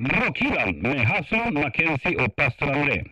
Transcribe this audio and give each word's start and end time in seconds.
Rockhyllan 0.00 0.78
med 0.82 1.06
Hassan, 1.06 1.54
Mackenzie 1.54 2.16
och 2.24 2.36
pastor 2.36 2.70
André. 2.72 3.04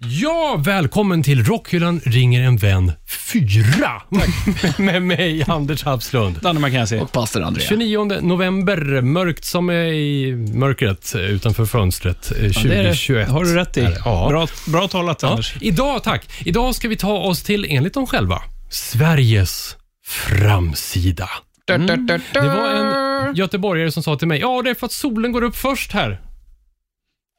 Ja, 0.00 0.56
välkommen 0.64 1.22
till 1.22 1.44
Rockhyllan 1.44 2.00
ringer 2.04 2.42
en 2.42 2.56
vän 2.56 2.92
4 3.32 4.02
med 4.78 5.02
mig, 5.02 5.44
Anders 5.48 5.84
Hafslund. 5.84 6.38
Danne 6.42 6.60
Mackenzie. 6.60 7.00
Och 7.00 7.12
pastor 7.12 7.42
André. 7.42 7.62
29 7.62 8.04
november, 8.20 9.00
mörkt 9.02 9.44
som 9.44 9.68
är 9.70 9.84
i 9.92 10.34
mörkret 10.36 11.14
utanför 11.16 11.64
fönstret 11.66 12.30
eh, 12.30 12.36
2021. 12.36 13.26
Det 13.26 13.32
har 13.32 13.44
du 13.44 13.54
rätt 13.54 13.76
i. 13.76 13.80
Är 13.80 13.90
det? 13.90 14.02
Ja. 14.04 14.26
Bra, 14.28 14.46
bra 14.66 14.88
talat, 14.88 15.22
Ja, 15.22 15.28
Anders. 15.30 15.54
idag, 15.60 16.02
tack. 16.04 16.28
Idag 16.44 16.74
ska 16.74 16.88
vi 16.88 16.96
ta 16.96 17.12
oss 17.18 17.42
till, 17.42 17.66
enligt 17.68 17.94
dem 17.94 18.06
själva, 18.06 18.42
Sveriges 18.70 19.76
framsida. 20.06 21.28
Det 21.68 22.20
var 22.40 22.68
en 22.68 23.34
göteborgare 23.34 23.90
som 23.90 24.02
sa 24.02 24.16
till 24.16 24.28
mig, 24.28 24.40
ja 24.40 24.62
det 24.62 24.70
är 24.70 24.74
för 24.74 24.86
att 24.86 24.92
solen 24.92 25.32
går 25.32 25.42
upp 25.42 25.56
först 25.56 25.92
här. 25.92 26.20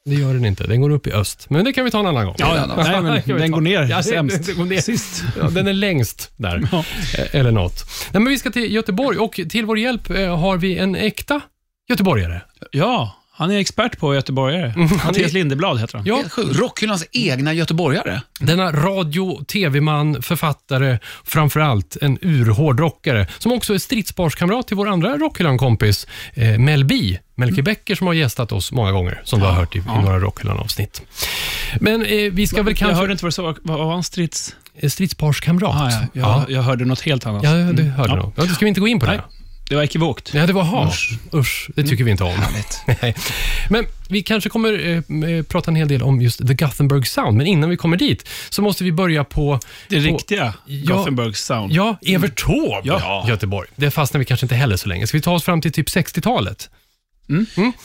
Det 0.05 0.15
gör 0.15 0.33
den 0.33 0.45
inte, 0.45 0.67
den 0.67 0.81
går 0.81 0.89
upp 0.89 1.07
i 1.07 1.11
öst. 1.11 1.49
Men 1.49 1.65
det 1.65 1.73
kan 1.73 1.85
vi 1.85 1.91
ta 1.91 1.99
en 1.99 2.07
annan 2.07 2.25
gång. 2.25 2.35
Ja, 2.37 2.55
ja. 2.77 2.83
Nej, 3.01 3.23
men 3.27 3.37
den 3.37 3.51
går 3.51 3.61
ner 3.61 3.83
Ja, 3.83 4.03
sämst. 4.03 4.45
det 4.45 4.53
går 4.53 4.65
ner. 4.65 4.81
Sist. 4.81 5.23
Ja, 5.39 5.49
den 5.49 5.67
är 5.67 5.73
längst 5.73 6.31
där. 6.37 6.67
Ja. 6.71 6.83
Eh, 7.17 7.35
Eller 7.39 7.51
något. 7.51 7.85
Nej, 8.11 8.21
men 8.23 8.29
vi 8.31 8.39
ska 8.39 8.51
till 8.51 8.73
Göteborg 8.73 9.17
och 9.17 9.39
till 9.49 9.65
vår 9.65 9.79
hjälp 9.79 10.09
eh, 10.09 10.37
har 10.39 10.57
vi 10.57 10.77
en 10.77 10.95
äkta 10.95 11.41
göteborgare. 11.89 12.41
Ja, 12.71 13.15
han 13.39 13.51
är 13.51 13.57
expert 13.59 13.97
på 13.99 14.15
göteborgare. 14.15 14.73
Mattias 15.05 15.33
Lindeblad 15.33 15.79
heter 15.79 15.97
han. 15.97 16.05
Ja. 16.07 16.23
Rockhyllans 16.37 17.05
egna 17.11 17.53
göteborgare. 17.53 18.21
denna 18.39 18.71
radio, 18.71 19.43
tv-man, 19.43 20.21
författare, 20.21 20.99
framförallt 21.23 21.97
en 22.01 22.17
urhård 22.21 22.79
rockare, 22.79 23.27
som 23.37 23.51
också 23.51 23.73
är 23.73 23.77
stridsparskamrat 23.77 24.67
till 24.67 24.77
vår 24.77 24.87
andra 24.87 25.17
Rockhyllan-kompis 25.17 26.07
eh, 26.33 26.57
Mel 26.59 26.85
B. 26.85 27.17
Melke 27.35 27.61
Becker 27.63 27.95
som 27.95 28.07
har 28.07 28.13
gästat 28.13 28.51
oss 28.51 28.71
många 28.71 28.91
gånger, 28.91 29.21
som 29.23 29.39
du 29.39 29.45
har 29.45 29.53
hört 29.53 29.75
i, 29.75 29.79
i 29.79 29.81
några 30.03 30.19
Rockhyllan-avsnitt. 30.19 31.01
Men 31.79 32.05
eh, 32.05 32.31
vi 32.31 32.47
ska 32.47 32.57
väl 32.63 32.67
Jag 32.71 32.77
kanske... 32.77 32.95
hörde 32.95 33.11
inte 33.11 33.25
vad 33.25 33.27
du 33.27 33.33
sa. 33.33 33.55
Vad 33.63 33.77
var 33.79 33.91
han? 33.91 34.03
Strids... 34.03 34.55
Eh, 34.75 34.89
Stridsparskamrat. 34.89 35.75
Ah, 35.75 35.91
ja. 36.13 36.45
Jag, 36.47 36.51
jag 36.57 36.61
hörde 36.61 36.85
något 36.85 37.01
helt 37.01 37.25
annat. 37.25 37.43
Ja, 37.43 37.49
det 37.51 37.83
hörde 37.83 38.09
Ja. 38.09 38.15
nog. 38.15 38.33
Ja, 38.35 38.43
ska 38.47 38.65
vi 38.65 38.69
inte 38.69 38.81
gå 38.81 38.87
in 38.87 38.99
på 38.99 39.05
det. 39.05 39.11
Nej. 39.11 39.21
Det 39.69 39.75
var 39.75 39.83
ekivokt. 39.83 40.33
Ja, 40.33 40.47
det 40.47 40.53
var 40.53 40.63
ha. 40.63 40.91
Usch. 41.33 41.69
det 41.75 41.83
tycker 41.83 42.03
vi 42.03 42.11
inte 42.11 42.23
om. 42.23 42.33
Nej. 43.01 43.15
Men 43.69 43.85
vi 44.09 44.23
kanske 44.23 44.49
kommer 44.49 44.87
eh, 44.87 45.29
eh, 45.31 45.43
prata 45.43 45.71
en 45.71 45.75
hel 45.75 45.87
del 45.87 46.03
om 46.03 46.21
just 46.21 46.47
The 46.47 46.53
Gothenburg 46.53 47.07
Sound, 47.07 47.37
men 47.37 47.47
innan 47.47 47.69
vi 47.69 47.77
kommer 47.77 47.97
dit 47.97 48.27
så 48.49 48.61
måste 48.61 48.83
vi 48.83 48.91
börja 48.91 49.23
på... 49.23 49.59
Det 49.87 49.95
på, 49.95 50.01
riktiga 50.01 50.53
Ja. 50.65 50.95
Gothenburg 50.95 51.37
Sound. 51.37 51.71
Ja, 51.73 51.97
Evert 52.01 52.43
Taube, 52.45 52.81
Ja. 52.83 53.25
Göteborg. 53.27 53.67
Det 53.75 53.91
fastnar 53.91 54.19
vi 54.19 54.25
kanske 54.25 54.45
inte 54.45 54.55
heller 54.55 54.75
så 54.77 54.89
länge. 54.89 55.07
Ska 55.07 55.17
vi 55.17 55.21
ta 55.21 55.31
oss 55.33 55.43
fram 55.43 55.61
till 55.61 55.71
typ 55.71 55.87
60-talet? 55.87 56.69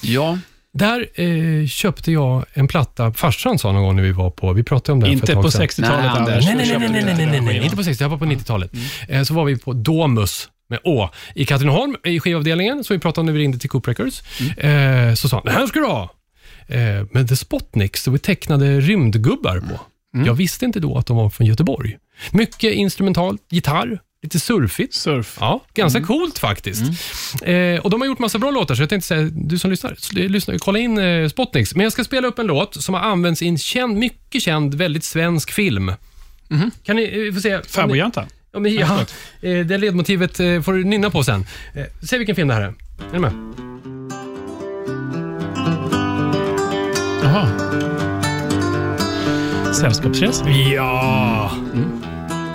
Ja, 0.00 0.38
Där 0.72 1.06
eh, 1.20 1.66
köpte 1.66 2.12
jag 2.12 2.44
en 2.52 2.68
platta, 2.68 3.12
farsan 3.12 3.58
sa 3.58 3.72
någon 3.72 3.82
gång 3.82 3.96
när 3.96 4.02
vi 4.02 4.12
var 4.12 4.30
på, 4.30 4.52
vi 4.52 4.62
pratade 4.62 4.92
om 4.92 5.00
det 5.00 5.06
här 5.06 5.12
för 5.12 5.20
Inte 5.20 5.32
ett 5.32 5.36
på 5.36 5.42
tag 5.42 5.52
sedan. 5.52 5.62
60-talet, 5.68 6.00
Nej, 6.04 6.08
Anders. 6.08 6.44
Nej, 6.44 6.54
nej, 6.56 6.66
nej, 6.66 6.72
Då 6.74 6.78
nej, 6.78 6.90
nej, 6.90 7.00
köpte 7.02 7.14
nej, 7.16 7.26
du 7.26 7.30
nej, 7.30 7.40
det. 7.40 7.46
nej, 7.58 7.64
inte 7.64 7.76
på 7.76 7.84
60 7.84 8.04
jag 8.04 8.08
var 8.08 8.18
på 8.18 8.24
90-talet. 8.24 8.70
Eh, 9.08 9.22
Så 9.22 9.34
var 9.34 9.44
vi 9.44 9.56
på 9.58 9.72
Domus 9.72 10.48
med 10.74 10.80
Å 10.84 11.10
i 11.34 11.44
Katrineholm 11.46 11.96
i 12.04 12.20
skivavdelningen, 12.20 12.84
som 12.84 12.94
vi 12.96 13.00
pratade 13.00 13.20
om 13.20 13.26
när 13.26 13.32
vi 13.32 13.38
ringde 13.38 13.58
till 13.58 13.70
Coop 13.70 13.88
Records. 13.88 14.22
Eh, 14.58 15.14
Så 15.14 15.28
sa 15.28 15.36
han, 15.36 15.44
det 15.44 15.52
här 15.52 15.66
ska 15.66 15.80
du 15.80 15.86
ha. 15.86 16.02
Eh, 16.68 17.06
Men 17.12 17.28
The 17.28 17.36
Spotniks, 17.36 18.02
så 18.02 18.10
vi 18.10 18.18
tecknade 18.18 18.80
rymdgubbar 18.80 19.60
på. 19.60 19.80
Jag 20.26 20.34
visste 20.34 20.64
inte 20.64 20.80
då 20.80 20.98
att 20.98 21.06
de 21.06 21.16
var 21.16 21.30
från 21.30 21.46
Göteborg. 21.46 21.96
Mycket 22.32 22.72
instrumentalt, 22.72 23.42
gitarr, 23.50 23.98
lite 24.22 24.40
surfigt. 24.40 24.94
Surf. 24.94 25.36
Ja, 25.40 25.60
ganska 25.74 26.00
coolt 26.02 26.38
faktiskt. 26.38 26.82
Eh, 27.42 27.80
och 27.80 27.90
De 27.90 28.00
har 28.00 28.06
gjort 28.06 28.18
massa 28.18 28.38
bra 28.38 28.50
låtar, 28.50 28.74
så 28.74 28.82
jag 28.82 28.88
tänkte 28.88 29.08
säga, 29.08 29.22
du 29.32 29.58
som 29.58 29.70
lyssnar, 29.70 29.96
lyssna, 30.28 30.58
kolla 30.58 30.78
in 30.78 30.98
eh, 30.98 31.28
Spotniks. 31.28 31.74
Men 31.74 31.84
jag 31.84 31.92
ska 31.92 32.04
spela 32.04 32.28
upp 32.28 32.38
en 32.38 32.46
låt 32.46 32.82
som 32.82 32.94
har 32.94 33.00
använts 33.00 33.42
i 33.42 33.48
en 33.48 33.58
känd, 33.58 33.96
mycket 33.98 34.42
känd, 34.42 34.74
väldigt 34.74 35.04
svensk 35.04 35.50
film. 35.52 35.92
Kan 36.84 36.96
ni, 36.96 37.02
eh, 37.04 37.10
vi 37.18 37.32
får 37.32 37.40
se. 37.40 37.62
Fäbodjäntan. 37.62 38.26
Ja, 38.54 38.60
men, 38.60 38.74
ja, 38.74 39.00
eh, 39.40 39.66
det 39.66 39.78
ledmotivet 39.78 40.40
eh, 40.40 40.60
får 40.62 40.72
du 40.72 40.84
nynna 40.84 41.10
på 41.10 41.24
sen. 41.24 41.46
Eh, 41.74 41.84
Se 42.02 42.18
vilken 42.18 42.36
film 42.36 42.48
det 42.48 42.54
här 42.54 42.60
är. 42.62 42.66
Är 42.66 43.12
ni 43.12 43.18
med? 43.18 43.32
Jaha. 47.22 47.48
Sällskapsresa. 49.72 50.50
Ja! 50.50 51.50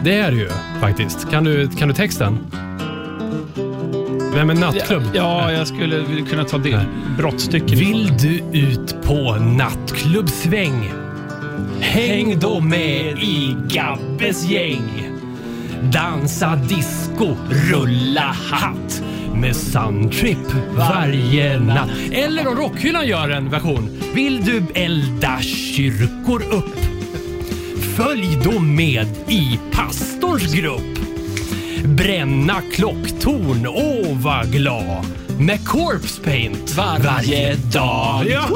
Det 0.04 0.14
är 0.14 0.32
det 0.32 0.38
ju 0.38 0.50
faktiskt. 0.82 1.30
Kan 1.32 1.44
du, 1.44 1.68
kan 1.70 1.88
du 1.88 1.94
texten? 1.94 2.38
Vem 4.34 4.50
är 4.50 4.56
nattklubb? 4.56 5.04
Ja, 5.14 5.52
jag 5.52 5.68
skulle 5.68 6.06
kunna 6.30 6.44
ta 6.44 6.58
det. 6.58 6.86
Brottstycken. 7.18 7.78
Vill 7.80 8.14
du 8.18 8.60
ut 8.60 8.96
på 9.04 9.36
nattklubbsväng? 9.36 10.94
Häng 11.80 12.40
då 12.40 12.60
med 12.60 13.18
i 13.20 13.56
Gabbes 13.70 14.46
gäng. 14.50 15.09
Dansa 15.84 16.56
disco, 16.56 17.36
rulla 17.50 18.36
hatt 18.52 19.04
med 19.34 19.56
Suntrip 19.56 20.38
varje 20.78 21.60
natt. 21.60 21.90
Eller 22.12 22.48
om 22.48 22.56
Rockhyllan 22.56 23.08
gör 23.08 23.30
en 23.30 23.50
version. 23.50 24.02
Vill 24.14 24.46
du 24.46 24.64
elda 24.76 25.42
kyrkor 25.42 26.44
upp? 26.54 26.76
Följ 27.96 28.38
då 28.44 28.60
med 28.60 29.08
i 29.28 29.60
pastorns 29.72 30.54
grupp. 30.54 31.00
Bränna 31.86 32.62
klocktorn, 32.74 33.68
åh 33.68 34.18
vad 34.18 34.52
glad. 34.52 35.06
Med 35.40 35.66
corpse 35.68 36.22
paint 36.22 36.76
varje, 36.78 37.56
dag. 37.56 38.26
Ja! 38.30 38.48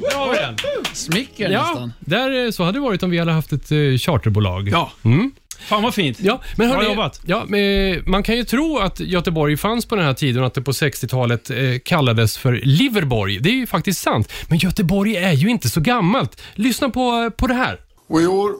Där 0.00 0.16
har 0.16 0.30
vi 0.32 0.38
den. 0.38 0.56
smicker 0.92 1.50
Ja, 1.50 1.60
nästan. 1.62 1.92
där, 2.00 2.44
eh, 2.44 2.50
så 2.50 2.64
hade 2.64 2.78
det 2.78 2.82
varit 2.82 3.02
om 3.02 3.10
vi 3.10 3.18
hade 3.18 3.32
haft 3.32 3.52
ett 3.52 3.72
eh, 3.72 3.78
charterbolag. 3.98 4.68
Ja. 4.68 4.90
Mm. 5.04 5.32
Fan 5.58 5.82
vad 5.82 5.94
fint. 5.94 6.20
Ja, 6.20 6.40
men 6.56 6.68
Bra 6.68 6.76
hörni, 6.76 6.88
jobbat. 6.90 7.20
Ja, 7.26 7.44
men 7.48 8.02
man 8.06 8.22
kan 8.22 8.36
ju 8.36 8.44
tro 8.44 8.78
att 8.78 9.00
Göteborg 9.00 9.56
fanns 9.56 9.86
på 9.86 9.96
den 9.96 10.04
här 10.04 10.14
tiden 10.14 10.42
och 10.42 10.46
att 10.46 10.54
det 10.54 10.62
på 10.62 10.72
60-talet 10.72 11.50
eh, 11.50 11.56
kallades 11.84 12.38
för 12.38 12.52
Liverborg. 12.64 13.38
Det 13.38 13.50
är 13.50 13.54
ju 13.54 13.66
faktiskt 13.66 14.00
sant. 14.00 14.32
Men 14.48 14.58
Göteborg 14.58 15.16
är 15.16 15.32
ju 15.32 15.48
inte 15.48 15.68
så 15.68 15.80
gammalt. 15.80 16.40
Lyssna 16.54 16.90
på, 16.90 17.30
på 17.30 17.46
det 17.46 17.54
här. 17.54 17.78
Och 18.08 18.22
i 18.22 18.26
år 18.26 18.52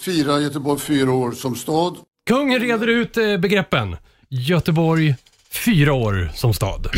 firar 0.00 0.38
Göteborg 0.38 0.80
fyra 0.80 1.12
år 1.12 1.32
som 1.32 1.56
stad. 1.56 1.96
Kungen 2.26 2.60
reder 2.60 2.86
ut 2.86 3.16
eh, 3.16 3.36
begreppen. 3.36 3.96
Göteborg, 4.28 5.14
fyra 5.64 5.92
år 5.92 6.30
som 6.34 6.54
stad. 6.54 6.86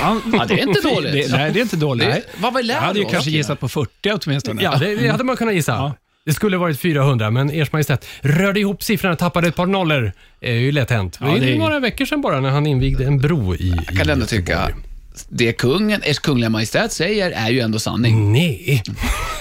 Ja, 0.00 0.20
det 0.48 0.54
är 0.54 0.68
inte 0.68 0.80
dåligt. 0.80 1.12
Det, 1.12 1.36
nej, 1.36 1.52
det 1.52 1.58
är 1.58 1.62
inte 1.62 1.76
dåligt. 1.76 2.06
Det, 2.06 2.22
vad 2.38 2.64
lär 2.64 2.74
Jag 2.74 2.80
hade 2.80 2.98
ju 2.98 3.04
kanske 3.04 3.30
gissat 3.30 3.60
på 3.60 3.68
40 3.68 4.12
åtminstone. 4.12 4.62
Ja, 4.62 4.76
det, 4.76 4.94
det 4.94 5.08
hade 5.08 5.24
man 5.24 5.36
kunnat 5.36 5.54
gissa. 5.54 5.72
Ja. 5.72 5.94
Det 6.28 6.34
skulle 6.34 6.56
varit 6.56 6.80
400, 6.80 7.30
men 7.30 7.50
Ers 7.50 7.72
Majestät 7.72 8.06
rörde 8.20 8.60
ihop 8.60 8.82
siffrorna 8.82 9.12
och 9.12 9.18
tappade 9.18 9.48
ett 9.48 9.56
par 9.56 9.66
nollor. 9.66 10.12
Det 10.40 10.50
är 10.50 10.54
ju 10.54 10.72
lätt 10.72 10.90
hänt. 10.90 11.18
Ja, 11.20 11.26
det 11.26 11.32
är 11.36 11.40
det 11.40 11.52
är- 11.54 11.58
några 11.58 11.78
veckor 11.80 12.04
sedan 12.04 12.20
bara 12.20 12.40
när 12.40 12.50
han 12.50 12.66
invigde 12.66 13.04
en 13.04 13.18
bro 13.18 13.54
i 13.54 13.74
Jag 13.86 13.96
kan 13.96 14.08
ändå 14.10 14.26
tycka, 14.26 14.68
det 15.28 15.52
kungen, 15.52 16.00
Ers 16.04 16.18
Kungliga 16.18 16.50
Majestät 16.50 16.92
säger 16.92 17.30
är 17.30 17.48
ju 17.50 17.60
ändå 17.60 17.78
sanning. 17.78 18.32
Nej. 18.32 18.82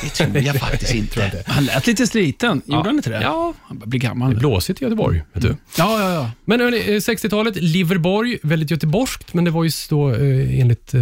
Det 0.03 0.09
tror 0.09 0.37
jag 0.37 0.55
faktiskt 0.59 0.93
inte. 0.95 1.43
Han 1.47 1.65
lät 1.65 1.87
lite 1.87 2.07
sliten. 2.07 2.61
Gjorde 2.65 2.89
han 2.89 2.95
inte 2.95 3.09
det? 3.09 3.21
Ja, 3.21 3.53
Han 3.63 3.77
börjar 3.77 3.89
bli 3.89 3.99
gammal. 3.99 4.33
nu. 4.33 4.39
blåsigt 4.39 4.81
i 4.81 4.83
Göteborg, 4.83 5.23
vet 5.33 5.43
du. 5.43 5.55
Ja, 5.77 5.99
ja, 6.01 6.13
ja. 6.13 6.31
Men 6.45 6.59
hörni, 6.59 6.77
eh, 6.77 6.81
60-talet, 6.99 7.55
Liverborg, 7.55 8.37
väldigt 8.43 8.71
göteborgskt, 8.71 9.33
men 9.33 9.43
det 9.45 9.51
var 9.51 9.63
ju 9.63 9.69
då 9.89 10.09
eh, 10.13 10.59
enligt 10.59 10.93
eh, 10.93 11.01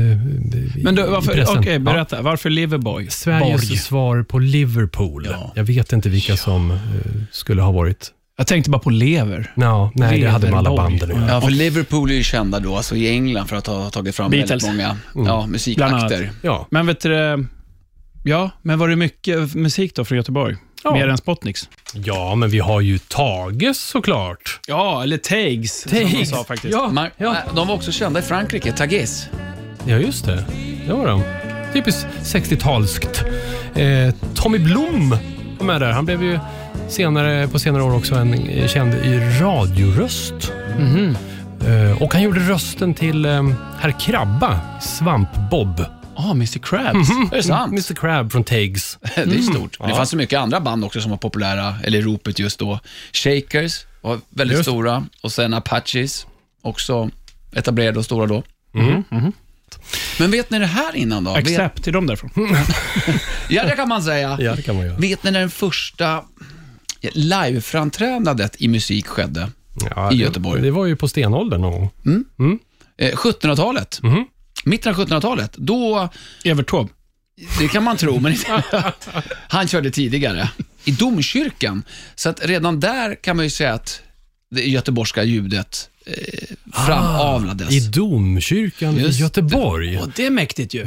Men 0.84 0.96
du, 0.96 1.02
i 1.02 1.08
varför, 1.08 1.34
pressen. 1.34 1.58
okej, 1.60 1.74
Ja. 1.74 1.80
berätta. 1.80 2.22
Varför 2.22 2.50
Liverboy? 2.50 3.08
Sveriges 3.10 3.70
Borg. 3.70 3.78
svar 3.78 4.24
på 4.24 4.40
Liverpool. 4.40 5.28
Jag 5.56 5.64
vet 5.64 5.94
inte 5.94 6.10
vilka 6.10 6.38
som 6.38 6.72
eh, 6.72 6.78
skulle 7.32 7.62
ha 7.62 7.72
varit. 7.72 8.12
Jag 8.38 8.48
tänkte 8.48 8.70
bara 8.70 8.80
på 8.80 8.90
lever. 8.90 9.52
No, 9.56 9.92
nej, 9.96 10.22
det 10.22 10.30
hade 10.30 10.50
med 10.50 10.58
alla 10.60 10.70
Leverborg. 10.70 11.00
banden 11.00 11.22
göra. 11.22 11.34
Ja, 11.34 11.42
för 11.42 11.50
Liverpool 11.50 12.12
är 12.12 12.16
ju 12.16 12.24
kända 12.24 12.60
då, 12.60 12.76
alltså 12.78 12.96
i 12.96 13.10
England, 13.10 13.48
för 13.48 13.56
att 13.56 13.68
ha 13.68 13.90
tagit 13.90 14.16
fram 14.16 14.32
Beatles. 14.32 14.52
väldigt 14.52 14.68
många 14.70 14.84
ja, 14.88 14.96
Bland 15.14 15.30
annat. 15.30 15.50
musikakter. 15.50 16.32
Ja. 16.42 16.68
Men 16.72 16.86
vet 16.88 17.00
du, 17.02 17.48
ja, 18.24 18.50
men 18.62 18.80
var 18.80 18.88
det 18.90 18.96
mycket 18.96 19.56
musik 19.56 19.96
då 19.96 20.06
från 20.06 20.16
Göteborg? 20.18 20.56
Ja. 20.84 20.94
Mer 20.94 21.08
än 21.08 21.18
Spotniks? 21.18 21.70
ja, 21.94 22.36
men 22.36 22.50
vi 22.50 22.60
har 22.60 22.82
ju 22.82 22.98
Tages 23.00 23.80
såklart. 23.80 24.60
Ja, 24.68 25.04
eller 25.04 25.18
Tags, 25.18 25.82
som 25.82 25.92
de 25.92 26.14
Tags. 26.14 26.30
sa 26.30 26.44
faktiskt. 26.44 26.74
Ja, 26.74 26.90
Man, 26.92 27.08
ja. 27.18 27.32
äh, 27.48 27.56
De 27.56 27.68
var 27.68 27.76
också 27.76 27.92
kända 27.92 28.20
i 28.20 28.24
Frankrike, 28.24 28.72
Tages. 28.72 29.28
ja, 29.86 29.98
just 29.98 30.26
det. 30.26 30.46
Det 30.88 30.94
var 30.94 31.08
de. 31.08 31.24
Typiskt 31.74 32.08
60-talskt. 32.24 33.24
Eh, 33.76 34.14
Tommy 34.36 34.58
Blom 34.60 35.10
var 35.60 35.66
med 35.66 35.82
där. 35.82 35.92
Han 35.92 36.06
blev 36.06 36.24
ju 36.24 36.40
senare, 36.90 37.48
på 37.48 37.60
senare 37.60 37.84
år 37.84 37.96
också 37.96 38.16
en 38.16 38.68
känd 38.68 38.94
i 38.94 39.20
radioröst. 39.42 40.52
Mhm. 40.80 41.18
Eh, 41.68 42.02
och 42.02 42.14
han 42.14 42.22
gjorde 42.24 42.40
rösten 42.40 42.94
till 42.94 43.26
eh, 43.26 43.50
Herr 43.80 44.00
Krabba, 44.00 44.60
Svamp-Bob. 44.82 45.86
Ah, 46.18 46.32
Mr 46.32 46.60
Krabs. 46.60 47.10
Är 47.32 47.36
det 47.36 47.44
sant? 47.44 47.72
Mr 47.72 47.94
Crab 47.96 48.32
från 48.32 48.44
Tags. 48.44 48.98
Det 49.16 49.22
är 49.22 49.42
stort. 49.42 49.78
Det 49.80 49.90
Ja. 49.90 49.96
fanns 49.96 50.10
så 50.10 50.18
mycket 50.18 50.40
andra 50.40 50.60
band 50.60 50.86
också 50.86 51.02
som 51.02 51.12
var 51.12 51.18
populära, 51.18 51.76
eller 51.84 52.00
i 52.00 52.02
ropet 52.02 52.40
just 52.40 52.60
då. 52.60 52.80
Shakers 53.14 53.86
var 54.02 54.20
väldigt 54.30 54.58
Just. 54.58 54.70
stora 54.70 55.06
och 55.24 55.32
sen 55.32 55.54
Apaches, 55.54 56.28
också 56.62 57.10
etablerade 57.56 58.00
och 58.00 58.06
stora 58.06 58.26
då. 58.26 58.44
Men 60.20 60.32
vet 60.32 60.50
ni 60.50 60.60
det 60.60 60.66
här 60.66 60.96
innan 60.96 61.24
då? 61.24 61.34
Vet, 61.34 61.40
Accept, 61.44 61.88
är 61.88 61.92
de 61.92 62.08
därifrån? 62.08 62.30
ja, 63.50 63.64
det 63.64 63.76
kan 63.76 63.88
man 63.90 64.04
säga. 64.04 64.38
Ja, 64.40 64.56
det 64.56 64.62
kan 64.62 64.76
man 64.76 64.86
göra. 64.86 64.98
Vet 64.98 65.24
ni 65.24 65.32
när 65.32 65.40
den 65.40 65.50
första 65.50 66.24
liveframträdandet 67.14 68.56
i 68.62 68.68
musik 68.68 69.08
skedde? 69.08 69.50
Ja, 69.96 70.12
I 70.12 70.16
Göteborg. 70.16 70.62
Det 70.62 70.72
var 70.72 70.86
ju 70.86 70.96
på 70.96 71.08
stenåldern 71.08 71.62
någon 71.62 71.72
gång. 71.72 71.90
Eh, 72.98 73.12
1700-talet. 73.16 74.00
Mhm. 74.04 74.26
Mitten 74.66 74.96
av 74.96 75.00
1700-talet. 75.08 75.54
Då, 75.58 76.10
Evert 76.44 76.70
Taube. 76.70 76.90
det 77.60 77.68
kan 77.68 77.84
man 77.84 77.98
tro, 77.98 78.20
men 78.20 78.32
inte- 78.32 78.64
han 79.48 79.68
körde 79.68 79.92
tidigare. 79.92 80.50
I 80.86 80.92
domkyrkan. 80.92 81.84
Så 82.16 82.30
att 82.30 82.46
redan 82.46 82.80
där 82.80 83.16
kan 83.16 83.36
man 83.36 83.46
ju 83.46 83.50
säga 83.50 83.74
att 83.74 84.02
det 84.52 84.62
göteborgska 84.70 85.24
ljudet 85.24 85.90
eh, 86.06 86.56
framavlades. 86.74 87.72
I 87.72 87.80
domkyrkan 87.80 88.98
Just 88.98 89.20
i 89.20 89.24
Göteborg. 89.24 90.00
Och 90.00 90.10
det 90.16 90.26
är 90.26 90.30
mäktigt 90.30 90.74
ju. 90.74 90.86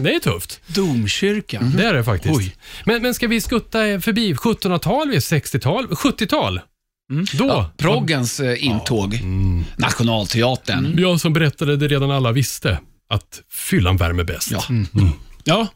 Det 0.00 0.14
är 0.14 0.18
tufft. 0.18 0.60
Domkyrkan. 0.66 1.72
Det 1.76 1.84
är 1.84 1.94
det 1.94 2.04
faktiskt. 2.04 2.36
Oj. 2.36 2.56
Men, 2.84 3.02
men 3.02 3.14
ska 3.14 3.28
vi 3.28 3.40
skutta 3.40 3.78
förbi 3.78 4.34
1700-tal, 4.34 5.10
60-tal, 5.12 5.86
70-tal? 5.86 6.60
Då. 7.38 7.70
Proggens 7.76 8.40
eh, 8.40 8.64
intåg. 8.64 9.14
Mm. 9.14 9.64
Nationalteatern. 9.76 10.94
Jag 10.98 11.20
som 11.20 11.32
berättade 11.32 11.76
det 11.76 11.88
redan 11.88 12.10
alla 12.10 12.32
visste, 12.32 12.78
att 13.10 13.42
fyllan 13.50 13.96
värmer 13.96 14.24
bäst. 14.24 14.50
Ja. 14.50 14.62
Ja, 15.44 15.68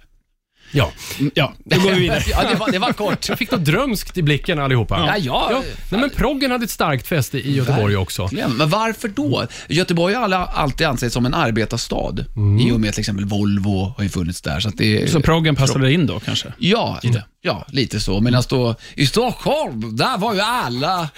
ja. 0.74 0.92
ja, 1.34 1.52
då 1.64 1.80
går 1.80 1.90
vi 1.90 1.98
vidare. 2.00 2.22
ja, 2.30 2.42
det 2.50 2.54
var, 2.54 2.72
det 2.72 2.78
var 2.78 2.92
kort. 2.92 3.28
Jag 3.28 3.38
fick 3.38 3.50
något 3.50 3.64
drömskt 3.64 4.18
i 4.18 4.22
blicken 4.22 4.58
allihopa. 4.58 5.18
Ja, 5.18 5.48
ja. 5.50 5.62
Nej, 5.90 6.00
men 6.00 6.10
proggen 6.10 6.50
hade 6.50 6.64
ett 6.64 6.70
starkt 6.70 7.06
fäste 7.06 7.38
i 7.38 7.56
Göteborg 7.56 7.96
också. 7.96 8.22
Verkligen. 8.22 8.56
Men 8.56 8.70
varför 8.70 9.08
då? 9.08 9.46
Göteborg 9.68 10.14
har 10.14 10.22
alla, 10.22 10.44
alltid 10.46 10.86
ansetts 10.86 11.14
som 11.14 11.26
en 11.26 11.34
arbetarstad. 11.34 12.24
Mm. 12.36 12.58
I 12.68 12.72
och 12.72 12.80
med 12.80 12.92
till 12.92 13.00
exempel 13.00 13.24
Volvo 13.24 13.94
har 13.96 14.04
ju 14.04 14.10
funnits 14.10 14.42
där. 14.42 14.60
Så 14.60 14.68
att 14.68 14.76
det, 14.76 15.10
Så 15.10 15.20
proggen 15.20 15.56
passade 15.56 15.92
in 15.92 16.06
då 16.06 16.20
kanske? 16.20 16.52
ja, 16.58 17.00
ja, 17.42 17.64
lite 17.68 18.00
så. 18.00 18.20
Medan 18.20 18.42
då 18.48 18.74
i 18.94 19.06
Stockholm, 19.06 19.96
där 19.96 20.18
var 20.18 20.34
ju 20.34 20.40
alla 20.40 21.08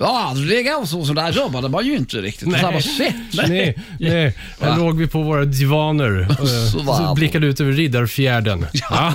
Ja, 0.00 0.24
aldrig 0.28 0.76
och 0.76 0.88
så, 0.88 1.04
så 1.04 1.12
där 1.12 1.32
jobbade 1.32 1.68
man 1.68 1.86
ju 1.86 1.96
inte 1.96 2.16
riktigt 2.16 2.52
på 2.52 2.58
samma 2.58 2.80
sätt. 2.80 3.14
Nej, 3.32 3.78
nej. 4.00 4.34
Där 4.60 4.76
låg 4.76 4.98
vi 4.98 5.06
på 5.06 5.22
våra 5.22 5.44
divaner 5.44 6.20
eh, 6.30 6.46
Så 6.72 6.82
var 6.82 6.96
så 6.96 7.14
blickade 7.14 7.46
ut 7.46 7.60
över 7.60 7.72
Riddarfjärden. 7.72 8.66
Ja. 8.90 9.12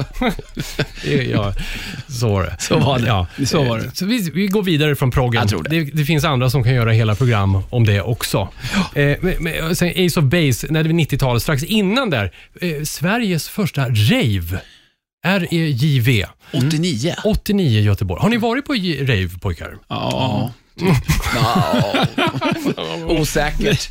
Ja, 1.32 1.54
så 2.08 2.30
var 2.30 2.44
det. 2.44 2.56
Så 2.60 2.80
var 2.80 3.00
det. 3.00 3.08
Ja. 3.08 3.28
Så 3.46 3.64
var 3.64 3.78
det. 3.78 3.96
Så 3.96 4.06
vi, 4.06 4.32
vi 4.34 4.48
går 4.48 4.64
vidare 4.64 4.96
från 4.96 5.12
proggen. 5.12 5.42
Jag 5.42 5.50
tror 5.50 5.64
det. 5.64 5.70
Det, 5.70 5.92
det 5.94 6.06
finns 6.06 6.24
andra 6.24 6.50
som 6.50 6.64
kan 6.64 6.74
göra 6.74 6.92
hela 6.92 7.16
program 7.16 7.64
om 7.70 7.86
det 7.86 8.02
också. 8.02 8.50
Eh, 8.96 9.18
men, 9.22 9.34
men, 9.40 9.76
sen 9.76 9.90
Ace 9.90 10.20
of 10.20 10.26
Base, 10.26 10.68
när 10.70 10.84
det 10.84 10.90
var 10.90 11.00
90-talet, 11.00 11.42
strax 11.44 11.64
innan 11.64 12.10
där, 12.10 12.32
eh, 12.62 12.84
Sveriges 12.84 13.50
första 13.50 13.90
rave. 13.90 14.60
REJV. 15.26 16.26
89. 16.54 17.16
89 17.24 17.80
i 17.80 17.84
Göteborg. 17.84 18.22
Har 18.22 18.30
ni 18.30 18.38
varit 18.38 18.66
på 18.66 18.74
rave, 18.74 19.30
pojkar? 19.42 19.78
Ja. 19.88 20.52
Ja. 21.36 22.06
Osäkert. 23.08 23.90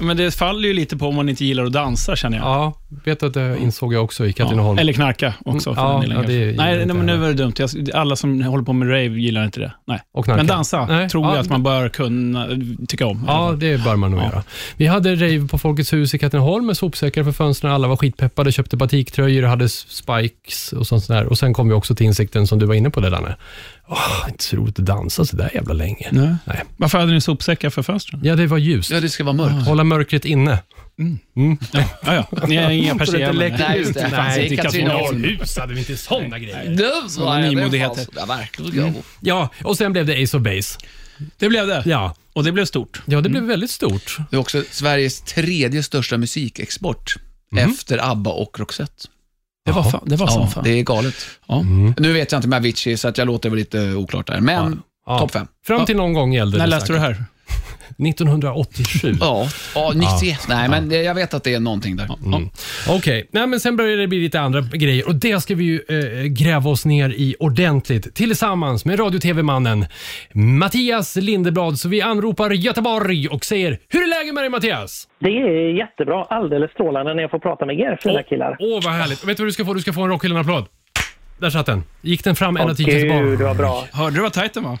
Men 0.00 0.16
det 0.16 0.34
faller 0.34 0.68
ju 0.68 0.74
lite 0.74 0.96
på 0.96 1.06
om 1.06 1.14
man 1.14 1.28
inte 1.28 1.44
gillar 1.44 1.64
att 1.64 1.72
dansa 1.72 2.16
känner 2.16 2.36
jag. 2.38 2.46
Ja, 2.46 2.72
vet 3.04 3.22
att 3.22 3.34
det 3.34 3.58
insåg 3.58 3.94
jag 3.94 4.04
också 4.04 4.26
i 4.26 4.32
Katrineholm. 4.32 4.78
Eller 4.78 4.92
knarka 4.92 5.34
också. 5.44 5.74
För 5.74 5.82
Ja, 5.82 5.98
den 6.00 6.10
ja, 6.10 6.22
det 6.22 6.56
nej, 6.56 6.76
nej, 6.76 6.86
men 6.86 7.06
nu 7.06 7.16
var 7.16 7.28
det 7.28 7.34
dumt. 7.34 7.52
Jag, 7.56 7.70
alla 7.94 8.16
som 8.16 8.42
håller 8.42 8.64
på 8.64 8.72
med 8.72 8.88
rave 8.88 9.20
gillar 9.20 9.44
inte 9.44 9.60
det. 9.60 9.72
Nej. 9.86 10.00
Men 10.26 10.46
dansa 10.46 10.86
Nej. 10.86 11.08
tror 11.08 11.24
Ja, 11.24 11.30
jag 11.30 11.40
att 11.40 11.50
man 11.50 11.62
bör 11.62 11.88
kunna 11.88 12.48
tycka 12.88 13.06
om. 13.06 13.24
Ja, 13.26 13.54
det 13.58 13.84
bör 13.84 13.96
man 13.96 14.10
nog 14.10 14.20
göra. 14.20 14.42
Vi 14.76 14.86
hade 14.86 15.14
rave 15.14 15.48
på 15.48 15.58
Folkets 15.58 15.92
hus 15.92 16.14
i 16.14 16.18
Katrineholm 16.18 16.66
med 16.66 16.76
sopsäckar 16.76 17.24
för 17.24 17.32
fönstren. 17.32 17.72
Alla 17.72 17.88
var 17.88 17.96
skitpeppade, 17.96 18.52
köpte 18.52 18.76
batiktröjor, 18.76 19.42
hade 19.42 19.68
spikes 19.68 20.72
och 20.72 20.86
sånt 20.86 21.08
där. 21.08 21.26
Och 21.26 21.38
Sen 21.38 21.54
kom 21.54 21.68
vi 21.68 21.74
också 21.74 21.94
till 21.94 22.06
insikten 22.06 22.46
som 22.46 22.58
du 22.58 22.66
var 22.66 22.74
inne 22.74 22.90
på 22.90 23.00
det 23.00 23.10
Danne. 23.10 23.36
Åh, 23.88 24.24
inte 24.28 24.44
så 24.44 24.56
roligt 24.56 24.78
att 24.78 24.86
dansa 24.86 25.24
så 25.24 25.36
där 25.36 25.50
jävla 25.54 25.74
länge. 25.74 26.08
Nej. 26.12 26.34
Nej. 26.44 26.62
Varför 26.76 26.98
hade 26.98 27.12
ni 27.12 27.20
sopsäckar 27.20 27.70
för 27.70 27.82
fönstren? 27.82 28.20
Ja, 28.24 28.36
det 28.36 28.46
var 28.46 28.58
ljust. 28.58 28.90
Ja, 28.90 29.00
det 29.00 29.08
ska 29.08 29.24
vara 29.24 29.34
mörkt. 29.36 29.66
Hålla 29.68 29.84
mörkret 29.84 30.24
inne. 30.24 30.58
Ja, 31.34 32.14
ja. 32.30 32.46
Ni 32.48 32.56
har 32.56 32.70
inga 32.70 32.94
persienner. 32.94 33.56
Nej, 33.58 33.78
just 33.78 33.94
det. 33.94 34.00
fanns 34.00 34.36
Nej, 34.36 34.42
inte 34.42 34.54
i 34.54 34.56
Katrineholm. 34.56 35.24
hus 35.24 35.58
hade 35.58 35.74
vi 35.74 35.78
inte 35.80 35.96
sådana 35.96 36.38
grejer. 36.38 36.70
Du, 36.76 37.08
så 37.10 37.20
Ja, 37.20 37.38
är 37.38 37.70
det. 37.70 38.06
Ja, 38.16 38.26
verkligen. 38.26 38.94
Ja, 39.20 39.48
och 39.64 39.76
sen 39.76 39.92
blev 39.92 40.06
det 40.06 40.22
Ace 40.22 40.36
of 40.36 40.42
Base. 40.42 40.78
Det 41.38 41.48
blev 41.48 41.66
det. 41.66 41.82
Ja, 41.86 42.14
Och 42.32 42.44
det 42.44 42.52
blev 42.52 42.64
stort. 42.64 43.02
ja 43.06 43.20
det 43.20 43.28
blev 43.28 43.42
väldigt 43.42 43.70
stort. 43.70 44.16
Det 44.30 44.36
är 44.36 44.40
också 44.40 44.62
Sveriges 44.70 45.20
tredje 45.20 45.82
största 45.82 46.16
musikexport. 46.18 47.14
Efter 47.56 48.10
ABBA 48.10 48.30
och 48.30 48.58
Roxette. 48.60 49.08
Det 49.66 49.72
var, 49.72 49.82
fan, 49.82 50.02
det 50.06 50.16
var 50.16 50.26
som 50.26 50.48
fan. 50.48 50.64
det 50.64 50.70
är 50.70 50.82
galet. 50.82 51.14
Ja. 51.46 51.62
Nu 51.98 52.12
vet 52.12 52.32
jag 52.32 52.38
inte 52.38 52.48
med 52.48 52.56
Avicii, 52.56 52.96
så 52.96 53.08
att 53.08 53.18
jag 53.18 53.26
låter 53.26 53.50
väl 53.50 53.58
lite 53.58 53.94
oklart 53.94 54.26
där. 54.26 54.40
Men 54.40 54.82
Ja. 55.06 55.18
topp 55.18 55.30
fem. 55.30 55.46
Fram 55.66 55.86
till 55.86 55.96
någon 55.96 56.12
gång 56.12 56.32
gällde 56.32 56.58
När 56.58 56.64
det. 56.66 56.70
läste 56.70 56.92
du 56.92 56.94
det 56.94 57.00
här? 57.00 57.24
1987. 57.98 59.14
Ja, 59.20 59.48
ja 59.74 59.92
91. 59.94 60.38
Nej, 60.48 60.68
men 60.68 60.88
det- 60.88 61.02
jag 61.02 61.14
vet 61.14 61.34
att 61.34 61.44
det 61.44 61.54
är 61.54 61.60
någonting 61.60 61.96
där. 61.96 62.08
Mm. 62.26 62.48
Okej, 62.88 63.28
Nej, 63.32 63.46
men 63.46 63.60
sen 63.60 63.76
börjar 63.76 63.96
det 63.96 64.06
bli 64.08 64.18
lite 64.18 64.40
andra 64.40 64.60
grejer 64.60 65.06
och 65.08 65.14
det 65.14 65.40
ska 65.40 65.54
vi 65.54 65.64
ju 65.64 65.80
eh, 65.88 66.22
gräva 66.24 66.70
oss 66.70 66.84
ner 66.84 67.08
i 67.10 67.36
ordentligt 67.38 68.14
tillsammans 68.14 68.84
med 68.84 68.98
radio 68.98 69.16
och 69.16 69.22
tv-mannen 69.22 69.86
Mattias 70.32 71.16
Lindeblad. 71.16 71.78
Så 71.78 71.88
vi 71.88 72.02
anropar 72.02 72.50
Göteborg 72.50 73.28
och 73.28 73.44
säger 73.44 73.78
Hur 73.88 74.02
är 74.02 74.06
läget 74.18 74.34
med 74.34 74.42
dig 74.42 74.50
Mattias? 74.50 75.08
Det 75.18 75.28
är 75.28 75.78
jättebra, 75.78 76.24
alldeles 76.24 76.70
strålande 76.70 77.14
när 77.14 77.22
jag 77.22 77.30
får 77.30 77.38
prata 77.38 77.66
med 77.66 77.78
er 77.80 77.98
fina 78.02 78.22
killar. 78.22 78.56
Åh, 78.60 78.80
vad 78.84 78.92
härligt. 78.94 79.24
Vet 79.24 79.36
du 79.36 79.42
vad 79.42 79.48
du 79.48 79.52
ska 79.52 79.64
få? 79.64 79.74
Du 79.74 79.80
ska 79.80 79.92
få 79.92 80.02
en 80.02 80.08
Rockhyllan-applåd. 80.10 80.64
Där 81.38 81.50
satt 81.50 81.66
den. 81.66 81.82
Gick 82.02 82.24
den 82.24 82.36
fram 82.36 82.56
ända 82.56 82.74
till 82.74 82.84
Gud 82.86 82.94
Göteborg? 82.94 83.36
vad 83.36 83.56
bra. 83.56 83.84
Hörde 83.92 84.16
du 84.16 84.22
vad 84.22 84.32
tajt 84.32 84.54
den 84.54 84.62
var? 84.64 84.78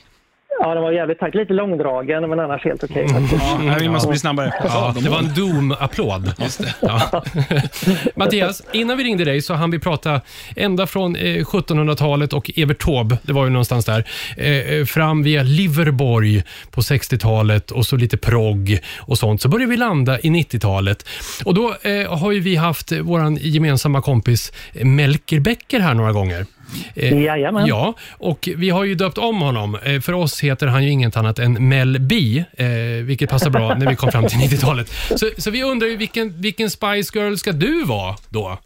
Ja, 0.60 0.74
den 0.74 0.82
var 0.82 0.92
jävligt 0.92 1.18
tajt. 1.18 1.34
Lite 1.34 1.52
långdragen, 1.52 2.30
men 2.30 2.40
annars 2.40 2.64
helt 2.64 2.84
okej 2.84 3.08
faktiskt. 3.08 3.42
Ja, 3.44 3.58
nej, 3.62 3.76
vi 3.80 3.88
måste 3.88 4.08
bli 4.08 4.18
snabbare. 4.18 4.52
Ja, 4.64 4.94
det 5.02 5.08
var 5.08 5.18
en 5.18 5.34
Doom-applåd. 5.34 6.32
Ja. 6.80 7.22
Mattias, 8.14 8.62
innan 8.72 8.96
vi 8.98 9.04
ringde 9.04 9.24
dig 9.24 9.42
så 9.42 9.54
hann 9.54 9.70
vi 9.70 9.78
prata 9.78 10.20
ända 10.56 10.86
från 10.86 11.16
eh, 11.16 11.20
1700-talet 11.20 12.32
och 12.32 12.50
Evert 12.56 12.78
Taube, 12.78 13.18
det 13.22 13.32
var 13.32 13.44
ju 13.44 13.50
någonstans 13.50 13.84
där, 13.84 14.04
eh, 14.36 14.84
fram 14.84 15.22
via 15.22 15.42
Liverborg 15.42 16.42
på 16.70 16.80
60-talet 16.80 17.70
och 17.70 17.86
så 17.86 17.96
lite 17.96 18.16
progg 18.16 18.80
och 18.98 19.18
sånt. 19.18 19.42
Så 19.42 19.48
började 19.48 19.70
vi 19.70 19.76
landa 19.76 20.18
i 20.18 20.30
90-talet. 20.30 21.08
Och 21.44 21.54
då 21.54 21.74
eh, 21.82 22.18
har 22.18 22.32
ju 22.32 22.40
vi 22.40 22.56
haft 22.56 22.92
eh, 22.92 22.98
vår 22.98 23.38
gemensamma 23.38 24.02
kompis 24.02 24.52
eh, 24.74 24.86
Melker 24.86 25.40
Becker 25.40 25.80
här 25.80 25.94
några 25.94 26.12
gånger. 26.12 26.46
Eh, 26.94 27.22
Jajamän. 27.22 27.66
Ja, 27.66 27.94
och 28.18 28.48
vi 28.56 28.70
har 28.70 28.84
ju 28.84 28.94
döpt 28.94 29.18
om 29.18 29.40
honom. 29.40 29.78
Eh, 29.84 30.00
För 30.00 30.12
oss 30.12 30.40
heter 30.40 30.66
han 30.66 30.84
ju 30.84 30.90
inget 30.90 31.16
annat 31.16 31.38
än 31.38 31.68
Mel 31.68 31.98
B, 32.00 32.44
eh, 32.56 32.66
vilket 33.04 33.30
passar 33.30 33.50
bra 33.50 33.74
när 33.74 33.86
vi 33.90 33.96
kom 33.96 34.12
fram 34.12 34.26
till 34.26 34.38
90-talet. 34.48 34.92
Så, 35.16 35.30
så 35.38 35.50
vi 35.50 35.62
undrar 35.62 35.88
ju 35.88 35.96
vilken, 35.96 36.40
vilken 36.40 36.70
Spice 36.70 37.18
Girl 37.18 37.34
ska 37.34 37.52
du 37.52 37.84
vara 37.84 38.16
då? 38.28 38.58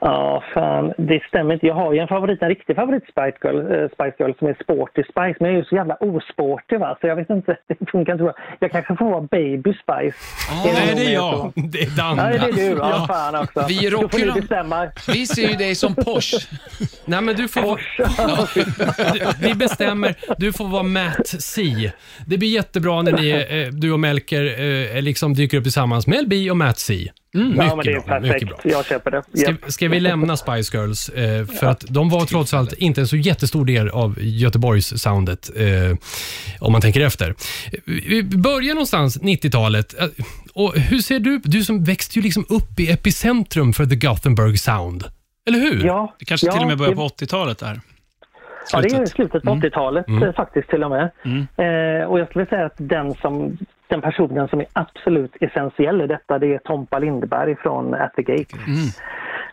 Ja, 0.00 0.42
fan, 0.54 0.92
det 0.98 1.20
stämmer 1.28 1.54
inte. 1.54 1.66
Jag 1.66 1.74
har 1.74 1.92
ju 1.92 1.98
en 1.98 2.08
favorit, 2.08 2.42
en 2.42 2.48
riktig 2.48 2.76
favorit 2.76 3.02
Spice 3.02 3.38
Girl, 3.42 3.58
eh, 3.58 3.88
Spice 3.94 4.14
Girl 4.18 4.32
som 4.38 4.48
är 4.48 4.56
Sporty 4.62 5.02
Spice, 5.02 5.36
men 5.40 5.48
jag 5.50 5.52
är 5.52 5.56
ju 5.58 5.64
så 5.64 5.74
jävla 5.74 5.94
osportig 5.94 6.78
va, 6.80 6.98
så 7.00 7.06
jag 7.06 7.16
vet 7.16 7.30
inte, 7.30 7.56
det 7.68 7.90
funkar 7.90 8.12
inte 8.12 8.24
bra. 8.24 8.34
Jag 8.60 8.70
kanske 8.72 8.96
får 8.96 9.10
vara 9.10 9.20
Baby 9.20 9.72
Spice. 9.72 10.18
Nej, 10.64 10.94
det 10.96 11.04
är 11.04 11.14
jag. 11.14 11.52
jag. 11.54 11.70
Det 11.72 11.78
är 11.82 11.90
Dan. 11.96 12.16
Ja, 12.18 12.24
det 12.24 12.36
är 12.36 12.52
du. 12.70 12.76
Ja, 12.78 13.04
fan 13.08 13.34
också. 13.36 13.64
Vi 13.68 13.90
Då 13.90 14.08
får 14.08 14.18
ni 14.34 14.40
bestämma. 14.40 14.88
Vi 15.08 15.26
ser 15.26 15.48
ju 15.48 15.54
dig 15.56 15.74
som 15.74 15.94
Porsche. 15.94 16.38
Nej, 17.04 17.20
men 17.22 17.36
du 17.36 17.48
får... 17.48 17.80
Du- 19.14 19.48
Vi 19.48 19.54
bestämmer. 19.54 20.14
Du 20.38 20.52
får 20.52 20.68
vara 20.68 20.82
Matt 20.82 21.26
C. 21.26 21.62
Det 22.26 22.38
blir 22.38 22.48
jättebra 22.54 23.02
när 23.02 23.12
ni, 23.12 23.30
eh, 23.30 23.72
du 23.72 23.92
och 23.92 24.00
Melker 24.00 24.44
eh, 24.96 25.02
liksom 25.02 25.34
dyker 25.34 25.56
upp 25.56 25.62
tillsammans. 25.64 26.06
Mel 26.06 26.26
B 26.28 26.50
och 26.50 26.56
Matt 26.56 26.78
C. 26.78 26.94
Mm, 27.34 27.56
Ja, 27.56 27.76
men 27.76 27.84
det 27.84 27.90
är 27.92 27.94
mycket 27.94 28.06
bra. 28.06 28.20
perfekt. 28.20 28.42
Mycket 28.42 28.62
bra. 28.62 28.72
Jag 28.72 28.84
köper 28.86 29.10
det. 29.10 29.22
Ska, 29.34 29.50
Japp. 29.50 29.72
ska 29.72 29.88
vi 29.88 30.00
lämna 30.00 30.36
Spice 30.36 30.76
Girls? 30.76 31.08
Eh, 31.08 31.46
för 31.46 31.66
att 31.66 31.84
de 31.88 32.08
var 32.10 32.24
trots 32.24 32.54
allt 32.54 32.72
inte 32.72 33.00
en 33.00 33.06
så 33.08 33.16
jättestor 33.16 33.64
del 33.64 33.88
av 33.88 34.14
Göteborgs 34.20 35.02
soundet 35.02 35.50
eh, 35.56 35.96
om 36.60 36.72
man 36.72 36.80
tänker 36.80 37.00
efter. 37.00 37.34
Vi 37.84 38.22
börjar 38.22 38.74
någonstans 38.74 39.20
90-talet. 39.22 40.00
Eh, 40.00 40.06
Och 40.54 40.74
hur 40.78 40.98
ser 40.98 41.18
du, 41.20 41.38
du 41.44 41.64
som 41.64 41.84
växte 41.84 42.18
ju 42.18 42.22
liksom 42.22 42.44
upp 42.48 42.80
i 42.80 42.90
epicentrum 42.92 43.72
för 43.72 43.86
the 43.86 43.96
Gothenburg 43.96 44.58
sound. 44.60 45.04
Eller 45.48 45.58
hur? 45.58 45.84
Ja, 45.86 46.14
Det 46.18 46.24
kanske 46.24 46.46
ja, 46.46 46.52
till 46.52 46.62
och 46.62 46.68
med 46.68 46.78
börjar 46.78 46.90
det- 46.90 46.96
på 46.96 47.06
80-talet 47.08 47.58
där. 47.58 47.80
Ja, 48.72 48.80
det 48.80 48.86
är 48.86 48.90
Slutet. 48.90 49.08
slutet 49.10 49.42
på 49.42 49.50
80-talet 49.50 50.08
eh, 50.08 50.32
faktiskt 50.32 50.68
till 50.68 50.84
och 50.84 50.90
med. 50.90 51.02
Eh, 51.04 52.06
och 52.08 52.18
jag 52.20 52.28
skulle 52.28 52.46
säga 52.46 52.66
att 52.66 52.74
den, 52.76 53.14
som, 53.14 53.58
den 53.88 54.00
personen 54.00 54.48
som 54.48 54.60
är 54.60 54.66
absolut 54.72 55.36
essentiell 55.40 56.00
i 56.00 56.06
detta, 56.06 56.38
det 56.38 56.54
är 56.54 56.58
Tompa 56.58 56.98
Lindberg 56.98 57.56
från 57.56 57.94
At 57.94 58.14
the 58.14 58.22
Gate. 58.22 58.56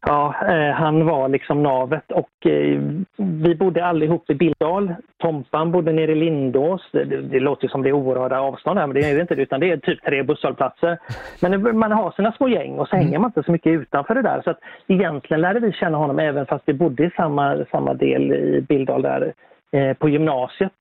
Ja, 0.08 0.36
eh, 0.48 0.72
han 0.72 1.06
var 1.06 1.30
liksom 1.30 1.64
navet 1.64 2.12
och 2.12 2.48
eh, 2.48 2.82
vi 3.18 3.56
bodde 3.56 3.86
allihop 3.86 4.30
i 4.30 4.36
Billdal. 4.36 4.96
Tompan 5.18 5.72
bodde 5.72 5.92
nere 5.92 6.12
i 6.12 6.16
Lindås. 6.16 6.90
Det, 6.92 7.04
det, 7.04 7.22
det 7.22 7.40
låter 7.40 7.68
som 7.68 7.82
det 7.82 7.90
är 7.90 7.94
oerhörda 7.94 8.40
avstånd 8.40 8.80
här, 8.80 8.88
men 8.88 8.94
det 8.94 9.10
är 9.10 9.16
det 9.16 9.22
inte, 9.22 9.34
utan 9.34 9.60
det 9.60 9.72
är 9.72 9.78
typ 9.78 10.04
tre 10.04 10.24
busshållplatser. 10.24 10.98
Men 11.42 11.78
man 11.78 11.92
har 11.92 12.12
sina 12.12 12.32
små 12.32 12.48
gäng 12.48 12.80
och 12.80 12.88
så 12.88 12.96
hänger 12.96 13.20
man 13.20 13.30
inte 13.30 13.44
så 13.44 13.52
mycket 13.52 13.72
utanför 13.72 14.16
det 14.16 14.22
där. 14.22 14.42
Så 14.44 14.50
att 14.50 14.60
egentligen 14.88 15.42
lärde 15.42 15.60
vi 15.60 15.72
känna 15.72 15.98
honom 15.98 16.20
även 16.20 16.46
fast 16.46 16.64
vi 16.66 16.74
bodde 16.74 17.06
i 17.06 17.12
samma, 17.16 17.66
samma 17.72 17.94
del 17.94 18.34
i 18.34 18.66
Billdal 18.70 19.02
där 19.02 19.34
eh, 19.72 19.94
på 19.94 20.10
gymnasiet. 20.10 20.72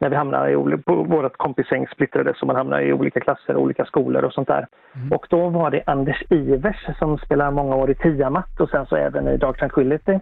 När 0.00 0.08
vi 0.08 0.16
hamnade 0.16 0.50
i 0.50 0.76
på 0.76 0.94
vårt 0.94 1.36
kompisgäng 1.36 1.86
splittrades 1.86 2.38
så 2.38 2.46
man 2.46 2.56
hamnade 2.56 2.82
i 2.82 2.92
olika 2.92 3.20
klasser 3.20 3.56
och 3.56 3.62
olika 3.62 3.84
skolor 3.84 4.24
och 4.24 4.32
sånt 4.32 4.48
där. 4.48 4.66
Och 5.10 5.26
då 5.30 5.48
var 5.48 5.70
det 5.70 5.82
Anders 5.86 6.22
Ivers 6.30 6.86
som 6.98 7.18
spelar 7.18 7.50
många 7.50 7.76
år 7.76 7.90
i 7.90 7.94
Tiamat 7.94 8.60
och 8.60 8.70
sen 8.70 8.86
så 8.86 8.96
även 8.96 9.28
i 9.28 9.36
Dark 9.36 9.58
Tranquility. 9.58 10.18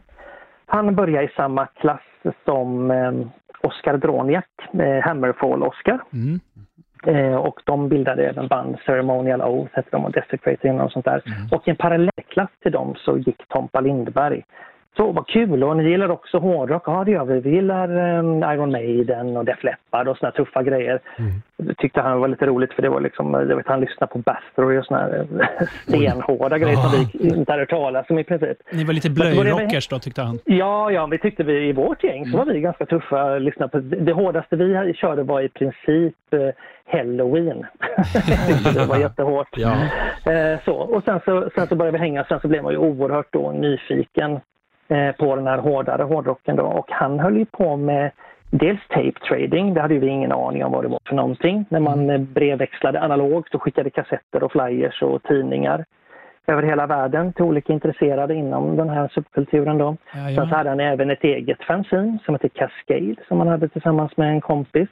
Han 0.66 0.94
började 0.94 1.24
i 1.24 1.30
samma 1.36 1.66
klass 1.66 2.00
som 2.44 2.90
eh, 2.90 3.12
Oscar 3.60 3.96
Droniak, 3.96 4.48
eh, 4.72 5.02
Hammerfall-Oscar. 5.02 5.98
Mm. 6.12 6.40
Eh, 7.06 7.36
och 7.36 7.60
de 7.64 7.88
bildade 7.88 8.28
även 8.28 8.48
band 8.48 8.76
Ceremonial 8.86 9.42
Oath, 9.42 9.70
hette 9.72 9.88
de, 9.90 10.04
och 10.04 10.12
Desecrating 10.12 10.80
och 10.80 10.92
sånt 10.92 11.04
där. 11.04 11.22
Och 11.52 11.68
i 11.68 11.70
en 11.70 11.76
parallellklass 11.76 12.50
till 12.62 12.72
dem 12.72 12.94
så 12.96 13.18
gick 13.18 13.48
Tompa 13.48 13.80
Lindberg. 13.80 14.44
Så 14.96 15.12
vad 15.12 15.26
kul! 15.26 15.64
Och 15.64 15.76
ni 15.76 15.90
gillar 15.90 16.10
också 16.10 16.38
hårdrock? 16.38 16.82
Ja, 16.86 17.04
det 17.04 17.10
gör 17.10 17.24
vi. 17.24 17.40
Vi 17.40 17.50
gillar 17.50 17.88
eh, 17.88 18.54
Iron 18.54 18.72
Maiden 18.72 19.36
och 19.36 19.44
Def 19.44 19.64
Leppard 19.64 20.08
och 20.08 20.16
såna 20.16 20.32
tuffa 20.32 20.62
grejer. 20.62 21.00
Det 21.56 21.74
tyckte 21.74 22.00
han 22.00 22.20
var 22.20 22.28
lite 22.28 22.46
roligt 22.46 22.72
för 22.72 22.82
det 22.82 22.88
var 22.88 23.00
liksom, 23.00 23.34
jag 23.34 23.56
vet 23.56 23.66
han 23.66 23.80
lyssnade 23.80 24.12
på 24.12 24.18
Bathory 24.18 24.78
och 24.78 24.84
såna 24.84 25.00
här 25.00 25.26
eh, 25.40 25.66
stenhårda 25.88 26.58
grejer 26.58 26.76
som 26.76 26.90
vi 26.90 27.28
inte 27.28 27.52
hade 27.52 27.62
hört 27.62 27.70
talas 27.70 28.10
om 28.10 28.18
i 28.18 28.24
princip. 28.24 28.58
Ni 28.72 28.84
var 28.84 28.92
lite 28.92 29.10
blöjrockers 29.10 29.88
då, 29.88 29.98
tyckte 29.98 30.22
han. 30.22 30.38
Ja, 30.44 30.90
ja, 30.90 31.06
vi 31.06 31.18
tyckte 31.18 31.42
vi 31.42 31.68
i 31.68 31.72
vårt 31.72 32.04
gäng 32.04 32.26
så 32.26 32.36
var 32.36 32.44
vi 32.44 32.60
ganska 32.60 32.86
tuffa. 32.86 33.38
Lyssna 33.38 33.68
på, 33.68 33.78
det 33.78 34.12
hårdaste 34.12 34.56
vi 34.56 34.94
körde 34.94 35.22
var 35.22 35.40
i 35.40 35.48
princip 35.48 36.16
eh, 36.30 36.38
Halloween. 36.92 37.66
det 38.74 38.86
var 38.86 38.96
jättehårt. 38.96 39.48
Ja. 39.56 39.72
Eh, 40.32 40.58
så. 40.64 40.74
Och 40.74 41.04
sen 41.04 41.20
så, 41.24 41.50
sen 41.54 41.66
så 41.66 41.76
började 41.76 41.98
vi 41.98 42.04
hänga, 42.04 42.24
sen 42.24 42.40
så 42.40 42.48
blev 42.48 42.62
man 42.62 42.72
ju 42.72 42.78
oerhört 42.78 43.32
då 43.32 43.52
nyfiken 43.52 44.40
på 45.18 45.36
den 45.36 45.46
här 45.46 45.58
hårdare 45.58 46.02
hårdrocken 46.02 46.56
då. 46.56 46.64
Och 46.64 46.86
han 46.90 47.20
höll 47.20 47.36
ju 47.36 47.44
på 47.44 47.76
med 47.76 48.10
dels 48.50 48.80
tape 48.88 49.20
trading, 49.28 49.74
det 49.74 49.80
hade 49.80 49.98
vi 49.98 50.06
ingen 50.06 50.32
aning 50.32 50.64
om 50.64 50.72
vad 50.72 50.84
det 50.84 50.88
var 50.88 51.00
för 51.08 51.14
någonting. 51.14 51.64
När 51.68 51.80
man 51.80 52.10
eh, 52.10 52.18
brevväxlade 52.18 53.00
analogt 53.00 53.54
och 53.54 53.62
skickade 53.62 53.90
kassetter 53.90 54.42
och 54.42 54.52
flyers 54.52 55.02
och 55.02 55.22
tidningar 55.22 55.84
över 56.46 56.62
hela 56.62 56.86
världen 56.86 57.32
till 57.32 57.44
olika 57.44 57.72
intresserade 57.72 58.34
inom 58.34 58.76
den 58.76 58.88
här 58.88 59.08
subkulturen 59.08 59.78
då. 59.78 59.96
Ja, 60.12 60.26
Sen 60.26 60.34
så 60.34 60.52
ja. 60.52 60.56
hade 60.56 60.68
han 60.68 60.80
även 60.80 61.10
ett 61.10 61.24
eget 61.24 61.64
fanzine 61.64 62.18
som 62.24 62.34
heter 62.34 62.48
Cascade 62.48 63.14
som 63.28 63.38
han 63.38 63.48
hade 63.48 63.68
tillsammans 63.68 64.16
med 64.16 64.28
en 64.28 64.40
kompis. 64.40 64.88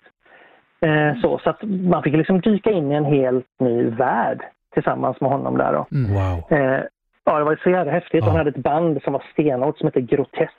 Eh, 0.81 1.21
så, 1.23 1.39
så 1.39 1.51
att 1.51 1.63
man 1.63 2.03
fick 2.03 2.17
liksom 2.17 2.41
dyka 2.41 2.71
in 2.71 2.93
i 2.93 2.95
en 2.95 3.05
helt 3.05 3.47
ny 3.61 3.91
värld 3.91 4.45
tillsammans 4.75 5.21
med 5.21 5.31
honom 5.31 5.59
där. 5.59 5.73
Då. 5.73 5.87
Wow. 5.91 6.59
Eh, 6.59 6.81
ja, 7.27 7.39
det 7.39 7.45
var 7.45 7.61
så 7.63 7.71
jävla 7.71 7.93
häftigt. 7.93 8.21
Ja. 8.21 8.27
Han 8.27 8.37
hade 8.37 8.51
ett 8.51 8.57
band 8.57 9.03
som 9.03 9.13
var 9.13 9.25
stenhårt 9.33 9.79
som 9.79 9.87
hette 9.87 10.01
Grotesk. 10.01 10.53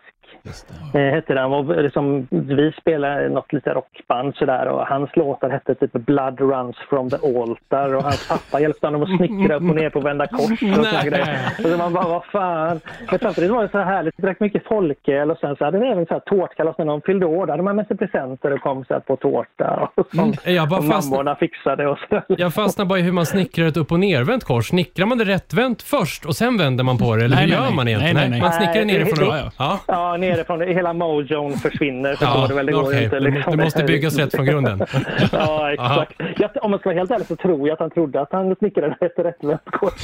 Eh, 0.94 1.02
hette 1.02 1.34
den. 1.34 1.46
Och 1.46 1.84
liksom, 1.84 2.28
vi 2.32 2.72
spelade 2.82 3.30
något 3.30 3.54
lite 3.54 3.70
rockband 3.74 4.36
sådär 4.36 4.66
och 4.68 4.88
hans 4.88 5.16
låtar 5.16 5.50
hette 5.50 5.76
typ 5.76 5.92
Blood 5.94 6.40
Runs 6.40 6.76
from 6.90 7.10
the 7.10 7.16
Altar 7.16 7.96
och 7.96 8.04
hans 8.04 8.28
pappa 8.28 8.60
hjälpte 8.60 8.88
honom 8.88 9.04
att 9.04 9.18
snickra 9.18 9.56
upp 9.56 9.70
och 9.70 9.76
ner 9.76 9.90
på 9.90 10.00
vända 10.00 10.28
kors 10.28 10.52
och 10.52 10.58
såna 10.58 10.82
Nej. 10.82 11.10
grejer. 11.10 11.40
Och 11.60 11.66
så 11.72 11.78
man 11.78 11.94
bara, 11.94 12.08
vad 12.08 12.26
fan. 12.26 12.80
Men 13.12 13.20
samtidigt 13.20 13.52
var 13.52 13.64
det 13.64 13.70
så 13.70 13.78
här 13.78 13.86
härligt, 13.86 14.14
vi 14.18 14.22
drack 14.24 14.40
mycket 14.40 14.64
folköl 14.68 15.32
och 15.32 15.38
sen 15.38 15.56
så 15.56 15.66
hade 15.66 15.80
vi 15.80 15.88
även 15.88 16.06
så 16.06 16.14
här 16.14 16.20
tårtkalas 16.20 16.78
när 16.78 16.86
någon 16.86 17.02
fyllde 17.02 17.26
år. 17.26 17.46
Då 17.46 17.54
hade 17.54 17.64
man 17.64 17.76
med 17.76 17.88
sig 17.88 17.98
presenter 17.98 18.54
och 18.54 18.62
kom 18.62 18.86
så 18.86 18.94
här 18.94 19.00
på 19.02 19.16
tårta 19.16 19.90
och 19.96 20.08
sånt. 20.16 20.46
Mm, 20.46 20.56
jag 20.56 20.70
bara 20.70 20.80
och 20.80 20.86
fast- 20.86 21.12
mammorna 21.12 21.36
fixade 21.36 21.88
och 21.88 21.98
så. 22.10 22.22
Jag 22.28 22.54
fastnar 22.54 22.86
bara 22.86 23.00
i 23.00 23.02
hur 23.02 23.12
man 23.12 23.26
snickrar 23.26 23.66
ett 23.68 23.78
upp 23.78 23.92
och 23.92 24.00
nervänt 24.00 24.44
kors. 24.44 24.68
Snickrar 24.68 25.06
man 25.06 25.18
det 25.18 25.26
rättvänt 25.26 25.82
först 25.82 26.26
och 26.26 26.36
sen 26.36 26.58
vänder 26.58 26.84
man 26.84 26.98
på 26.98 27.16
det? 27.16 27.26
Eller 27.26 27.36
Nej, 27.36 27.46
hur 27.46 27.52
nej, 27.52 27.60
gör 27.60 27.66
nej. 27.68 27.76
man 27.76 27.88
egentligen? 27.88 28.16
Nej, 28.16 28.30
nej, 28.30 28.40
nej. 28.40 28.42
Man 28.42 28.52
snickrar 28.54 28.86
nerifrån 28.86 29.28
och 29.28 29.34
det- 29.34 29.42
upp? 29.48 29.54
Ja. 29.88 30.17
Ja, 30.18 30.30
nerifrån. 30.30 30.62
Hela 30.62 30.94
mojon 30.94 31.54
försvinner. 31.54 32.16
Förstår 32.16 32.48
du 32.48 32.54
väl? 32.56 32.66
Det 32.66 32.72
går 32.72 32.84
okej. 32.84 33.04
inte. 33.04 33.20
Liksom. 33.20 33.58
Det 33.58 33.64
måste 33.64 33.84
byggas 33.84 34.18
rätt 34.18 34.36
från 34.36 34.46
grunden. 34.46 34.86
Ja, 35.32 35.74
exakt. 35.74 36.14
Jag, 36.38 36.52
om 36.62 36.72
man 36.72 36.80
ska 36.80 36.90
vara 36.90 36.98
helt 36.98 37.12
ärlig 37.12 37.28
så 37.28 37.36
tror 37.36 37.68
jag 37.68 37.74
att 37.74 37.80
han 37.80 37.90
trodde 37.90 38.22
att 38.22 38.32
han 38.32 38.56
snickrade 38.56 38.96
ett 39.00 39.20
rättvänt 39.20 39.66
kors. 39.66 40.02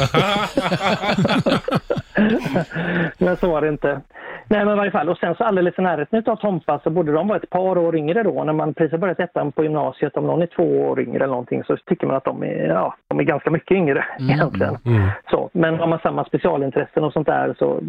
men 3.18 3.38
så 3.38 3.50
var 3.50 3.62
det 3.62 3.68
inte. 3.68 4.02
Nej, 4.54 4.66
men 4.66 4.74
i 4.74 4.78
varje 4.78 4.92
fall. 4.92 5.10
Och 5.10 5.18
sen 5.18 5.36
så 5.36 5.44
alldeles 5.44 5.80
i 5.80 5.82
närheten 5.82 6.24
av 6.26 6.36
Tompa 6.36 6.80
så 6.84 6.90
borde 6.90 7.12
de 7.12 7.28
vara 7.28 7.38
ett 7.38 7.50
par 7.50 7.78
år 7.78 7.96
yngre 7.96 8.24
då. 8.24 8.44
När 8.44 8.54
man 8.54 8.74
precis 8.74 8.92
har 8.92 8.98
börjat 8.98 9.20
ettan 9.20 9.52
på 9.52 9.64
gymnasiet, 9.64 10.18
om 10.18 10.28
någon 10.28 10.42
är 10.42 10.48
två 10.48 10.64
år 10.64 11.00
yngre 11.00 11.18
eller 11.18 11.28
någonting 11.28 11.64
så 11.64 11.78
tycker 11.78 12.08
man 12.08 12.16
att 12.16 12.24
de 12.24 12.44
är, 12.44 12.68
ja, 12.68 12.96
de 13.08 13.20
är 13.20 13.24
ganska 13.24 13.52
mycket 13.52 13.72
yngre 13.72 14.06
egentligen. 14.20 14.78
Så, 15.30 15.50
men 15.54 15.80
har 15.80 15.88
man 15.88 16.00
samma 16.00 16.26
specialintressen 16.26 17.04
och 17.04 17.14
sånt 17.14 17.28
där 17.28 17.56
så 17.60 17.82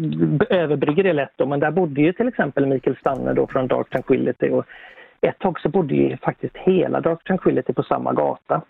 överbrygger 0.49 1.03
det 1.03 1.13
lätt 1.13 1.33
då. 1.35 1.45
Men 1.45 1.59
där 1.59 1.71
bodde 1.71 2.01
ju 2.01 2.13
till 2.13 2.27
exempel 2.27 2.65
Mikael 2.65 2.95
Stanne 2.95 3.33
då 3.33 3.47
från 3.47 3.67
Dark 3.67 3.89
Tranquility 3.89 4.49
och 4.49 4.65
ett 5.21 5.39
tag 5.39 5.59
så 5.59 5.69
bodde 5.69 5.95
ju 5.95 6.17
faktiskt 6.17 6.57
hela 6.57 7.01
Dark 7.01 7.23
Tranquility 7.23 7.73
på 7.73 7.83
samma 7.83 8.13
gata. 8.13 8.61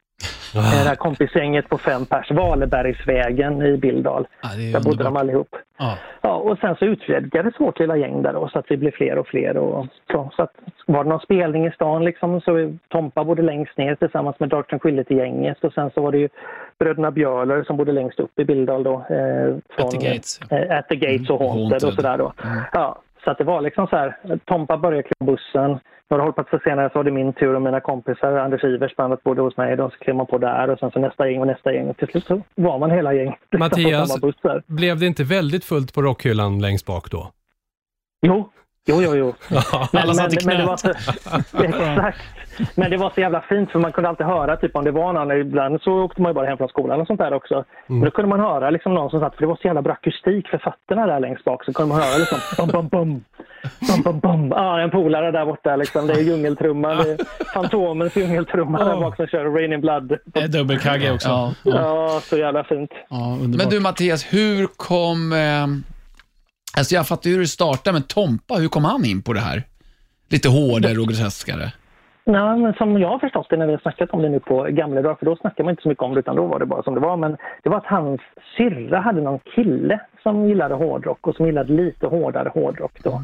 Det 0.55 0.89
här 0.89 0.95
kompisgänget 0.95 1.69
på 1.69 1.77
fem 1.77 2.05
pers, 2.05 2.31
Valebergsvägen 2.31 3.62
i 3.62 3.77
det 3.77 3.88
är 3.88 4.74
Där 4.74 4.83
bodde 4.83 5.03
de 5.03 5.17
allihop. 5.17 5.55
Ja. 5.77 5.97
Ja, 6.21 6.35
och 6.35 6.57
sen 6.57 6.75
så 6.75 6.85
utvidgades 6.85 7.59
vårt 7.59 7.79
lilla 7.79 7.97
gäng 7.97 8.21
där 8.21 8.33
då, 8.33 8.50
så 8.50 8.59
att 8.59 8.65
vi 8.69 8.77
blev 8.77 8.91
fler 8.91 9.17
och 9.17 9.27
fler. 9.27 9.57
Och 9.57 9.88
så, 10.12 10.31
så 10.35 10.43
att 10.43 10.51
var 10.85 11.03
det 11.03 11.09
någon 11.09 11.19
spelning 11.19 11.65
i 11.67 11.71
stan 11.71 12.05
liksom, 12.05 12.41
så 12.41 12.77
Tompa 12.89 13.24
bodde 13.24 13.41
längst 13.41 13.77
ner 13.77 13.95
tillsammans 13.95 14.39
med 14.39 14.50
Dark 14.50 14.69
Tranquility-gänget. 14.69 15.63
Och 15.63 15.74
sen 15.74 15.91
så 15.93 16.01
var 16.01 16.12
det 16.12 16.17
ju 16.17 16.29
bröderna 16.79 17.12
Bjöler 17.12 17.63
som 17.63 17.77
bodde 17.77 17.91
längst 17.91 18.19
upp 18.19 18.39
i 18.39 18.45
Billdal 18.45 18.83
då. 18.83 18.93
Eh, 18.93 19.55
från, 19.75 19.88
At 19.88 19.91
the 19.91 20.07
Gates. 20.07 20.39
Eh, 20.51 20.77
at 20.77 20.88
the 20.89 20.95
Gates 20.95 21.29
och 21.29 21.39
Haunted, 21.39 21.62
Haunted. 21.62 21.88
och 21.88 21.93
sådär 21.93 22.17
då. 22.17 22.33
Ja, 22.71 23.01
så 23.25 23.32
att 23.32 23.38
det 23.38 23.44
var 23.44 23.62
liksom 23.62 23.88
så 23.88 23.96
här, 23.96 24.39
Tompa 24.46 24.77
började 24.77 25.03
kliva 25.03 25.32
bussen. 25.32 25.79
Några 26.10 26.24
hållplatser 26.24 26.62
senare 26.63 26.89
så 26.89 27.00
var 27.00 27.03
det 27.03 27.12
min 27.12 27.34
tur 27.34 27.55
och 27.55 27.62
mina 27.62 27.79
kompisar, 27.79 28.38
Anders 28.38 28.63
Ivers 28.63 28.96
bandet 28.96 29.24
bodde 29.24 29.41
hos 29.41 29.58
mig. 29.58 29.75
De 29.75 29.89
klev 29.89 30.15
man 30.15 30.25
på 30.25 30.38
där 30.38 30.70
och 30.70 30.79
sen 30.79 30.91
så 30.91 31.00
nästa 31.00 31.29
gäng 31.29 31.41
och 31.41 31.48
nästa 31.48 31.74
gäng. 31.74 31.89
Och 31.89 31.98
till 31.98 32.08
slut 32.08 32.25
så 32.25 32.41
var 32.55 32.79
man 32.79 32.91
hela 32.91 33.13
gäng. 33.13 33.36
på 33.51 33.58
Mattias. 33.58 34.20
Blev 34.67 35.00
det 35.00 35.05
inte 35.05 35.24
väldigt 35.24 35.65
fullt 35.65 35.94
på 35.94 36.01
rockhyllan 36.01 36.62
längst 36.62 36.86
bak 36.86 37.12
då? 37.12 37.32
Jo, 38.22 38.50
jo, 38.85 39.01
jo. 39.01 39.15
jo. 39.15 39.33
Alla 39.93 40.13
satt 40.13 40.33
i 40.33 40.45
men 40.45 40.57
det 40.57 40.63
knät. 40.63 40.67
var 40.67 40.77
så, 40.77 40.89
exakt. 41.63 42.21
Men 42.75 42.91
det 42.91 42.97
var 42.97 43.09
så 43.09 43.21
jävla 43.21 43.41
fint 43.41 43.71
för 43.71 43.79
man 43.79 43.91
kunde 43.91 44.09
alltid 44.09 44.25
höra 44.25 44.57
typ 44.57 44.75
om 44.75 44.83
det 44.83 44.91
var 44.91 45.13
någon. 45.13 45.31
Ibland 45.31 45.81
så 45.81 45.91
åkte 45.91 46.21
man 46.21 46.29
ju 46.29 46.33
bara 46.33 46.45
hem 46.45 46.57
från 46.57 46.69
skolan 46.69 47.01
och 47.01 47.07
sånt 47.07 47.19
där 47.19 47.33
också. 47.33 47.63
Men 47.87 47.99
då 48.01 48.11
kunde 48.11 48.29
man 48.29 48.39
höra 48.39 48.69
liksom 48.69 48.93
någon 48.93 49.09
som 49.09 49.19
satt, 49.19 49.35
för 49.35 49.41
det 49.41 49.47
var 49.47 49.55
så 49.55 49.67
jävla 49.67 49.81
bra 49.81 49.93
akustik 49.93 50.47
för 50.47 50.57
fötterna 50.57 51.05
där 51.05 51.19
längst 51.19 51.43
bak. 51.45 51.65
Så 51.65 51.73
kunde 51.73 51.93
man 51.95 52.03
höra 52.03 52.17
liksom 52.17 52.39
bum, 52.57 52.67
bum, 52.67 52.87
bum. 52.87 53.23
Bum, 53.87 54.01
bum, 54.03 54.19
bum. 54.19 54.49
Ja, 54.49 54.79
en 54.79 54.91
polare 54.91 55.31
där 55.31 55.45
borta 55.45 55.75
liksom. 55.75 56.07
Det 56.07 56.13
är 56.13 56.21
djungeltrumman. 56.21 56.97
Det 56.97 57.11
är 57.11 57.17
Fantomens 57.53 58.15
djungeltrumma 58.15 58.83
där 58.83 58.95
bak 58.99 59.15
som 59.15 59.27
kör 59.27 59.45
Rain 59.45 59.73
in 59.73 59.81
Blood. 59.81 60.17
Det 60.25 60.39
är 60.39 60.47
Dubbelkagge 60.47 61.13
också. 61.13 61.29
Ja. 61.29 61.53
Ja. 61.63 61.75
Ja, 61.75 62.19
så 62.23 62.37
jävla 62.37 62.63
fint. 62.63 62.91
Ja. 63.09 63.37
Men 63.57 63.69
du 63.69 63.79
Mattias, 63.79 64.33
hur 64.33 64.67
kom... 64.67 65.33
Eh, 65.33 65.67
alltså 66.77 66.96
jag 66.96 67.08
fattar 67.08 67.29
hur 67.29 67.39
det 67.39 67.48
startade, 67.48 67.94
men 67.94 68.03
Tompa, 68.03 68.53
hur 68.55 68.67
kom 68.67 68.86
han 68.86 69.05
in 69.05 69.22
på 69.22 69.34
det 69.34 69.39
här? 69.39 69.63
Lite 70.29 70.50
hårdare 70.50 70.91
och 71.01 71.08
groteskare. 71.08 71.74
Nej, 72.27 72.58
men 72.60 72.74
som 72.74 73.00
jag 73.01 73.10
har 73.10 73.20
förstått 73.20 73.48
det 73.50 73.58
när 73.58 73.65
vi 73.67 73.72
har 73.72 73.79
snackat 73.79 74.10
om 74.10 74.22
det 74.22 74.29
nu 74.29 74.39
på 74.39 74.63
gamla 74.63 75.01
dagar, 75.01 75.15
för 75.15 75.25
då 75.25 75.36
snackade 75.36 75.63
man 75.63 75.72
inte 75.72 75.84
så 75.84 75.89
mycket 75.89 76.03
om 76.03 76.13
det 76.13 76.20
utan 76.20 76.36
då 76.36 76.46
var 76.46 76.60
det 76.60 76.65
bara 76.65 76.84
som 76.84 76.94
det 76.94 77.00
var. 77.00 77.17
Men 77.17 77.38
det 77.63 77.70
var 77.70 77.77
att 77.77 77.86
hans 77.86 78.22
syrra 78.58 79.00
hade 79.00 79.22
någon 79.22 79.39
kille 79.55 80.00
som 80.24 80.46
gillade 80.48 80.75
hårdrock 80.75 81.27
och 81.27 81.36
som 81.36 81.46
gillade 81.46 81.74
lite 81.74 82.08
hårdare 82.08 82.50
hårdrock 82.53 82.91
då. 83.03 83.22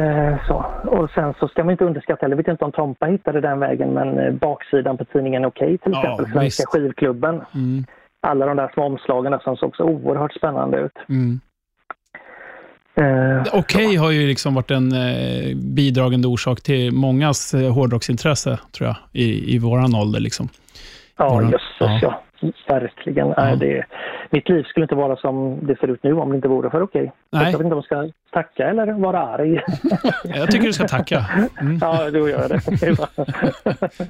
Eh, 0.00 0.46
så. 0.48 0.64
Och 0.86 1.10
sen 1.10 1.34
så 1.40 1.48
ska 1.48 1.64
man 1.64 1.70
inte 1.72 1.84
underskatta, 1.84 2.26
eller 2.26 2.32
jag 2.36 2.42
vet 2.42 2.48
inte 2.48 2.64
om 2.64 2.72
Tompa 2.72 3.06
hittade 3.06 3.40
den 3.40 3.58
vägen, 3.60 3.88
men 3.94 4.18
eh, 4.18 4.32
baksidan 4.32 4.96
på 4.98 5.04
tidningen 5.04 5.44
Okej 5.44 5.78
till 5.78 5.92
Ja, 5.92 6.00
exempel, 6.02 6.24
Svenska 6.24 6.40
visst. 6.44 6.68
skivklubben. 6.68 7.34
Mm. 7.34 7.84
Alla 8.26 8.46
de 8.46 8.56
där 8.56 8.70
små 8.74 8.84
omslagen 8.86 9.38
som 9.44 9.56
såg 9.56 9.76
så 9.76 9.84
oerhört 9.84 10.32
spännande 10.34 10.78
ut. 10.78 10.96
Mm. 11.08 11.40
Eh, 12.96 13.42
Okej 13.52 13.96
har 13.96 14.10
ju 14.10 14.26
liksom 14.26 14.54
varit 14.54 14.70
en 14.70 14.92
eh, 14.92 15.56
bidragande 15.56 16.28
orsak 16.28 16.60
till 16.60 16.92
mångas 16.92 17.54
eh, 17.54 17.72
hårdrocksintresse, 17.72 18.58
tror 18.72 18.86
jag, 18.88 18.96
i, 19.12 19.54
i 19.54 19.58
våran 19.58 19.94
ålder. 19.94 20.20
Liksom. 20.20 20.48
Ja, 21.16 21.28
Bara- 21.28 21.42
jösses 21.44 21.58
ja. 21.78 21.98
ja. 22.02 22.20
Verkligen. 22.68 23.34
Nej, 23.36 23.56
det, 23.56 23.84
mitt 24.30 24.48
liv 24.48 24.62
skulle 24.62 24.84
inte 24.84 24.94
vara 24.94 25.16
som 25.16 25.58
det 25.66 25.78
ser 25.78 25.88
ut 25.88 26.02
nu 26.02 26.12
om 26.12 26.30
det 26.30 26.36
inte 26.36 26.48
vore 26.48 26.70
för 26.70 26.82
okej. 26.82 27.12
Nej. 27.30 27.42
Jag 27.44 27.52
vet 27.58 27.60
inte 27.64 27.74
om 27.74 27.82
jag 27.88 28.10
ska 28.10 28.10
tacka 28.32 28.70
eller 28.70 28.92
vara 28.92 29.18
arg. 29.20 29.60
Jag 30.24 30.50
tycker 30.50 30.66
du 30.66 30.72
ska 30.72 30.88
tacka. 30.88 31.24
Mm. 31.60 31.78
ja, 31.80 32.10
då 32.10 32.28
gör 32.28 32.40
jag 32.40 32.50
det. 32.50 32.60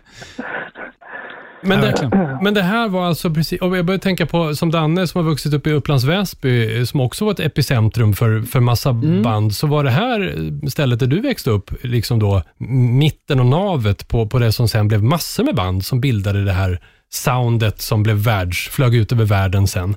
Men 1.64 1.80
det, 1.80 2.10
men 2.42 2.54
det 2.54 2.62
här 2.62 2.88
var 2.88 3.06
alltså 3.06 3.30
precis, 3.30 3.60
och 3.60 3.76
jag 3.76 3.86
börjar 3.86 3.98
tänka 3.98 4.26
på 4.26 4.54
som 4.54 4.70
Danne 4.70 5.06
som 5.06 5.24
har 5.24 5.30
vuxit 5.30 5.54
upp 5.54 5.66
i 5.66 5.70
Upplands 5.70 6.04
Väsby, 6.04 6.86
som 6.86 7.00
också 7.00 7.24
var 7.24 7.32
ett 7.32 7.40
epicentrum 7.40 8.14
för, 8.14 8.42
för 8.42 8.60
massa 8.60 8.92
band. 8.92 9.54
Så 9.54 9.66
var 9.66 9.84
det 9.84 9.90
här 9.90 10.50
stället 10.68 11.00
där 11.00 11.06
du 11.06 11.20
växte 11.20 11.50
upp, 11.50 11.70
liksom 11.82 12.18
då 12.18 12.42
mitten 12.58 13.40
och 13.40 13.46
navet 13.46 14.08
på, 14.08 14.26
på 14.26 14.38
det 14.38 14.52
som 14.52 14.68
sen 14.68 14.88
blev 14.88 15.02
massor 15.02 15.44
med 15.44 15.54
band 15.54 15.84
som 15.84 16.00
bildade 16.00 16.44
det 16.44 16.52
här 16.52 16.80
soundet 17.12 17.80
som 17.82 18.02
blev 18.02 18.16
världs, 18.16 18.68
flög 18.68 18.94
ut 18.94 19.12
över 19.12 19.24
världen 19.24 19.66
sen. 19.66 19.96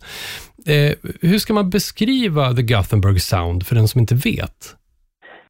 Eh, 0.66 0.94
hur 1.22 1.40
ska 1.40 1.54
man 1.54 1.70
beskriva 1.70 2.54
The 2.54 2.62
Gothenburg 2.62 3.22
Sound 3.22 3.68
för 3.68 3.76
den 3.76 3.88
som 3.88 4.02
inte 4.02 4.16
vet? 4.16 4.76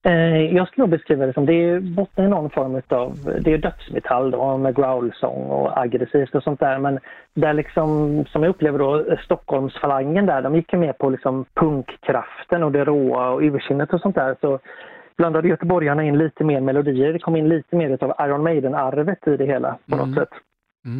Eh, 0.07 0.55
jag 0.55 0.67
skulle 0.67 0.87
beskriva 0.87 1.25
det 1.25 1.33
som, 1.33 1.45
det 1.45 1.53
är 1.53 1.79
botten 1.79 2.25
i 2.25 2.27
någon 2.27 2.49
form 2.49 2.81
av, 2.87 3.17
det 3.41 3.53
är 3.53 3.57
dödsmetall 3.57 4.31
då 4.31 4.57
med 4.57 4.75
growlsång 4.75 5.43
och 5.43 5.79
aggressivt 5.81 6.35
och 6.35 6.43
sånt 6.43 6.59
där. 6.59 6.79
Men 6.79 6.99
där 7.33 7.53
liksom, 7.53 8.25
som 8.25 8.43
jag 8.43 8.49
upplever 8.49 8.79
då, 8.79 9.17
Stockholmsfalangen 9.23 10.25
där, 10.25 10.41
de 10.41 10.55
gick 10.55 10.73
ju 10.73 10.79
med 10.79 10.97
på 10.97 11.09
liksom 11.09 11.45
punkkraften 11.53 12.63
och 12.63 12.71
det 12.71 12.83
råa 12.83 13.29
och 13.29 13.41
ursinnet 13.41 13.93
och 13.93 14.01
sånt 14.01 14.15
där. 14.15 14.35
Så 14.41 14.59
blandade 15.17 15.47
göteborgarna 15.47 16.03
in 16.03 16.17
lite 16.17 16.43
mer 16.43 16.61
melodier. 16.61 17.13
Det 17.13 17.19
kom 17.19 17.35
in 17.35 17.49
lite 17.49 17.75
mer 17.75 18.03
av 18.03 18.27
Iron 18.27 18.43
Maiden-arvet 18.43 19.27
i 19.27 19.37
det 19.37 19.45
hela 19.45 19.77
på 19.89 19.95
något 19.95 20.15
sätt. 20.15 20.29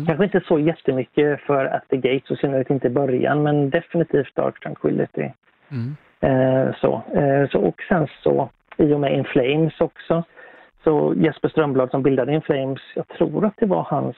Kanske 0.08 0.24
inte 0.24 0.42
så 0.48 0.60
jättemycket 0.60 1.42
för 1.42 1.66
At 1.66 1.84
the 1.90 1.98
Gates, 1.98 2.32
och 2.32 2.38
synnerhet 2.38 2.70
inte 2.70 2.88
i 2.88 2.90
början, 2.90 3.44
men 3.44 3.70
definitivt 3.70 4.36
Dark 4.36 4.60
Tranquility. 4.60 5.32
Eh, 6.20 6.76
så. 6.82 7.02
Eh, 7.14 7.50
så. 7.50 7.60
Och 7.60 7.82
sen 7.90 8.08
så, 8.24 8.50
i 8.78 8.94
och 8.94 9.00
med 9.00 9.14
In 9.14 9.24
Flames 9.24 9.82
också, 9.82 10.24
så 10.84 11.14
Jesper 11.18 11.50
Strömblad 11.50 11.92
som 11.92 12.04
bildade 12.04 12.34
In 12.34 12.42
Flames, 12.42 12.82
jag 12.96 13.08
tror 13.08 13.46
att 13.46 13.58
det 13.58 13.66
var 13.66 13.84
hans 13.84 14.16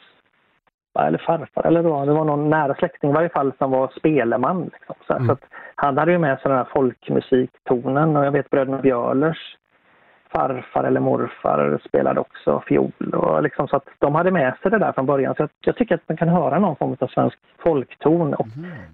eller 1.00 1.18
farfar 1.18 1.68
eller 1.68 1.82
vad, 1.82 2.08
det 2.08 2.13
var 2.13 2.25
någon 2.25 2.50
nära 2.50 2.75
släkting 2.75 3.10
i 3.10 3.13
varje 3.13 3.30
fall 3.30 3.54
som 3.58 3.72
var 3.72 3.92
speleman. 3.98 4.70
Liksom. 4.74 4.96
Så, 5.08 5.25
så 5.25 5.32
att 5.32 5.44
han 5.75 5.98
hade 5.98 6.12
ju 6.12 6.18
med 6.18 6.39
sig 6.39 6.50
den 6.50 6.58
här 6.58 6.68
folkmusiktonen 6.74 8.18
och 8.18 8.25
jag 8.25 8.32
vet 8.32 8.50
bröderna 8.50 8.78
Björlers 8.78 9.58
farfar 10.32 10.84
eller 10.84 11.00
morfar 11.00 11.82
spelade 11.88 12.20
också 12.20 12.63
fiol. 12.68 13.13
Och 13.13 13.44
liksom 13.44 13.68
så 13.68 13.75
att 13.75 13.88
de 14.00 14.16
hade 14.16 14.32
med 14.32 14.58
sig 14.62 14.72
det 14.72 14.78
där 14.78 14.92
från 14.92 15.06
början. 15.06 15.36
Så 15.36 15.42
jag, 15.42 15.50
jag 15.62 15.75
tycker 15.75 15.96
att 15.96 16.10
man 16.10 16.18
kan 16.18 16.30
höra 16.30 16.60
någon 16.60 16.75
form 16.75 16.96
av 17.00 17.08
svensk 17.08 17.38
folkton. 17.58 18.34
Och 18.34 18.48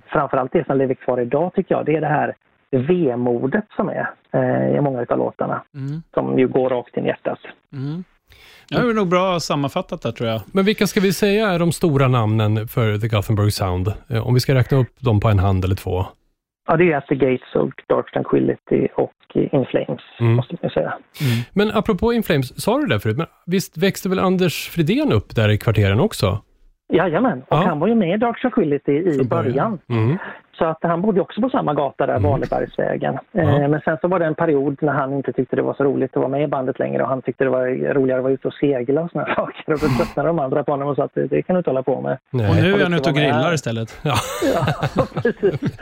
framförallt 0.08 0.52
det 0.52 0.66
som 0.66 0.78
lever 0.78 0.94
kvar 0.94 1.20
idag 1.20 1.54
tycker 1.54 1.76
jag, 1.76 1.86
det 1.86 1.96
är 1.96 2.02
det 2.02 2.08
här 2.08 2.36
vemodet 2.72 3.66
som 3.76 3.90
är 3.90 4.10
eh, 4.34 4.78
i 4.78 4.82
många 4.82 5.06
av 5.10 5.18
låtarna. 5.18 5.64
Som 6.14 6.40
ju 6.40 6.48
går 6.48 6.70
rakt 6.70 6.98
in 6.98 7.04
i 7.06 7.08
hjärtat. 7.08 7.40
Ja, 8.70 8.80
det 8.82 8.90
är 8.90 8.94
nog 8.94 9.08
bra 9.10 9.40
sammanfattat 9.40 10.02
där 10.02 10.12
tror 10.12 10.30
jag. 10.30 10.42
Men 10.54 10.66
vilka 10.66 10.88
ska 10.88 11.00
vi 11.00 11.14
säga 11.14 11.48
är 11.50 11.60
de 11.60 11.72
stora 11.72 12.08
namnen 12.08 12.68
för 12.68 12.98
The 12.98 13.08
Gothenburg 13.08 13.54
Sound? 13.54 13.88
Eh, 14.10 14.28
Om 14.28 14.34
vi 14.34 14.40
ska 14.40 14.54
räkna 14.56 14.78
upp 14.78 15.00
dem 15.02 15.20
på 15.20 15.28
en 15.30 15.40
hand 15.40 15.66
eller 15.66 15.76
två. 15.76 16.06
Ja, 16.68 16.78
det 16.78 16.92
är 16.92 16.98
At 16.98 17.08
the 17.08 17.16
Gates 17.16 17.56
och 17.56 17.72
Dark 17.88 18.12
Tranquility 18.14 18.88
och 18.96 19.12
In 19.36 19.66
Flames, 19.66 20.02
måste 20.20 20.56
man 20.62 20.72
säga. 20.72 20.94
Men 21.54 21.72
apropå 21.72 22.14
In 22.14 22.24
Flames, 22.24 22.62
sa 22.64 22.78
du 22.78 22.86
det 22.86 23.00
förut, 23.00 23.18
men 23.18 23.26
visst 23.46 23.78
växte 23.78 24.10
väl 24.10 24.20
Anders 24.20 24.70
Fridén 24.70 25.12
upp 25.12 25.36
där 25.36 25.50
i 25.50 25.58
kvarteren 25.58 26.00
också? 26.00 26.40
Jajamän, 26.94 27.40
och 27.42 27.46
Ja. 27.50 27.56
han 27.68 27.80
var 27.80 27.88
ju 27.88 27.96
med 27.96 28.14
i 28.16 28.18
Dark 28.18 28.42
Tranquility 28.42 28.92
i 28.92 29.04
början. 29.04 29.28
början. 29.28 29.80
Mm. 29.90 30.18
Så 30.58 30.66
att 30.66 30.78
han 30.82 31.02
bodde 31.02 31.22
också 31.22 31.42
på 31.42 31.50
samma 31.50 31.74
gata 31.74 32.06
där, 32.06 32.20
Valebergsvägen. 32.20 33.14
Eh, 33.34 33.68
men 33.68 33.82
sen 33.86 33.98
så 34.02 34.08
var 34.08 34.20
det 34.20 34.26
en 34.26 34.36
period 34.36 34.78
när 34.82 34.94
han 34.94 35.14
inte 35.14 35.34
tyckte 35.34 35.56
det 35.56 35.62
var 35.62 35.74
så 35.74 35.84
roligt 35.84 36.12
att 36.12 36.18
vara 36.18 36.28
med 36.30 36.44
i 36.44 36.48
bandet 36.48 36.80
längre 36.80 37.04
och 37.04 37.10
han 37.10 37.22
tyckte 37.22 37.44
det 37.44 37.50
var 37.50 37.94
roligare 37.94 38.20
att 38.20 38.24
vara 38.24 38.34
ute 38.34 38.48
och 38.48 38.54
segla 38.54 39.02
och 39.02 39.12
såna 39.12 39.24
här 39.24 39.36
saker. 39.36 39.74
Och 39.74 39.80
då 39.80 39.88
tröttnade 39.88 40.30
de 40.30 40.40
andra 40.40 40.64
på 40.64 40.72
honom 40.72 40.88
och 40.88 40.96
sa 40.96 41.04
att 41.04 41.12
det, 41.14 41.42
kan 41.42 41.54
du 41.54 41.58
inte 41.58 41.70
hålla 41.70 41.84
på 41.84 42.02
med. 42.02 42.18
Nej. 42.30 42.50
Och 42.50 42.56
nu 42.56 42.74
är 42.74 42.84
han 42.84 42.94
ute 42.94 43.10
och 43.10 43.16
grillar 43.16 43.54
istället. 43.54 44.00
Ja. 44.04 44.16
Ja, 44.96 45.06
precis. 45.24 45.78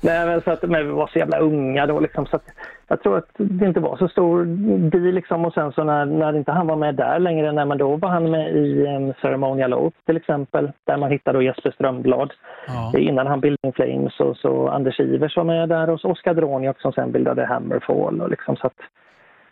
Nej, 0.00 0.26
men 0.26 0.40
så 0.40 0.50
att, 0.50 0.62
men 0.62 0.86
vi 0.86 0.92
var 0.92 1.06
så 1.06 1.18
jävla 1.18 1.38
unga 1.38 1.86
då 1.86 2.00
liksom, 2.00 2.26
så 2.26 2.36
att 2.36 2.44
jag 2.88 3.02
tror 3.02 3.18
att 3.18 3.28
det 3.36 3.66
inte 3.66 3.80
var 3.80 3.96
så 3.96 4.08
stor 4.08 4.44
deal 4.90 5.14
liksom. 5.14 5.44
Och 5.44 5.52
sen 5.52 5.72
så 5.72 5.84
när, 5.84 6.04
när 6.04 6.36
inte 6.36 6.52
han 6.52 6.66
var 6.66 6.76
med 6.76 6.94
där 6.94 7.18
längre, 7.18 7.52
nej, 7.52 7.66
men 7.66 7.78
då 7.78 7.96
var 7.96 8.08
han 8.08 8.30
med 8.30 8.56
i 8.56 8.86
um, 8.86 9.12
Ceremonial 9.22 9.74
Oath 9.74 9.96
till 10.06 10.16
exempel, 10.16 10.72
där 10.84 10.96
man 10.96 11.10
hittade 11.10 11.38
då 11.38 11.42
Jesper 11.42 11.70
Strömblad. 11.70 12.32
Ja. 12.66 12.98
Innan 12.98 13.26
han 13.26 13.40
bildade 13.40 13.66
In 13.66 13.72
Flames 13.72 14.13
och 14.20 14.36
så 14.36 14.68
Anders 14.68 15.00
Ivers 15.00 15.36
var 15.36 15.44
med 15.44 15.68
där 15.68 15.90
och 15.90 16.00
så 16.00 16.10
Oskar 16.10 16.34
Droniak 16.34 16.80
som 16.80 16.92
sen 16.92 17.12
bildade 17.12 17.46
Hammerfall. 17.46 18.20
Och 18.20 18.30
liksom 18.30 18.56
så 18.56 18.66
att 18.66 18.80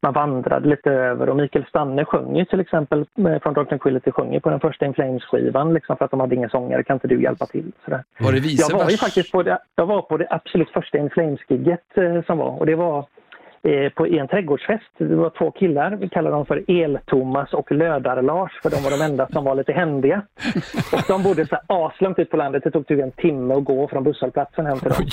man 0.03 0.13
vandrade 0.13 0.69
lite 0.69 0.91
över 0.91 1.29
och 1.29 1.37
Mikael 1.37 1.65
Stanne 1.69 2.05
sjöng 2.05 2.37
ju 2.37 2.45
till 2.45 2.61
exempel 2.61 3.01
eh, 3.01 3.39
från 3.43 3.55
Dark 3.55 3.69
Tranquility 3.69 4.11
sjöng 4.11 4.35
ju 4.35 4.41
på 4.41 4.51
den 4.51 4.61
första 4.61 4.87
In 4.87 4.95
Flames-skivan 4.95 5.75
liksom 5.75 5.97
för 5.97 6.05
att 6.05 6.11
de 6.11 6.21
hade 6.21 6.35
ingen 6.35 6.51
sångare, 6.51 6.83
kan 6.83 6.97
inte 6.97 7.09
du 7.09 7.23
hjälpa 7.23 7.47
till? 7.47 7.73
Sådär. 7.85 8.05
Var 8.21 8.33
det 8.33 8.41
vice 8.41 8.67
Jag 8.71 8.79
var 8.79 8.91
ju 8.91 8.97
faktiskt 8.97 9.33
på 9.33 9.43
det, 9.43 9.59
jag 9.75 9.87
var 9.87 10.03
på 10.03 10.17
det 10.17 10.27
absolut 10.31 10.71
första 10.71 10.99
In 10.99 11.11
Flames-gigget 11.11 11.99
eh, 11.99 12.23
som 12.27 12.39
var 12.39 12.59
och 12.59 12.67
det 12.67 12.75
var 12.75 13.07
eh, 13.63 13.93
på, 13.93 14.07
i 14.07 14.19
en 14.19 14.29
trädgårdsfest. 14.29 14.91
Det 14.99 15.15
var 15.15 15.31
två 15.31 15.51
killar, 15.51 15.91
vi 15.91 16.09
kallar 16.09 16.31
dem 16.31 16.47
för 16.47 16.71
El-Thomas 16.71 17.53
och 17.53 17.73
Lödar-Lars 17.73 18.61
för 18.63 18.71
de 18.71 18.77
var 18.77 18.91
de 18.91 19.05
enda 19.05 19.29
som 19.29 19.45
var 19.45 19.55
lite 19.55 19.73
händiga. 19.73 20.23
Och 20.93 21.03
de 21.09 21.23
bodde 21.23 21.47
så 21.47 21.59
aslångt 21.67 22.19
ut 22.19 22.31
på 22.31 22.37
landet. 22.37 22.65
Det 22.65 22.71
tog 22.71 22.87
typ 22.87 23.03
en 23.03 23.13
timme 23.13 23.55
att 23.55 23.65
gå 23.65 23.89
från 23.89 24.05
busshållplatsen 24.05 24.67
hem 24.67 24.79
till 24.79 24.91
dem. 24.91 25.07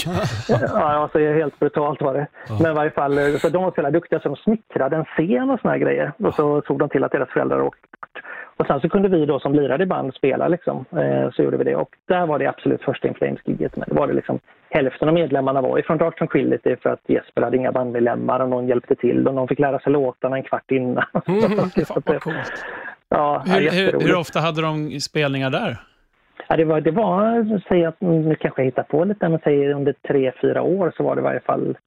Ja, 0.50 0.84
alltså 1.02 1.20
helt 1.20 1.60
brutalt 1.60 2.02
var 2.02 2.14
det. 2.14 2.28
Men 2.62 2.72
i 2.72 2.76
varje 2.76 2.92
fall, 2.92 3.18
eh, 3.18 3.26
så 3.42 3.50
de 3.50 3.64
var 3.64 3.72
så 3.76 3.90
duktiga 3.90 4.20
så 4.20 4.30
de 4.30 4.36
smickrade 4.36 4.96
en 4.96 5.06
scen 5.06 5.50
och 5.50 5.60
såna 5.60 5.72
här 5.72 5.80
grejer. 5.80 6.12
Och 6.18 6.34
så 6.34 6.62
såg 6.68 6.80
de 6.80 6.90
till 6.90 7.04
att 7.04 7.12
deras 7.12 7.30
föräldrar 7.30 7.62
åkte 7.62 7.88
bort. 8.02 8.24
Och 8.60 8.68
sen 8.68 8.82
så 8.82 8.90
kunde 8.90 9.10
vi 9.10 9.26
då 9.26 9.40
som 9.40 9.54
lirade 9.54 9.84
i 9.84 9.88
band 9.88 10.14
spela 10.14 10.48
liksom. 10.48 10.86
Eh, 10.92 11.32
så 11.32 11.44
gjorde 11.44 11.58
vi 11.58 11.64
det. 11.64 11.76
Och 11.76 11.96
där 12.08 12.26
var 12.26 12.40
det 12.40 12.48
absolut 12.48 12.82
första 12.82 13.08
In 13.08 13.14
Flames-giget. 13.14 13.76
Men 13.76 13.86
det 13.90 13.96
var 13.96 14.08
det 14.08 14.14
liksom 14.14 14.40
hälften 14.70 15.08
av 15.08 15.14
medlemmarna 15.14 15.62
var 15.62 15.80
ifrån 15.80 15.98
Dark 15.98 16.18
Tranquility 16.18 16.76
för 16.76 16.90
att 16.90 17.00
Jesper 17.08 17.42
hade 17.42 17.58
inga 17.58 17.72
bandmedlemmar 17.72 18.40
och 18.40 18.50
någon 18.50 18.68
hjälpte 18.68 18.96
till 18.96 19.28
och 19.28 19.36
någon 19.36 19.48
fick 19.48 19.60
lära 19.60 19.80
sig 19.80 19.92
låtarna 19.92 20.38
en 20.38 20.44
kvart 20.44 20.72
innan. 20.72 21.06
Ja, 23.12 23.44
Hur, 23.46 24.00
hur 24.00 24.16
ofta 24.16 24.40
hade 24.40 24.62
de 24.62 25.00
spelningar 25.00 25.50
där? 25.50 25.78
Ja, 26.48 26.58
det 26.58 26.66
var, 26.66 26.82
det 26.82 26.92
var 26.92 27.62
säg 27.68 27.86
att, 27.86 28.02
nu 28.02 28.36
kanske 28.36 28.62
jag 28.62 28.66
hittar 28.66 28.84
på 28.84 29.04
lite, 29.04 29.30
men 29.30 29.40
säg 29.44 29.74
under 29.74 29.94
tre, 30.08 30.32
fyra 30.42 30.62
år 30.62 30.94
så 30.98 31.04
var 31.04 31.16
det 31.16 31.20
i 31.20 31.24
varje 31.24 31.40
fall 31.40 31.78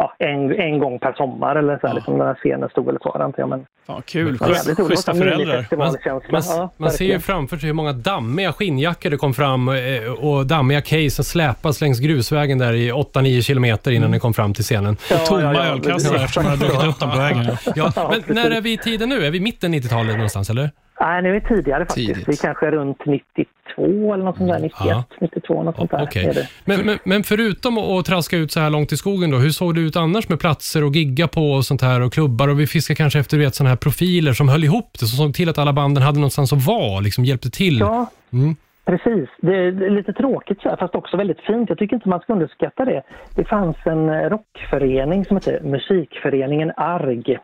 ja, 0.00 0.14
en, 0.18 0.60
en 0.60 0.78
gång 0.78 0.98
per 0.98 1.12
sommar 1.12 1.56
eller 1.56 1.78
så 1.78 1.86
här, 1.86 1.88
Ja. 1.88 1.94
liksom 1.94 2.18
när 2.18 2.34
scenen 2.34 2.68
stod 2.68 2.86
väl 2.86 2.98
kvar 2.98 3.20
antar 3.20 3.42
jag. 3.42 3.48
Men, 3.48 3.66
kul. 4.06 4.36
Ja, 4.40 4.46
roligt. 4.46 4.86
schyssta 4.88 5.12
Det 5.12 5.18
föräldrar. 5.18 5.46
minifestivalkänsla. 5.46 6.32
Man, 6.32 6.42
Ja, 6.48 6.70
man 6.76 6.90
ser 6.90 7.04
ju 7.04 7.18
framför 7.20 7.56
sig 7.56 7.66
hur 7.66 7.74
många 7.74 7.92
dammiga 7.92 8.52
skinnjackor 8.52 9.10
det 9.10 9.16
kom 9.16 9.34
fram 9.34 9.68
eh, 9.68 9.74
och 10.20 10.46
dammiga 10.46 10.80
case 10.80 11.10
som 11.10 11.24
släpas 11.24 11.80
längs 11.80 11.98
grusvägen 12.00 12.58
där 12.58 12.72
i 12.72 12.92
8-9 12.92 13.40
kilometer 13.42 13.90
innan 13.90 14.10
den 14.10 14.20
kom 14.20 14.34
fram 14.34 14.54
till 14.54 14.64
scenen. 14.64 14.96
Ja, 15.10 15.16
Tomma 15.18 15.42
ja, 15.42 15.54
ja, 15.54 15.62
ölkassar 15.64 16.14
eftersom 16.14 16.42
man 16.44 16.50
har 16.52 16.58
druckit 16.58 16.84
upp 16.88 16.98
dem 17.00 17.10
på 17.10 17.16
vägen. 17.16 17.44
Ja, 17.76 17.92
Ja, 17.96 18.14
men 18.26 18.36
när 18.36 18.50
är 18.50 18.60
vi 18.60 18.72
i 18.72 18.78
tiden 18.78 19.08
nu? 19.08 19.26
Är 19.26 19.30
vi 19.30 19.40
mitten 19.40 19.74
90-talet 19.74 20.14
någonstans, 20.14 20.50
eller? 20.50 20.70
Nej, 21.00 21.22
nu 21.22 21.28
är 21.36 21.40
det 21.40 21.48
tidigare 21.48 21.84
faktiskt. 21.86 22.08
Tidigt. 22.08 22.28
Vi 22.28 22.36
kanske 22.36 22.66
är 22.66 22.70
runt 22.70 23.06
92 23.06 24.14
eller 24.14 24.24
något 24.24 24.36
sånt 24.36 24.50
där. 24.50 24.58
91, 24.58 24.72
Ja. 24.84 25.04
92 25.20 25.62
något 25.62 25.76
sånt 25.76 25.90
där. 25.90 26.08
Det. 26.34 26.48
Men, 26.64 26.86
men, 26.86 26.98
men 27.04 27.22
förutom 27.22 27.78
att 27.78 28.04
traska 28.04 28.36
ut 28.36 28.52
så 28.52 28.60
här 28.60 28.70
långt 28.70 28.92
i 28.92 28.96
skogen, 28.96 29.30
då, 29.30 29.36
hur 29.36 29.50
såg 29.50 29.74
det 29.74 29.80
ut 29.80 29.96
annars 29.96 30.28
med 30.28 30.40
platser 30.40 30.82
att 30.86 30.96
gigga 30.96 31.28
på 31.28 31.40
och 31.52 31.64
sånt 31.64 31.82
här 31.82 32.00
och 32.00 32.12
klubbar? 32.12 32.48
Och 32.48 32.60
vi 32.60 32.66
fiskar 32.66 32.94
kanske 32.94 33.18
efter 33.18 33.38
vet, 33.38 33.54
såna 33.54 33.68
här 33.70 33.76
profiler 33.76 34.32
som 34.32 34.48
höll 34.48 34.64
ihop 34.64 34.90
det, 35.00 35.06
som 35.06 35.26
såg 35.26 35.34
till 35.34 35.48
att 35.48 35.58
alla 35.58 35.72
banden 35.72 36.02
hade 36.02 36.18
någonstans 36.18 36.52
att 36.52 36.66
vara, 36.66 37.00
liksom 37.00 37.24
hjälpte 37.24 37.50
till. 37.50 37.78
Ja, 37.80 38.10
Mm. 38.32 38.56
precis. 38.84 39.28
Det 39.42 39.56
är 39.56 39.72
det 39.72 39.86
är 39.86 39.90
lite 39.90 40.12
tråkigt 40.12 40.60
så 40.62 40.68
här, 40.68 40.76
fast 40.76 40.94
också 40.94 41.16
väldigt 41.16 41.40
fint. 41.40 41.68
Jag 41.68 41.78
tycker 41.78 41.96
inte 41.96 42.08
man 42.08 42.20
ska 42.20 42.32
underskatta 42.32 42.84
det. 42.84 43.02
Det 43.34 43.44
fanns 43.44 43.76
en 43.84 44.08
eh, 44.08 44.14
rockförening 44.30 45.24
som 45.24 45.36
hette 45.36 45.60
Musikföreningen 45.62 46.72
ARG. 46.76 47.38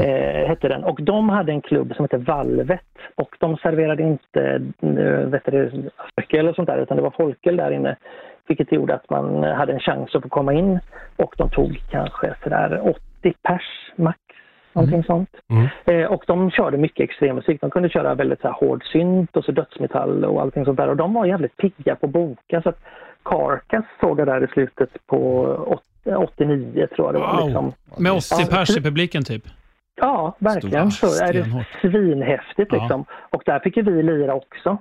Eh, 0.00 0.48
hette 0.48 0.68
den. 0.68 0.84
Och 0.84 1.02
de 1.02 1.28
hade 1.28 1.52
en 1.52 1.60
klubb 1.60 1.94
som 1.96 2.04
hette 2.04 2.16
Valvet. 2.16 2.80
Och 3.14 3.36
de 3.38 3.56
serverade 3.56 4.02
inte 4.02 4.62
eh, 4.82 5.28
vet 5.30 5.44
du, 5.44 5.90
alkohol 6.14 6.40
eller 6.40 6.52
sånt 6.52 6.68
där, 6.68 6.78
utan 6.78 6.96
det 6.96 7.02
var 7.02 7.14
folköl 7.16 7.56
där 7.56 7.70
inne. 7.70 7.96
Vilket 8.48 8.72
gjorde 8.72 8.94
att 8.94 9.10
man 9.10 9.42
hade 9.42 9.72
en 9.72 9.80
chans 9.80 10.14
att 10.14 10.22
få 10.22 10.28
komma 10.28 10.52
in. 10.52 10.80
Och 11.16 11.34
de 11.38 11.50
tog 11.50 11.80
kanske 11.90 12.34
sådär 12.42 12.80
80 13.22 13.34
pers 13.42 13.92
max. 13.96 14.18
Någonting 14.72 15.04
sånt. 15.04 15.30
Mm. 15.50 15.66
Eh, 15.84 16.12
och 16.12 16.24
de 16.26 16.50
körde 16.50 16.76
mycket 16.76 17.04
extremmusik. 17.04 17.60
De 17.60 17.70
kunde 17.70 17.88
köra 17.88 18.14
väldigt 18.14 18.40
så 18.40 18.48
här, 18.48 18.54
hård 18.54 18.84
synt 18.84 19.36
och 19.36 19.44
så 19.44 19.52
dödsmetall 19.52 20.24
och 20.24 20.40
allting 20.40 20.64
sånt 20.64 20.76
där. 20.76 20.88
Och 20.88 20.96
de 20.96 21.14
var 21.14 21.26
jävligt 21.26 21.56
pigga 21.56 21.96
på 21.96 22.06
att 22.06 22.12
boka. 22.12 22.62
Så 22.62 22.68
att 22.68 22.78
Carcass 23.22 23.84
såg 24.00 24.20
jag 24.20 24.26
där 24.26 24.44
i 24.44 24.46
slutet 24.46 24.90
på 25.06 25.18
åt- 25.66 25.82
89 26.14 26.86
tror 26.96 27.08
jag 27.08 27.14
det 27.14 27.18
var. 27.18 27.36
Wow. 27.36 27.46
Liksom. 27.46 27.72
Med 27.98 28.12
80 28.12 28.24
Ja, 28.38 28.46
pers 28.50 28.76
i 28.76 28.82
publiken 28.82 29.24
typ. 29.24 29.42
Ja, 30.00 30.36
verkligen. 30.38 30.90
Så 30.90 31.24
är 31.24 31.32
det 31.32 31.64
svinhäftigt 31.80 32.72
Ja. 32.72 32.78
liksom. 32.78 33.04
Och 33.30 33.42
där 33.46 33.58
fick 33.60 33.76
ju 33.76 33.82
vi 33.82 34.02
lira 34.02 34.34
också. 34.34 34.78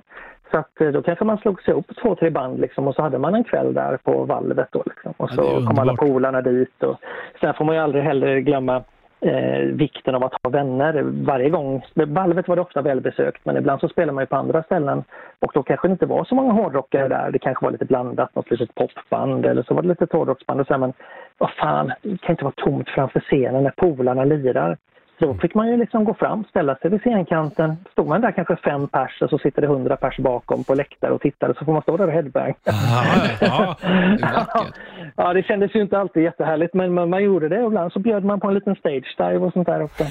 Så 0.51 0.57
att 0.57 0.81
eh, 0.81 0.87
då 0.87 1.01
kanske 1.01 1.25
man 1.25 1.37
slog 1.37 1.61
sig 1.61 1.73
upp 1.73 1.85
två, 2.01 2.15
tre 2.15 2.29
band 2.29 2.59
liksom 2.59 2.87
och 2.87 2.95
så 2.95 3.01
hade 3.01 3.17
man 3.17 3.35
en 3.35 3.43
kväll 3.43 3.73
där 3.73 3.97
på 3.97 4.23
valvet 4.23 4.67
då 4.71 4.83
liksom. 4.85 5.13
Och 5.17 5.29
Ja, 5.31 5.35
så 5.35 5.57
är 5.61 5.65
kom 5.65 5.79
alla 5.79 5.95
polarna 5.95 6.41
dit 6.41 6.83
och 6.83 6.97
sen 7.41 7.53
får 7.53 7.65
man 7.65 7.75
ju 7.75 7.81
aldrig 7.81 8.03
heller 8.03 8.37
glömma 8.39 8.83
eh, 9.25 9.59
vikten 9.59 10.15
av 10.15 10.23
att 10.23 10.33
ha 10.43 10.49
vänner. 10.49 11.01
Varje 11.03 11.49
gång, 11.49 11.85
valvet 11.93 12.47
var 12.47 12.55
det 12.55 12.61
ofta 12.61 12.81
välbesökt 12.81 13.45
men 13.45 13.57
ibland 13.57 13.81
så 13.81 13.89
spelar 13.89 14.13
man 14.13 14.21
ju 14.21 14.27
på 14.27 14.35
andra 14.35 14.63
ställen 14.63 15.03
och 15.39 15.51
då 15.53 15.63
kanske 15.63 15.87
det 15.87 15.91
inte 15.91 16.05
var 16.05 16.23
så 16.23 16.35
många 16.35 16.53
hårdrockare 16.53 17.07
där. 17.07 17.31
Det 17.31 17.39
kanske 17.39 17.65
var 17.65 17.71
lite 17.71 17.85
blandat, 17.85 18.35
något 18.35 18.51
litet 18.51 18.75
popband 18.75 19.45
eller 19.45 19.63
så 19.63 19.73
var 19.73 19.81
det 19.81 19.87
lite 19.87 20.07
hårdrocksband 20.11 20.61
och 20.61 20.67
så 20.67 20.73
här, 20.73 20.79
men 20.79 20.93
vad 21.37 21.51
fan, 21.51 21.93
det 22.01 22.21
kan 22.21 22.33
inte 22.33 22.43
vara 22.43 22.53
tomt 22.57 22.89
framför 22.89 23.19
scenen 23.19 23.63
när 23.63 23.73
polarna 23.77 24.23
lirar. 24.23 24.77
Så 25.19 25.25
då 25.25 25.33
fick 25.33 25.55
man 25.55 25.67
ju 25.67 25.77
liksom 25.77 26.03
gå 26.05 26.13
fram, 26.13 26.43
ställa 26.49 26.75
sig 26.75 26.89
vid 26.91 26.99
scenkanten. 27.01 27.75
Stod 27.91 28.07
man 28.07 28.21
där 28.21 28.31
kanske 28.31 28.55
fem 28.55 28.87
pers 28.87 29.21
och 29.21 29.29
så 29.29 29.37
sitter 29.37 29.61
det 29.61 29.67
hundra 29.67 29.95
pers 29.97 30.17
bakom 30.17 30.63
på 30.63 30.73
läktare 30.73 31.11
och 31.11 31.21
tittar 31.21 31.55
så 31.59 31.65
får 31.65 31.73
man 31.73 31.81
stå 31.81 31.97
där 31.97 32.07
och 32.07 32.13
headbang. 32.13 32.53
Ja, 32.65 33.35
ja. 33.41 33.77
Det. 33.81 34.73
Ja, 35.17 35.41
kändes 35.47 35.75
ju 35.75 35.81
inte 35.81 35.97
alltid 35.99 36.23
jättehärligt 36.23 36.73
men 36.73 36.93
man, 36.93 37.09
man 37.09 37.23
gjorde 37.23 37.49
det 37.49 37.59
och 37.61 37.67
ibland 37.67 37.91
så 37.91 37.99
bjöd 37.99 38.23
man 38.23 38.39
på 38.39 38.47
en 38.47 38.53
liten 38.53 38.75
stage 38.75 39.15
dive 39.17 39.37
och 39.37 39.53
sånt 39.53 39.65
där 39.67 39.81
också. 39.83 40.03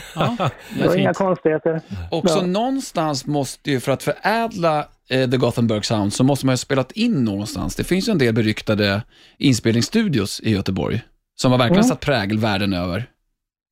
det 0.80 0.88
var 0.88 0.96
inga 0.96 1.14
konstigheter. 1.14 1.80
Också 2.10 2.38
Ja. 2.38 2.46
någonstans 2.46 3.26
måste 3.26 3.70
ju, 3.70 3.80
för 3.80 3.92
att 3.92 4.02
förädla 4.02 4.78
eh, 5.10 5.30
The 5.30 5.36
Gothenburg 5.36 5.84
Sound, 5.84 6.12
så 6.12 6.24
måste 6.24 6.46
man 6.46 6.52
ju 6.52 6.54
ha 6.54 6.58
spelat 6.58 6.92
in 6.92 7.24
någonstans. 7.24 7.76
Det 7.76 7.84
finns 7.84 8.08
ju 8.08 8.10
en 8.12 8.18
del 8.18 8.34
beryktade 8.34 9.02
inspelningsstudios 9.38 10.40
i 10.40 10.50
Göteborg, 10.52 11.00
som 11.36 11.50
har 11.52 11.58
verkligen 11.58 11.80
Mm. 11.84 11.88
satt 11.88 12.00
prägel 12.00 12.38
världen 12.38 12.72
över. 12.72 13.04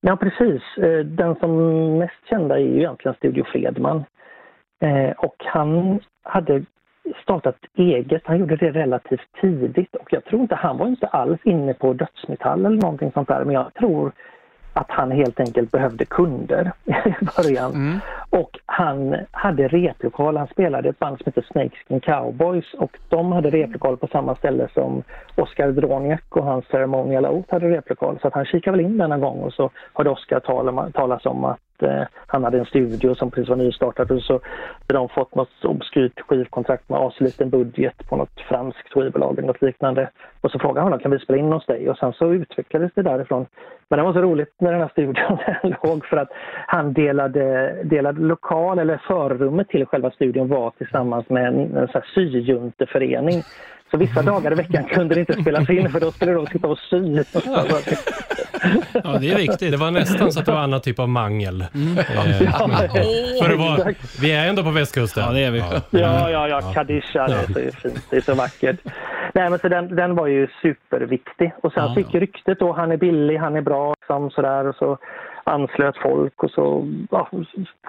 Ja, 0.05 0.17
precis. 0.17 0.63
Eh, 0.77 0.99
den 0.99 1.35
som 1.35 1.53
mest 1.99 2.29
kända 2.29 2.55
är 2.59 2.63
ju 2.63 2.79
egentligen 2.79 3.15
Studio 3.15 3.45
Fredman. 3.45 4.05
Eh, 4.81 5.11
och 5.11 5.37
han 5.39 6.01
hade 6.23 6.65
startat 7.23 7.57
eget. 7.75 8.23
Han 8.25 8.39
gjorde 8.39 8.57
det 8.57 8.71
relativt 8.71 9.33
tidigt 9.41 9.95
och 9.95 10.13
jag 10.13 10.25
tror 10.25 10.41
inte, 10.41 10.55
han 10.55 10.79
var 10.79 10.87
inte 10.87 11.07
alls 11.07 11.41
inne 11.45 11.75
på 11.75 11.93
dödsmetall 11.93 12.67
eller 12.67 12.83
någonting 12.83 13.13
sånt 13.13 13.29
där, 13.29 13.45
men 13.45 13.55
jag 13.55 13.75
tror 13.75 14.13
att 14.73 14.91
han 14.91 15.11
helt 15.11 15.41
enkelt 15.41 15.71
behövde 15.71 16.05
kunder 16.05 16.73
i 16.85 17.25
början. 17.37 18.01
Och 18.31 18.59
han 18.67 19.17
hade 19.31 19.69
replokal, 19.69 20.37
han 20.37 20.47
spelade 20.47 20.89
ett 20.89 20.99
band 20.99 21.19
som 21.19 21.25
heter 21.27 21.47
Snakeskin 21.53 22.01
Cowboys 22.01 22.75
och 22.75 22.99
de 23.09 23.33
hade 23.33 23.51
replokal 23.51 23.97
på 23.97 24.07
samma 24.07 24.35
ställe 24.35 24.69
som 24.75 25.03
Oscar 25.37 25.73
Droniak 25.73 26.37
och 26.37 26.45
hans 26.45 26.65
Ceremonial 26.67 27.27
Oath 27.27 27.53
hade 27.53 27.69
replokal. 27.69 28.19
Så 28.21 28.29
att 28.29 28.35
han 28.35 28.45
kikade 28.45 28.77
väl 28.77 28.87
in 28.87 28.99
denna 28.99 29.19
gång 29.19 29.43
och 29.43 29.53
så 29.53 29.71
hörde 29.95 30.11
Oscar 30.11 30.41
tala, 30.41 30.91
talas 30.91 31.27
om 31.27 31.45
att 31.45 31.59
eh, 31.83 32.03
han 32.27 32.45
hade 32.45 32.59
en 32.59 32.65
studio 32.65 33.15
som 33.15 33.31
precis 33.31 33.49
var 33.49 33.57
nystartad 33.57 34.11
och 34.11 34.23
så 34.23 34.33
hade 34.33 34.99
de 34.99 35.09
fått 35.09 35.35
något 35.35 35.65
obskyrt 35.65 36.21
skivkontrakt 36.21 36.89
med 36.89 37.01
asliten 37.01 37.51
budget 37.51 38.09
på 38.09 38.17
något 38.17 38.41
franskt 38.49 38.93
skivbolag 38.93 39.39
eller 39.39 39.49
något 39.49 39.63
liknande. 39.63 40.11
Och 40.41 40.51
så 40.51 40.59
frågade 40.59 40.81
han 40.81 40.87
honom, 40.87 40.99
kan 40.99 41.11
vi 41.11 41.19
spela 41.19 41.39
in 41.39 41.53
hos 41.53 41.67
dig? 41.67 41.91
Och 41.91 41.99
sen 41.99 42.13
så 42.13 42.33
utvecklades 42.33 42.93
det 42.95 43.03
därifrån. 43.03 43.47
Men 43.89 43.99
det 43.99 44.05
var 44.05 44.13
så 44.13 44.23
roligt 44.23 44.55
när 44.59 44.73
den 44.73 44.81
här 44.81 44.89
studion 44.89 45.39
låg 45.83 46.07
för 46.07 46.17
att 46.17 46.31
han 46.67 46.93
delade, 46.93 47.77
delade 47.85 48.21
lokal 48.21 48.79
eller 48.79 49.03
förrummet 49.07 49.69
till 49.69 49.87
själva 49.87 50.11
studion 50.11 50.49
var 50.49 50.71
tillsammans 50.71 51.29
med 51.29 51.47
en, 51.47 51.77
en 51.77 51.89
syjunteförening. 52.15 53.43
Så 53.91 53.99
vissa 53.99 54.23
dagar 54.23 54.53
i 54.53 54.55
veckan 54.55 54.85
kunde 54.85 55.15
det 55.15 55.21
inte 55.21 55.33
spelas 55.33 55.71
in 55.71 55.91
för 55.91 56.01
då 56.01 56.11
skulle 56.11 56.33
de 56.33 56.47
sitta 56.47 56.69
och 56.69 56.79
sy. 56.79 57.17
Ja, 58.93 59.19
det 59.21 59.31
är 59.31 59.37
viktigt. 59.37 59.71
Det 59.71 59.77
var 59.77 59.91
nästan 59.91 60.33
så 60.33 60.41
att 60.41 60.47
det 60.47 60.53
var 60.53 60.61
annan 60.61 60.81
typ 60.81 60.99
av 60.99 61.09
mangel. 61.09 61.65
Mm. 61.75 61.99
Eh, 61.99 62.05
för 63.43 63.49
det 63.49 63.57
var, 63.57 63.95
vi 64.21 64.33
är 64.33 64.49
ändå 64.49 64.63
på 64.63 64.71
västkusten. 64.71 65.25
Ja, 65.25 65.33
det 65.33 65.41
är 65.41 65.51
vi. 65.51 65.59
Ja, 65.91 66.31
ja, 66.31 66.49
ja, 66.49 66.61
Kadisha, 66.75 67.27
det 67.27 67.35
är 67.35 67.71
så 67.71 67.77
fint, 67.81 68.07
det 68.11 68.17
är 68.17 68.21
så 68.21 68.35
vackert. 68.35 68.77
Nej, 69.35 69.51
men 69.51 69.59
så 69.59 69.69
den, 69.69 69.97
den 69.97 70.15
var 70.15 70.27
ju 70.27 70.49
superviktig. 70.63 71.53
Och 71.63 71.73
sen 71.73 71.83
Ja, 71.83 71.95
så 71.95 72.01
gick 72.01 72.15
ju 72.15 72.21
ryktet 72.21 72.59
då, 72.59 72.73
han 72.73 72.93
är 72.93 72.97
billig, 72.97 73.37
han 73.37 73.57
är 73.57 73.61
bra, 73.61 73.95
som 74.07 74.31
sådär, 74.31 74.67
och 74.69 74.77
så 74.77 74.99
anslöt 75.45 75.97
folk 76.03 76.43
och 76.43 76.51
så, 76.51 76.89
ja, 77.11 77.29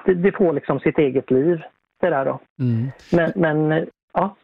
det, 0.05 0.13
det 0.13 0.31
får 0.31 0.53
liksom 0.53 0.79
sitt 0.79 0.97
eget 0.97 1.31
liv, 1.31 1.61
det 2.01 2.09
där 2.09 2.25
då. 2.25 2.39
Mm. 2.59 2.91
Men, 3.11 3.31
men 3.35 3.87
ja, 4.13 4.35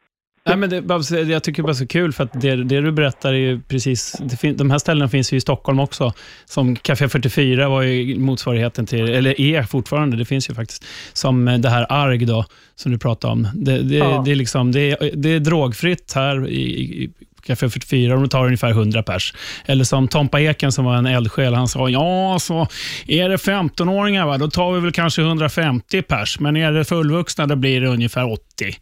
Nej, 0.49 0.57
men 0.57 0.69
det, 0.69 0.81
Babs, 0.81 1.11
jag 1.11 1.43
tycker 1.43 1.63
det 1.63 1.67
var 1.67 1.73
så 1.73 1.87
kul, 1.87 2.13
för 2.13 2.23
att 2.23 2.41
det, 2.41 2.55
det 2.55 2.81
du 2.81 2.91
berättar 2.91 3.29
är 3.33 3.37
ju 3.37 3.61
precis... 3.61 4.15
Fin, 4.39 4.57
de 4.57 4.71
här 4.71 4.77
ställena 4.77 5.09
finns 5.09 5.33
ju 5.33 5.37
i 5.37 5.41
Stockholm 5.41 5.79
också. 5.79 6.13
Som 6.45 6.75
Café 6.75 7.09
44 7.09 7.69
var 7.69 7.81
ju 7.81 8.19
motsvarigheten 8.19 8.85
till, 8.85 9.09
eller 9.09 9.41
är 9.41 9.63
fortfarande, 9.63 10.17
det 10.17 10.25
finns 10.25 10.49
ju 10.49 10.53
faktiskt, 10.53 10.85
som 11.13 11.45
det 11.45 11.69
här 11.69 11.85
ARG 11.89 12.27
då, 12.27 12.45
som 12.75 12.91
du 12.91 12.97
pratade 12.97 13.33
om. 13.33 13.47
Det, 13.53 13.81
det, 13.81 13.95
Ja. 13.95 14.21
det, 14.25 14.31
är, 14.31 14.35
liksom, 14.35 14.71
det, 14.71 14.91
är, 14.91 15.11
det 15.15 15.29
är 15.29 15.39
drogfritt 15.39 16.13
här 16.15 16.47
i, 16.47 16.61
i 17.03 17.11
Café 17.45 17.69
44 17.69 18.13
och 18.13 18.19
de 18.21 18.29
tar 18.29 18.45
ungefär 18.45 18.69
100 18.69 19.03
pers. 19.03 19.33
Eller 19.65 19.83
som 19.83 20.07
Tompa 20.07 20.39
Eken 20.41 20.71
som 20.71 20.85
var 20.85 20.95
en 20.95 21.05
eldsjäl, 21.05 21.53
han 21.53 21.67
sa 21.67 21.89
ja, 21.89 22.37
så 22.39 22.67
är 23.07 23.29
det 23.29 23.35
15-åringar 23.35 24.25
va, 24.25 24.37
då 24.37 24.49
tar 24.49 24.71
vi 24.71 24.79
väl 24.79 24.91
kanske 24.91 25.21
150 25.21 26.01
pers, 26.01 26.39
men 26.39 26.57
är 26.57 26.71
det 26.71 26.85
fullvuxna 26.85 27.45
då 27.47 27.55
blir 27.55 27.81
det 27.81 27.87
ungefär 27.87 28.31
80. 28.33 28.43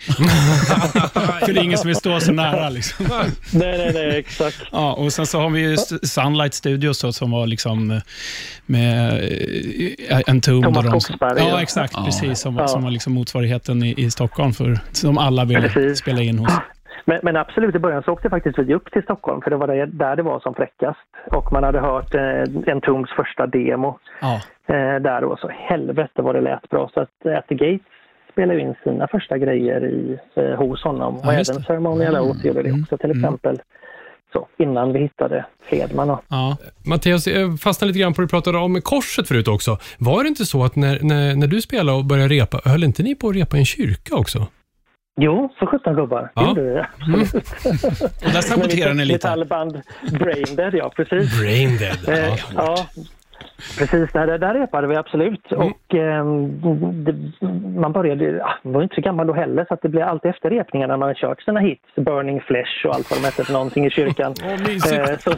För 1.45 1.53
det 1.53 1.59
är 1.59 1.63
ingen 1.63 1.77
som 1.77 1.87
vill 1.87 1.95
stå 1.95 2.19
så 2.19 2.31
nära. 2.31 2.69
Liksom. 2.69 3.05
nej, 3.51 3.77
nej, 3.77 3.91
nej, 3.93 4.17
exakt. 4.19 4.57
Ja, 4.71 4.93
och 4.93 5.13
sen 5.13 5.27
så 5.27 5.39
har 5.39 5.49
vi 5.49 5.77
Sunlight 6.03 6.53
Studios 6.53 7.01
då, 7.01 7.13
som 7.13 7.31
var 7.31 7.47
liksom 7.47 8.01
med 8.65 9.23
eh, 10.09 10.21
en 10.27 10.41
tom. 10.41 10.63
Thomas 10.63 10.85
Koksberg, 10.85 11.39
Ja, 11.39 11.61
exakt. 11.61 11.93
Ja. 11.95 12.05
Precis. 12.05 12.39
Som, 12.39 12.57
Ja. 12.57 12.67
som 12.67 12.83
var 12.83 12.91
liksom 12.91 13.13
motsvarigheten 13.13 13.83
i, 13.83 13.93
i 13.97 14.11
Stockholm, 14.11 14.53
för, 14.53 14.79
som 14.91 15.17
alla 15.17 15.45
ville 15.45 15.95
spela 15.95 16.21
in 16.21 16.39
hos. 16.39 16.51
Men, 17.09 17.19
men 17.23 17.35
absolut, 17.35 17.75
i 17.75 17.79
början 17.79 18.03
så 18.03 18.11
åkte 18.11 18.29
faktiskt 18.29 18.59
vi 18.59 18.73
upp 18.75 18.91
till 18.91 19.03
Stockholm 19.03 19.41
för 19.41 19.49
det 19.49 19.57
var 19.57 19.67
där 19.85 20.15
det 20.15 20.23
var 20.23 20.39
som 20.39 20.53
fräckast. 20.53 20.99
Och 21.31 21.51
man 21.53 21.63
hade 21.63 21.79
hört 21.79 22.15
eh, 22.15 22.71
en 22.73 22.81
Toms 22.81 23.09
första 23.09 23.47
demo 23.47 23.99
Ja. 24.21 24.41
eh, 24.75 24.95
där 25.01 25.23
och 25.23 25.39
så 25.39 25.47
helvete 25.69 26.21
vad 26.21 26.35
det 26.35 26.41
lät 26.41 26.69
bra. 26.69 26.89
Så 26.93 26.99
att 27.01 27.25
eh, 27.25 27.37
At 27.37 27.47
the 27.47 27.55
Gates 27.55 27.87
spelade 28.31 28.59
in 28.59 28.75
sina 28.83 29.07
första 29.07 29.37
grejer 29.37 29.85
i, 29.85 30.19
eh, 30.35 30.57
hos 30.57 30.83
honom. 30.83 31.15
Och 31.17 31.33
även. 31.33 31.45
Ceremonial 31.45 32.15
Oath 32.17 32.45
gjorde 32.45 32.61
det 32.63 32.71
också 32.81 32.97
till 32.97 33.11
exempel. 33.11 33.59
Så, 34.33 34.47
innan 34.57 34.93
vi 34.93 34.99
hittade 34.99 35.45
Fredman. 35.69 36.09
Och, 36.09 36.21
Ja. 36.29 36.57
Mattias, 36.85 37.27
jag 37.27 37.59
fastnade 37.59 37.89
lite 37.89 37.99
grann 37.99 38.13
på 38.13 38.21
det 38.21 38.25
du 38.25 38.29
pratade 38.29 38.57
om 38.57 38.81
korset 38.81 39.27
förut 39.27 39.47
också. 39.47 39.77
Var 39.97 40.23
det 40.23 40.29
inte 40.29 40.45
så 40.45 40.63
att 40.63 40.75
när, 40.75 40.99
när, 41.01 41.35
när 41.35 41.47
du 41.47 41.61
spelade 41.61 41.97
och 41.97 42.05
började 42.05 42.33
repa, 42.35 42.61
höll 42.65 42.83
inte 42.83 43.03
ni 43.03 43.15
på 43.15 43.29
att 43.29 43.35
repa 43.35 43.57
i 43.57 43.59
en 43.59 43.65
kyrka 43.65 44.15
också? 44.15 44.47
Jo, 45.17 45.53
för 45.59 45.65
17 45.65 45.95
gubbar. 45.95 46.31
Ja. 46.35 46.41
Det 46.41 46.47
gjorde 46.47 46.61
vi 46.61 46.79
absolut. 46.79 47.35
Och 48.25 48.31
där 48.33 48.41
saboterade 48.41 48.93
ni 48.93 49.05
lite. 49.05 49.27
Metallband 49.27 49.81
Braindead, 50.11 50.73
ja 50.75 50.91
precis. 50.95 51.39
Brain 51.39 51.77
dead. 51.77 52.09
Eh, 52.09 52.27
Ja. 52.27 52.37
ja, 52.55 52.87
precis. 53.79 54.11
Där, 54.11 54.37
där, 54.37 54.53
repade 54.53 54.87
vi 54.87 54.95
absolut. 54.95 55.51
Mm. 55.51 55.67
Och 55.67 55.95
ehm, 55.95 57.03
det, 57.03 57.15
man 57.79 57.91
började, 57.91 58.25
ja, 58.25 58.49
man 58.63 58.73
var 58.73 58.83
inte 58.83 58.95
så 58.95 59.01
gammal 59.01 59.27
då 59.27 59.33
heller, 59.33 59.65
så 59.67 59.73
att 59.73 59.81
det 59.81 59.89
blev 59.89 60.07
alltid 60.07 60.31
efter 60.31 60.49
repningarna 60.49 60.93
när 60.93 60.97
man 60.97 61.07
hade 61.07 61.19
kört 61.19 61.41
sina 61.41 61.59
hits, 61.59 61.95
Burning 61.95 62.41
Flesh 62.41 62.85
och 62.85 62.95
allt 62.95 63.11
vad 63.11 63.19
de 63.19 63.25
hette 63.25 63.43
för 63.43 63.53
någonting 63.53 63.85
i 63.85 63.89
kyrkan. 63.89 64.33
Eh, 64.87 65.17
så, 65.17 65.31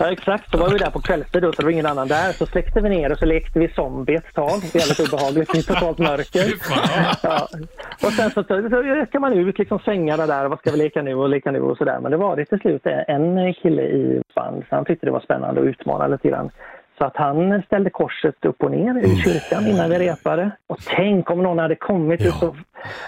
ja, 0.00 0.12
exakt, 0.12 0.50
så 0.50 0.58
var 0.58 0.70
vi 0.70 0.78
där 0.78 0.90
på 0.90 1.00
kvällstid 1.00 1.42
då, 1.42 1.52
så 1.52 1.62
det 1.62 1.64
var 1.64 1.72
ingen 1.72 1.86
annan 1.86 2.08
där. 2.08 2.32
Så 2.32 2.46
släckte 2.46 2.80
vi 2.80 2.88
ner 2.88 3.12
och 3.12 3.18
så 3.18 3.26
lekte 3.26 3.58
vi 3.58 3.68
zombie 3.68 4.14
ett 4.14 4.34
tag. 4.34 4.60
Det 4.72 4.78
är 4.78 4.86
väldigt 4.86 5.12
obehagligt 5.12 5.54
i 5.54 5.62
totalt 5.62 5.98
mörker. 5.98 6.44
Ja. 7.22 7.48
Och 8.02 8.12
sen 8.12 8.30
så, 8.30 8.42
så, 8.42 8.68
så 9.12 9.20
man 9.20 9.32
ut 9.32 9.58
liksom 9.58 9.78
svängarna 9.78 10.26
där, 10.26 10.48
vad 10.48 10.58
ska 10.58 10.70
vi 10.70 10.76
leka 10.76 11.02
nu 11.02 11.14
och 11.14 11.28
leka 11.28 11.50
nu 11.50 11.60
och 11.60 11.76
sådär. 11.76 12.00
Men 12.00 12.10
det 12.10 12.16
var 12.16 12.36
det 12.36 12.44
till 12.44 12.58
slut 12.58 12.86
en 12.86 13.54
kille 13.54 13.82
i 13.82 14.22
band, 14.34 14.64
så 14.68 14.74
han 14.74 14.84
tyckte 14.84 15.06
det 15.06 15.12
var 15.12 15.20
spännande 15.20 15.60
att 15.60 15.66
utmana 15.66 16.06
lite 16.06 16.28
grann. 16.28 16.50
Så 16.98 17.04
att 17.04 17.16
han 17.16 17.62
ställde 17.62 17.90
korset 17.90 18.44
upp 18.44 18.62
och 18.62 18.70
ner 18.70 18.98
i 18.98 19.16
kyrkan 19.16 19.66
innan 19.66 19.90
vi 19.90 19.98
repade. 19.98 20.50
Och 20.66 20.78
tänk 20.86 21.30
om 21.30 21.42
någon 21.42 21.58
hade 21.58 21.74
kommit 21.74 22.20
ut 22.20 22.42
och... 22.42 22.56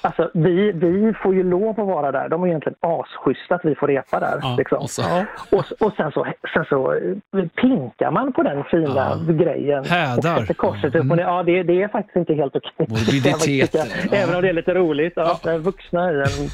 Alltså 0.01 0.31
vi, 0.35 0.73
vi 0.73 1.13
får 1.23 1.35
ju 1.35 1.43
lov 1.43 1.81
att 1.81 1.87
vara 1.87 2.13
där. 2.13 2.29
De 2.29 2.43
är 2.43 2.47
egentligen 2.47 2.77
asschyssta 2.81 3.55
att 3.55 3.65
vi 3.65 3.75
får 3.75 3.87
repa 3.89 4.21
där. 4.21 4.39
Ja, 4.43 4.55
liksom. 4.59 4.79
och 4.79 4.91
så- 4.91 5.25
och, 5.51 5.65
och 5.81 5.93
sen, 5.97 6.13
så, 6.13 6.27
sen 6.55 6.65
så 6.69 6.93
eh, 6.93 7.45
pinkar 7.61 8.11
man 8.11 8.33
på 8.33 8.43
den 8.43 8.65
fina 8.65 9.19
grejen. 9.29 9.85
Hädar. 9.85 10.35
Och 10.35 10.41
sätter 10.41 10.55
korset 10.55 10.95
upp 10.95 11.11
och 11.11 11.17
ner. 11.17 11.23
Ja, 11.25 11.43
det, 11.43 11.63
det 11.63 11.83
är 11.83 11.89
faktiskt 11.89 12.17
inte 12.17 12.35
helt 12.35 12.57
okej. 12.57 12.71
Morbiditeten, 12.89 13.87
ja. 14.11 14.17
Även 14.17 14.35
om 14.37 14.43
det 14.43 14.49
är 14.49 14.53
lite 14.53 14.75
roligt. 14.75 15.13
Ja, 15.17 15.41
är 15.45 15.59
vuxna 15.59 16.13
i 16.13 16.15
en. 16.15 16.49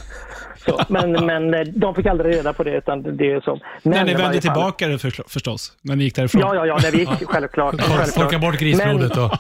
Så, 0.57 0.79
men, 0.89 1.13
men 1.27 1.55
eh, 1.55 1.61
de 1.61 1.95
fick 1.95 2.07
aldrig 2.07 2.35
reda 2.37 2.53
på 2.53 2.63
det 2.63 2.71
utan 2.77 3.03
det 3.17 3.33
är 3.33 3.41
så. 3.41 3.61
Men 3.83 3.93
När 3.93 4.05
ni 4.05 4.15
vände 4.15 4.41
tillbaka 4.41 4.89
det 4.89 4.99
förstå- 4.99 5.29
förstås, 5.29 5.73
när 5.83 5.97
ni 5.97 6.05
gick 6.05 6.17
därifrån. 6.17 6.41
Ja, 6.41 6.55
ja, 6.55 6.67
ja, 6.67 6.79
när 6.83 6.91
vi 6.93 6.99
gick, 6.99 7.26
självklart. 7.27 7.75
självklart. 7.81 8.15
Torka 8.15 8.39
bort 8.39 8.59
grisblodet 8.59 9.17
och... 9.17 9.31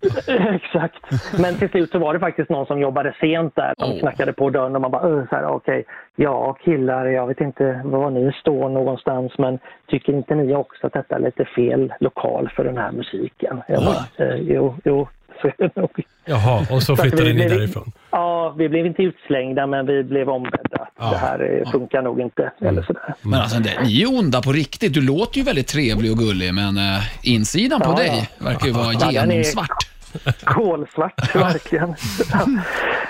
Exakt. 0.54 0.94
Men 1.38 1.54
till 1.54 1.68
slut 1.68 1.90
så 1.90 1.98
var 1.98 2.14
det 2.14 2.20
faktiskt 2.20 2.50
någon 2.50 2.66
som 2.66 2.80
jobbade 2.80 3.14
sent 3.20 3.56
där. 3.56 3.74
De 3.78 4.00
knackade 4.00 4.32
på 4.32 4.50
dörren 4.50 4.74
och 4.74 4.80
man 4.80 4.90
bara, 4.90 5.26
så 5.26 5.36
här, 5.36 5.46
okej, 5.46 5.84
ja 6.16 6.56
killar, 6.64 7.06
jag 7.06 7.26
vet 7.26 7.40
inte 7.40 7.80
var 7.84 8.10
ni 8.10 8.32
står 8.40 8.68
någonstans, 8.68 9.32
men 9.38 9.58
tycker 9.88 10.12
inte 10.12 10.34
ni 10.34 10.54
också 10.54 10.86
att 10.86 10.92
detta 10.92 11.14
är 11.14 11.20
lite 11.20 11.44
fel 11.44 11.94
lokal 12.00 12.50
för 12.56 12.64
den 12.64 12.76
här 12.76 12.92
musiken? 12.92 13.62
Jag 13.68 13.82
bara, 13.84 14.26
eh, 14.26 14.36
jo, 14.36 14.74
jo, 14.84 15.08
så 15.40 15.46
är 15.48 15.54
det 15.58 15.76
nog. 15.76 15.90
Jaha, 16.24 16.58
och 16.70 16.82
så 16.82 16.96
Så 16.96 17.02
flyttade 17.02 17.22
vi 17.24 17.28
ni 17.32 17.34
blev- 17.46 17.58
därifrån. 17.58 17.92
Ja, 18.10 18.54
vi 18.58 18.68
blev 18.68 18.86
inte 18.86 19.02
utslängda, 19.02 19.66
men 19.66 19.86
vi 19.86 20.02
blev 20.04 20.28
ombedda 20.28 20.88
att 20.96 21.10
det 21.12 21.16
här 21.18 21.64
funkar 21.72 22.02
nog 22.02 22.20
inte. 22.20 22.52
Eller 22.60 22.82
sådär. 22.82 23.14
Men 23.22 23.40
alltså, 23.40 23.58
det, 23.60 23.70
ni 23.84 24.02
är 24.02 24.18
onda 24.18 24.42
på 24.42 24.52
riktigt. 24.52 24.94
Du 24.94 25.00
låter 25.06 25.38
ju 25.38 25.42
väldigt 25.44 25.68
trevlig 25.68 26.12
och 26.12 26.18
gullig, 26.18 26.54
men 26.54 26.76
eh, 26.78 27.00
insidan 27.22 27.80
på 27.80 27.90
Ja, 27.90 27.96
dig 27.96 28.30
verkar 28.38 28.66
ju 28.66 28.72
vara 28.72 28.92
Ja, 29.00 29.10
genomsvart. 29.10 29.68
Kolsvart, 30.44 31.34
verkligen. 31.34 31.94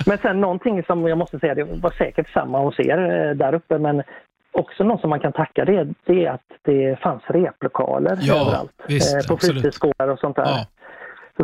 men 0.07 0.19
sen 0.19 0.41
någonting 0.41 0.83
som 0.83 1.07
jag 1.09 1.19
måste 1.19 1.38
säga, 1.38 1.55
det 1.55 1.64
var 1.64 1.91
säkert 1.99 2.29
samma 2.33 2.59
hos 2.61 2.79
er 2.81 2.99
eh, 3.29 3.37
där 3.37 3.55
uppe, 3.55 3.79
men 3.79 4.03
också 4.53 4.85
något 4.85 5.01
som 5.01 5.11
man 5.11 5.21
kan 5.21 5.33
tacka 5.33 5.64
det, 5.64 5.87
det 6.07 6.25
är 6.27 6.31
att 6.31 6.41
det 6.64 6.99
fanns 7.01 7.23
replokaler 7.29 8.19
Ja, 8.21 8.35
överallt. 8.41 8.71
visst, 8.88 9.14
eh, 9.14 9.29
på 9.29 9.37
fritidsgårdar 9.38 10.09
och 10.09 10.19
sånt 10.19 10.37
där. 10.37 10.45
Ja. 10.45 10.67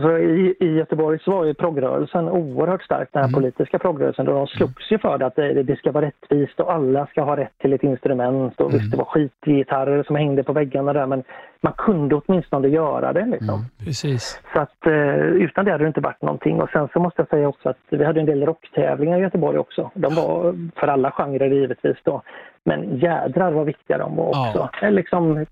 Så 0.00 0.18
i, 0.18 0.54
I 0.60 0.74
Göteborg 0.76 1.18
så 1.18 1.30
var 1.30 1.44
ju 1.44 1.54
progrörelsen 1.54 2.28
oerhört 2.28 2.82
stark, 2.82 3.08
den 3.12 3.22
här 3.22 3.28
Mm. 3.28 3.40
politiska 3.40 3.78
progrörelsen. 3.78 4.26
Då 4.26 4.32
de 4.32 4.46
slogs 4.46 4.92
ju 4.92 4.98
för 4.98 5.18
det 5.18 5.26
att 5.26 5.36
det, 5.36 5.62
det 5.62 5.76
ska 5.76 5.92
vara 5.92 6.04
rättvist 6.06 6.60
och 6.60 6.72
alla 6.72 7.06
ska 7.06 7.22
ha 7.22 7.36
rätt 7.36 7.58
till 7.58 7.72
ett 7.72 7.82
instrument. 7.82 8.60
Och 8.60 8.66
Mm. 8.70 8.78
visst, 8.78 8.90
det 8.90 8.96
var 8.96 9.04
skitgitarrer 9.04 10.02
som 10.02 10.16
hängde 10.16 10.42
på 10.42 10.52
väggarna 10.52 10.92
där, 10.92 11.06
men 11.06 11.22
man 11.60 11.72
kunde 11.72 12.14
åtminstone 12.14 12.68
göra 12.68 13.12
det. 13.12 13.26
Liksom. 13.26 13.48
Mm. 13.48 13.64
Precis. 13.84 14.40
Så 14.52 14.60
att 14.60 14.86
eh, 14.86 15.14
utan 15.18 15.64
det 15.64 15.70
hade 15.70 15.84
det 15.84 15.88
inte 15.88 16.00
varit 16.00 16.22
någonting. 16.22 16.60
Och 16.62 16.70
sen 16.70 16.88
så 16.92 17.00
måste 17.00 17.20
jag 17.22 17.28
säga 17.28 17.48
också 17.48 17.68
att 17.68 17.78
vi 17.88 18.04
hade 18.04 18.20
en 18.20 18.26
del 18.26 18.46
rocktävlingar 18.46 19.18
i 19.18 19.22
Göteborg 19.22 19.58
också. 19.58 19.90
De 19.94 20.14
var 20.14 20.54
för 20.80 20.86
alla 20.88 21.10
genrer 21.10 21.46
givetvis 21.50 21.96
då. 22.04 22.22
Men 22.66 22.98
jädrar 22.98 23.52
vad 23.52 23.66
viktiga 23.66 23.98
de 23.98 24.16
var 24.16 24.30
Ja. 24.32 24.48
också. 24.48 24.84
Eh, 24.86 24.92
Liksom 24.92 25.46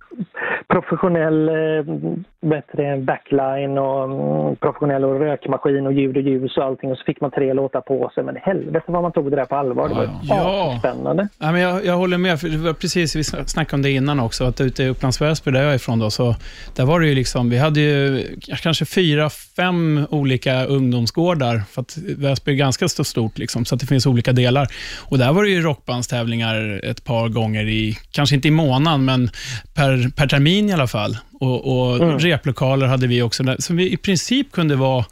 professionell 0.68 1.48
eh, 1.48 1.84
bättre 2.50 2.96
backline 2.96 3.78
och 3.78 4.04
mm, 4.04 4.56
professionell 4.56 5.04
och 5.04 5.20
rökmaskin 5.20 5.86
och 5.86 5.92
ljud 5.92 6.16
och 6.16 6.22
ljus 6.22 6.56
och 6.56 6.64
allting. 6.64 6.90
Och 6.90 6.98
så 6.98 7.04
fick 7.04 7.20
man 7.20 7.30
tre 7.30 7.52
låtar 7.52 7.80
på 7.80 8.10
sig. 8.14 8.24
Men 8.24 8.36
helvete 8.36 8.84
vad 8.86 9.02
man 9.02 9.12
tog 9.12 9.30
det 9.30 9.36
där 9.36 9.44
på 9.44 9.56
allvar. 9.56 9.88
Det 9.88 9.94
var 9.94 10.08
Ja. 10.22 10.76
spännande. 10.78 11.28
Ja, 11.38 11.52
men 11.52 11.60
jag, 11.60 11.84
jag 11.84 11.96
håller 11.96 12.18
med, 12.18 12.40
för 12.40 12.48
det 12.48 12.56
var 12.56 12.72
precis, 12.72 13.16
vi 13.16 13.24
snackade 13.24 13.76
om 13.76 13.82
det 13.82 13.90
innan 13.90 14.20
också, 14.20 14.44
att 14.44 14.60
ute 14.60 14.82
i 14.82 14.88
Upplands 14.88 15.20
Väsby, 15.20 15.50
där 15.50 15.62
jag 15.62 15.70
är 15.72 15.76
ifrån, 15.76 15.98
då, 15.98 16.10
så 16.10 16.34
där 16.76 16.84
var 16.84 17.00
det 17.00 17.06
ju 17.06 17.14
liksom, 17.14 17.50
vi 17.50 17.58
hade 17.58 17.80
ju 17.80 18.24
kanske 18.62 18.84
fyra, 18.84 19.30
fem 19.56 20.06
olika 20.10 20.64
ungdomsgårdar, 20.64 21.58
för 21.70 21.80
att 21.80 21.96
Väsby 22.18 22.52
är 22.52 22.56
ganska 22.56 22.88
stort, 22.88 23.38
liksom, 23.38 23.64
så 23.64 23.74
att 23.74 23.80
det 23.80 23.86
finns 23.86 24.06
olika 24.06 24.32
delar. 24.32 24.66
Och 25.10 25.18
där 25.18 25.32
var 25.32 25.42
det 25.42 25.48
ju 25.50 25.60
rockbandstävlingar 25.60 26.80
ett 26.90 27.01
par 27.04 27.28
gånger 27.28 27.68
i, 27.68 27.98
kanske 28.10 28.36
inte 28.36 28.48
i 28.48 28.50
månaden, 28.50 29.04
men 29.04 29.30
per, 29.74 30.10
per 30.16 30.26
termin 30.26 30.70
i 30.70 30.72
alla 30.72 30.86
fall. 30.86 31.18
Och, 31.40 31.88
och 31.90 32.20
replokaler 32.20 32.86
hade 32.86 33.06
vi 33.06 33.22
också, 33.22 33.42
där, 33.42 33.56
så 33.58 33.74
vi 33.74 33.92
i 33.92 33.96
princip 33.96 34.52
kunde 34.52 34.76
vara 34.76 35.04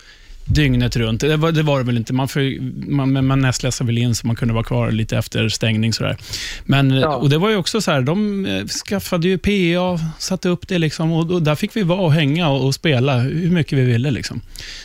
dygnet 0.54 0.96
runt. 0.96 1.20
Det 1.20 1.36
var 1.36 1.52
det, 1.52 1.62
var 1.62 1.78
det 1.78 1.84
väl 1.84 1.96
inte. 1.96 2.12
Man, 2.12 2.28
för, 2.28 2.60
man, 2.90 3.26
man 3.26 3.40
nästläsade 3.40 3.86
väl 3.86 3.98
in 3.98 4.14
så 4.14 4.26
man 4.26 4.36
kunde 4.36 4.54
vara 4.54 4.64
kvar 4.64 4.90
lite 4.90 5.16
efter 5.18 5.48
stängning. 5.48 5.92
Sådär. 5.92 6.16
Men, 6.64 6.90
Ja. 6.90 7.16
och 7.16 7.30
Det 7.30 7.38
var 7.38 7.50
ju 7.50 7.56
också 7.56 7.80
så 7.80 7.90
här, 7.90 8.00
de 8.00 8.46
eh, 8.46 8.64
skaffade 8.66 9.28
ju 9.28 9.38
PA, 9.38 9.98
satte 10.18 10.48
upp 10.48 10.68
det 10.68 10.78
liksom, 10.78 11.12
och, 11.12 11.30
och 11.30 11.42
där 11.42 11.54
fick 11.54 11.76
vi 11.76 11.82
vara 11.82 12.00
och 12.00 12.12
hänga 12.12 12.48
och, 12.48 12.66
och 12.66 12.74
spela 12.74 13.18
hur 13.18 13.50
mycket 13.50 13.78
vi 13.78 13.84
ville. 13.84 14.10
Liksom. 14.10 14.40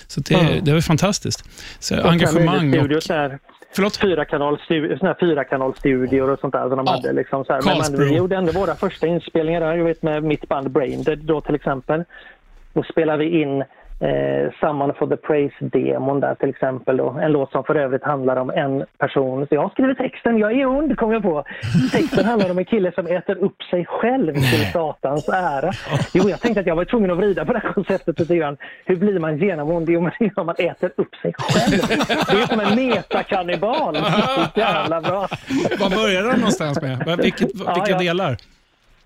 Så 0.07 0.19
det, 0.21 0.33
Ja. 0.33 0.61
det 0.63 0.73
var 0.73 0.81
fantastiskt. 0.81 1.43
Så 1.79 1.99
Och 2.01 2.11
engagemang 2.11 2.79
och... 2.79 2.87
Förlåt? 3.75 3.97
fyrakanalstudior, 3.97 4.97
såna 4.97 5.09
här 5.11 5.17
fyrakanalstudior 5.19 6.29
och 6.29 6.39
sånt 6.39 6.53
där 6.53 6.67
som 6.69 6.77
de 6.77 6.85
Ja, 6.85 6.91
hade. 6.91 7.13
Liksom 7.13 7.45
så 7.45 7.53
här. 7.53 7.61
Men, 7.65 7.77
men 7.97 8.07
vi 8.09 8.15
gjorde 8.15 8.35
ändå 8.35 8.51
våra 8.51 8.75
första 8.75 9.07
inspelningar 9.07 9.61
där, 9.61 9.75
jag 9.75 9.85
vet 9.85 10.03
med 10.03 10.23
mitt 10.23 10.47
band 10.47 10.71
Braindead 10.71 11.19
då 11.19 11.41
till 11.41 11.55
exempel. 11.55 12.03
Då 12.73 12.83
spelade 12.83 13.17
vi 13.25 13.41
in 13.41 13.63
eh, 13.99 14.51
Someone 14.59 14.93
for 14.93 15.07
the 15.07 15.15
Praise-demon 15.15 16.19
där 16.19 16.35
till 16.35 16.49
exempel. 16.49 16.97
Då. 16.97 17.09
En 17.21 17.31
låt 17.31 17.51
som 17.51 17.63
för 17.63 17.75
övrigt 17.75 18.03
handlar 18.03 18.35
om 18.35 18.49
en 18.49 18.85
person. 18.97 19.47
Så 19.47 19.55
jag 19.55 19.71
skriver 19.71 19.93
texten, 19.93 20.37
jag 20.37 20.51
är 20.51 20.65
ond 20.65 20.97
kom 20.97 21.11
jag 21.11 21.23
på. 21.23 21.43
Texten 21.91 22.25
handlar 22.25 22.51
om 22.51 22.57
en 22.57 22.65
kille 22.65 22.91
som 22.91 23.07
äter 23.07 23.37
upp 23.37 23.63
sig 23.63 23.85
själv 23.85 24.33
till 24.33 24.71
satans 24.73 25.29
ära. 25.29 25.71
Jo, 26.13 26.29
jag 26.29 26.41
tänkte 26.41 26.59
att 26.59 26.67
jag 26.67 26.75
var 26.75 26.85
tvungen 26.85 27.11
att 27.11 27.17
vrida 27.17 27.45
på 27.45 27.53
det 27.53 27.59
här 27.59 27.73
konceptet 27.73 28.19
lite 28.19 28.35
grann. 28.35 28.57
Hur 28.85 28.95
blir 28.95 29.19
man 29.19 29.37
genomond? 29.37 29.89
Jo, 29.89 30.01
men 30.01 30.11
man 30.45 30.55
äter 30.57 30.91
upp 30.97 31.15
sig 31.15 31.33
själv. 31.37 31.81
Det 32.31 32.41
är 32.41 32.47
som 32.47 32.59
en 32.59 32.75
metakannibal. 32.75 33.95
Så 34.53 34.59
jävla 34.59 35.01
bra. 35.01 35.27
Vad 35.79 35.91
började 35.91 36.31
de 36.31 36.37
någonstans 36.37 36.81
med? 36.81 37.19
Vilket, 37.23 37.49
Ja, 37.65 37.73
vilka 37.73 37.91
ja. 37.91 37.97
delar? 37.97 38.37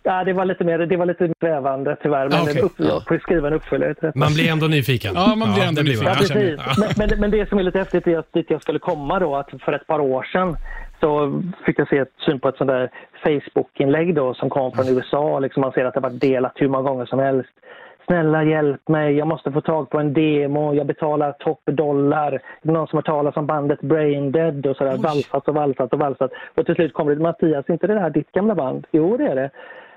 Ja, 0.10 0.24
det 0.24 0.34
var 0.34 0.46
lite 0.46 0.64
mer, 0.64 0.78
det 0.78 0.98
var 0.98 1.06
lite 1.06 1.34
svävande 1.40 1.96
tyvärr. 2.04 2.30
Men 2.30 2.40
Ah, 2.40 2.44
okej. 2.44 2.62
upp, 2.62 2.72
jag 2.78 3.04
får 3.08 3.18
skriva 3.20 3.48
en 3.48 3.54
uppföljare. 3.54 4.12
Man 4.16 4.34
blir 4.34 4.52
ändå 4.52 4.68
nyfiken. 4.68 5.12
Ja, 5.16 5.36
man 5.36 5.54
blir 5.54 5.64
ändå 5.64 5.82
det 5.82 5.90
nyfiken. 5.90 6.08
Ja, 6.08 6.16
precis. 6.20 6.60
Men, 6.98 7.10
men, 7.10 7.20
men 7.20 7.32
det 7.32 7.50
som 7.50 7.60
är 7.60 7.64
lite 7.64 7.80
häftigt 7.80 8.08
är 8.08 8.18
att 8.18 8.34
dit 8.34 8.46
jag 8.50 8.62
skulle 8.62 8.80
komma 8.80 9.20
då, 9.20 9.36
att 9.36 9.50
för 9.66 9.74
ett 9.74 9.88
par 9.88 10.00
år 10.00 10.24
sedan 10.24 10.56
så 11.00 11.42
fick 11.66 11.80
jag 11.80 11.88
se 11.90 11.98
ett 11.98 12.14
syn 12.26 12.40
på 12.40 12.50
ett 12.50 12.58
sånt 12.58 12.68
där 12.68 12.90
Facebook-inlägg 13.24 14.16
då 14.16 14.34
som 14.34 14.50
kom 14.50 14.72
från 14.72 14.88
USA. 14.98 15.40
Liksom 15.40 15.62
man 15.62 15.72
ser 15.72 15.86
att 15.86 15.94
det 15.94 16.00
har 16.00 16.10
varit 16.10 16.22
delat 16.22 16.54
hur 16.56 16.68
många 16.68 16.90
gånger 16.90 17.06
som 17.06 17.20
helst. 17.20 17.50
Snälla 18.06 18.44
hjälp 18.44 18.88
mig, 18.88 19.14
jag 19.18 19.28
måste 19.28 19.52
få 19.52 19.62
tag 19.62 19.90
på 19.90 20.00
en 20.00 20.14
demo, 20.14 20.74
jag 20.74 20.88
betalar 20.88 21.32
toppdollar. 21.32 22.40
Någon 22.62 22.88
som 22.88 22.98
har 22.98 23.02
talat 23.04 23.38
om 23.38 23.46
bandet 23.46 23.82
Brain 23.82 24.32
Dead 24.32 24.66
och 24.66 24.76
sådär, 24.76 24.98
valsat 24.98 25.48
och 25.48 25.56
valsat 25.56 25.94
och 25.94 26.00
valsat. 26.00 26.32
Och 26.56 26.66
till 26.66 26.76
slut 26.76 26.94
kommer 26.94 27.16
det 27.16 27.22
Mattias, 27.22 27.70
inte 27.70 27.88
det 27.88 28.00
här 28.00 28.10
ditt 28.10 28.32
gamla 28.32 28.56
band? 28.56 28.88
Jo, 28.92 29.18
det 29.18 29.26
är 29.26 29.36
det. 29.36 29.50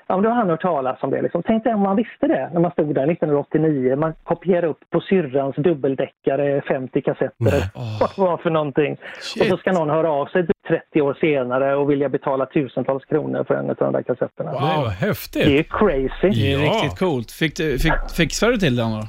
Ja, 0.07 0.17
men 0.17 0.23
då 0.23 0.29
har 0.29 0.37
han 0.37 0.51
hört 0.51 0.63
talas 0.63 1.03
om 1.03 1.11
det. 1.11 1.23
Liksom. 1.23 1.43
Tänk 1.43 1.65
dig 1.65 1.75
om 1.75 1.81
man 1.81 1.97
visste 1.97 2.27
det 2.27 2.51
när 2.53 2.61
man 2.61 2.71
stod 2.71 2.95
där 2.95 3.11
1989. 3.11 3.97
Man 3.97 4.15
kopierade 4.25 4.67
upp 4.67 4.81
på 4.91 5.01
syrrans 5.01 5.57
dubbeldäckare 5.57 6.61
50 6.69 7.03
kassetter. 7.03 7.63
Vad 8.01 8.11
det 8.17 8.21
var 8.21 8.37
för 8.37 8.51
någonting. 8.51 8.97
Och 9.41 9.47
så 9.47 9.57
ska 9.57 9.73
någon 9.73 9.91
höra 9.91 10.11
av 10.11 10.27
sig 10.27 10.47
typ 10.47 10.57
30 10.69 11.01
år 11.03 11.15
senare 11.21 11.77
och 11.77 11.91
vilja 11.91 12.09
betala 12.09 12.47
tusentals 12.47 13.05
kronor 13.05 13.45
för 13.45 13.55
en 13.55 13.71
av 13.71 13.77
de 13.77 13.93
där 13.93 14.03
kassetterna. 14.03 14.53
Nej, 14.53 14.61
vad 14.61 14.85
Det 14.85 15.05
är 15.05 15.07
häftigt. 15.09 15.71
crazy. 15.73 16.29
Det 16.43 16.53
är 16.53 16.59
Ja. 16.59 16.65
riktigt 16.83 16.99
coolt. 16.99 17.31
Fick 17.31 17.57
du, 17.57 17.79
fick, 17.79 17.93
fixade 18.17 18.53
du 18.53 18.59
till 18.59 18.77
den 18.77 18.91
då? 18.91 19.03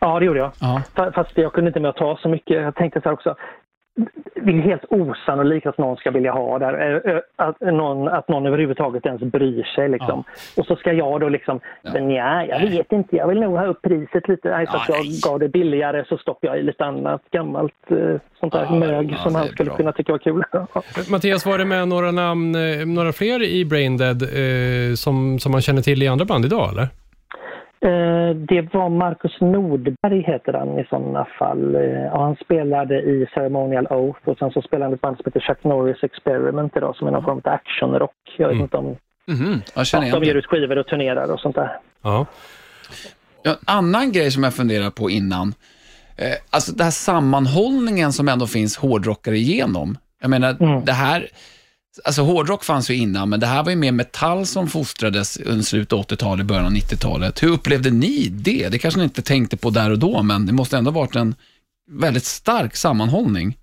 Ja, 0.00 0.18
det 0.18 0.24
gjorde 0.24 0.38
jag. 0.38 0.50
Ja. 0.60 0.82
Fa- 0.94 1.12
Fast 1.12 1.30
jag 1.38 1.52
kunde 1.52 1.68
inte 1.68 1.80
med 1.80 1.88
att 1.88 1.96
ta 1.96 2.16
så 2.22 2.28
mycket. 2.28 2.62
Jag 2.62 2.74
tänkte 2.74 3.00
så 3.00 3.08
här 3.08 3.12
också. 3.14 3.34
Det 4.34 4.50
är 4.52 4.60
helt 4.60 4.84
osannolikt 4.90 5.66
att 5.66 5.78
någon 5.78 5.96
ska 5.96 6.10
vilja 6.10 6.32
ha 6.32 6.58
där. 6.58 7.02
eh, 7.06 7.12
eh, 7.14 7.20
Att 7.36 7.60
någon, 7.60 8.08
att 8.08 8.28
någon 8.28 8.46
överhuvudtaget 8.46 9.06
ens 9.06 9.22
bryr 9.22 9.62
sig. 9.62 9.88
Liksom. 9.88 10.24
Och 10.56 10.66
så 10.66 10.76
ska 10.76 10.92
jag 10.92 11.20
då 11.20 11.28
liksom, 11.28 11.60
men 11.82 12.10
ja, 12.10 12.44
jag 12.44 12.60
vet 12.60 12.92
inte, 12.92 13.16
jag 13.16 13.28
vill 13.28 13.40
nog 13.40 13.56
ha 13.56 13.66
upp 13.66 13.82
priset 13.82 14.28
lite. 14.28 14.48
Nej, 14.50 14.66
så 14.66 14.76
att 14.76 14.88
jag 14.88 15.04
gav 15.30 15.38
det 15.38 15.48
billigare 15.48 16.04
så 16.08 16.18
stoppade 16.18 16.52
jag 16.52 16.60
i 16.60 16.62
lite 16.62 16.84
annat 16.84 17.22
gammalt 17.30 17.72
eh, 17.90 17.96
sånt 18.40 18.52
där 18.52 18.70
mög 18.70 19.12
ja, 19.12 19.16
som 19.16 19.32
det 19.32 19.38
han 19.38 19.48
skulle 19.48 19.68
bra. 19.70 19.76
kunna 19.76 19.92
tycka 19.92 20.12
var 20.12 20.18
kul. 20.18 20.42
Mattias, 21.10 21.46
var 21.46 21.58
det 21.58 21.64
med 21.64 21.88
några 21.88 22.10
namn, 22.10 22.52
några 22.94 23.12
fler 23.12 23.42
i 23.42 23.64
Braindead 23.64 24.22
eh, 24.22 24.94
som, 24.94 25.38
som 25.38 25.52
man 25.52 25.60
känner 25.60 25.82
till 25.82 26.02
i 26.02 26.08
andra 26.08 26.24
band 26.24 26.44
idag, 26.44 26.70
eller? 26.72 26.88
Eh, 27.80 28.36
Det 28.36 28.74
var 28.74 28.88
Marcus 28.88 29.40
Nordberg 29.40 30.22
heter 30.22 30.52
han 30.52 30.78
i 30.78 30.84
sådana 30.90 31.24
fall. 31.38 31.74
Eh, 31.74 31.82
ja, 31.82 32.22
Han 32.24 32.36
spelade 32.36 32.94
i 33.02 33.26
Ceremonial 33.34 33.86
Oath 33.86 34.28
och 34.28 34.38
sen 34.38 34.50
så 34.50 34.62
spelade 34.62 34.84
han 34.84 34.94
ett 34.94 35.00
band 35.00 35.16
som 35.16 35.22
heter 35.26 35.40
Chuck 35.40 35.64
Norris 35.64 36.02
Experiment 36.02 36.76
idag 36.76 36.96
som 36.96 37.06
är 37.06 37.10
någon 37.12 37.24
form 37.24 37.40
av 37.44 37.52
actionrock. 37.52 38.10
Jag 38.38 38.48
vet 38.48 38.56
inte 38.60 38.76
om 38.76 38.96
Mhm, 39.28 39.60
jag 39.74 39.86
känner 39.86 40.04
ja, 40.04 40.08
igen 40.08 40.20
de 40.20 40.26
ger 40.26 40.34
ut 40.34 40.46
skivor 40.46 40.78
och 40.78 40.86
turnerar 40.86 41.32
och 41.32 41.40
sånt 41.40 41.54
där. 41.56 41.78
Ja. 42.02 42.26
Ja, 43.42 43.50
En 43.50 43.56
annan 43.76 44.12
grej 44.12 44.30
som 44.30 44.42
jag 44.44 44.54
funderar 44.54 44.90
på 44.90 45.10
innan, 45.10 45.54
eh, 46.16 46.34
alltså 46.50 46.72
den 46.72 46.84
här 46.84 46.90
sammanhållningen 46.90 48.12
som 48.12 48.28
ändå 48.28 48.46
finns 48.46 48.76
hårdrockare 48.76 49.36
igenom. 49.36 49.98
Jag 50.20 50.30
menar, 50.30 50.56
Mm. 50.60 50.84
det 50.84 50.92
här, 50.92 51.26
alltså 52.04 52.22
hårdrock 52.22 52.64
fanns 52.64 52.90
ju 52.90 52.94
innan, 52.94 53.28
men 53.28 53.40
det 53.40 53.46
här 53.46 53.64
var 53.64 53.70
ju 53.70 53.76
mer 53.76 53.92
metall 53.92 54.46
som 54.46 54.66
fostrades 54.66 55.40
under 55.40 55.64
slutet 55.64 55.92
av 55.92 55.98
80-talet, 55.98 56.46
början 56.46 56.64
av 56.64 56.72
90-talet. 56.72 57.42
Hur 57.42 57.52
upplevde 57.52 57.90
ni 57.90 58.28
det? 58.28 58.68
Det 58.68 58.78
kanske 58.78 59.00
ni 59.00 59.04
inte 59.04 59.22
tänkte 59.22 59.56
på 59.56 59.70
där 59.70 59.90
och 59.90 59.98
då, 59.98 60.22
men 60.22 60.46
det 60.46 60.52
måste 60.52 60.76
ändå 60.76 60.90
ha 60.90 61.00
varit 61.00 61.16
en 61.16 61.34
väldigt 61.90 62.24
stark 62.24 62.76
sammanhållning. 62.76 63.56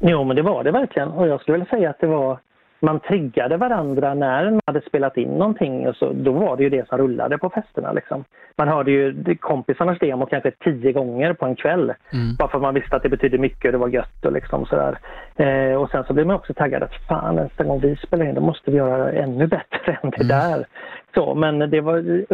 Jo, 0.00 0.24
men 0.24 0.36
det 0.36 0.42
var 0.42 0.64
det 0.64 0.70
verkligen. 0.70 1.08
Och 1.08 1.28
jag 1.28 1.40
skulle 1.40 1.58
vilja 1.58 1.70
säga 1.70 1.90
att 1.90 2.00
det 2.00 2.06
var 2.06 2.40
man 2.80 3.00
triggade 3.00 3.56
varandra 3.56 4.14
när 4.14 4.50
man 4.50 4.60
hade 4.66 4.80
spelat 4.80 5.16
in 5.16 5.28
någonting 5.28 5.88
och 5.88 5.96
så, 5.96 6.12
då 6.12 6.32
var 6.32 6.56
det 6.56 6.62
ju 6.62 6.70
det 6.70 6.88
som 6.88 6.98
rullade 6.98 7.38
på 7.38 7.50
festerna. 7.50 7.92
Liksom. 7.92 8.24
Man 8.56 8.68
hörde 8.68 8.90
ju 8.90 9.36
kompisarnas 9.36 9.98
demo 9.98 10.26
kanske 10.26 10.50
tio 10.50 10.92
gånger 10.92 11.32
på 11.32 11.46
en 11.46 11.56
kväll. 11.56 11.92
Bara 12.38 12.48
för 12.48 12.58
att 12.58 12.62
man 12.62 12.74
visste 12.74 12.96
att 12.96 13.02
det 13.02 13.08
betydde 13.08 13.38
mycket 13.38 13.64
och 13.64 13.72
det 13.72 13.78
var 13.78 13.88
gött 13.88 14.24
och 14.24 14.32
liksom 14.32 14.66
sådär. 14.66 14.98
Eh, 15.36 15.74
och 15.74 15.90
sen 15.90 16.04
så 16.04 16.12
blev 16.12 16.26
man 16.26 16.36
också 16.36 16.54
taggad 16.54 16.82
att 16.82 17.06
fan 17.08 17.36
nästa 17.36 17.64
gång 17.64 17.80
vi 17.80 17.96
spelar 17.96 18.24
in 18.24 18.34
då 18.34 18.40
måste 18.40 18.70
vi 18.70 18.76
göra 18.76 19.12
ännu 19.12 19.46
bättre 19.46 19.98
än 20.02 20.10
det 20.10 20.28
där. 20.28 20.66
Så, 21.14 21.34
men 21.34 21.58
det 21.58 21.80
var 21.80 22.24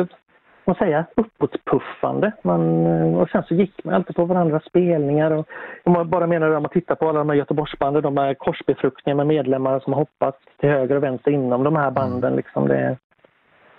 man 0.67 0.77
säga, 0.77 1.07
uppåtpuffande. 1.17 2.33
Man, 2.43 2.87
eh, 2.87 3.19
och 3.19 3.29
sen 3.29 3.43
så 3.49 3.55
gick 3.55 3.85
man 3.85 3.95
alltid 3.95 4.17
på 4.17 4.25
varandras 4.25 4.65
spelningar. 4.65 5.31
Och, 5.31 5.47
man 5.85 6.11
bara 6.11 6.27
menar 6.27 6.51
om 6.51 6.63
man 6.63 6.73
tittar 6.73 6.95
på 6.95 7.09
alla 7.09 7.19
de 7.19 7.29
här 7.29 7.37
Göteborgsbanden, 7.37 8.03
de 8.03 8.17
här 8.17 8.35
korsbefruktningar 8.35 9.17
med 9.17 9.27
medlemmar 9.27 9.81
som 9.81 9.93
har 9.93 10.01
hoppat 10.01 10.39
till 10.61 10.69
höger 10.69 10.97
och 10.97 11.03
vänster 11.03 11.31
inom 11.31 11.65
de 11.65 11.77
här 11.77 11.91
banden. 11.91 12.37
Liksom 12.37 12.69
det, 12.69 12.97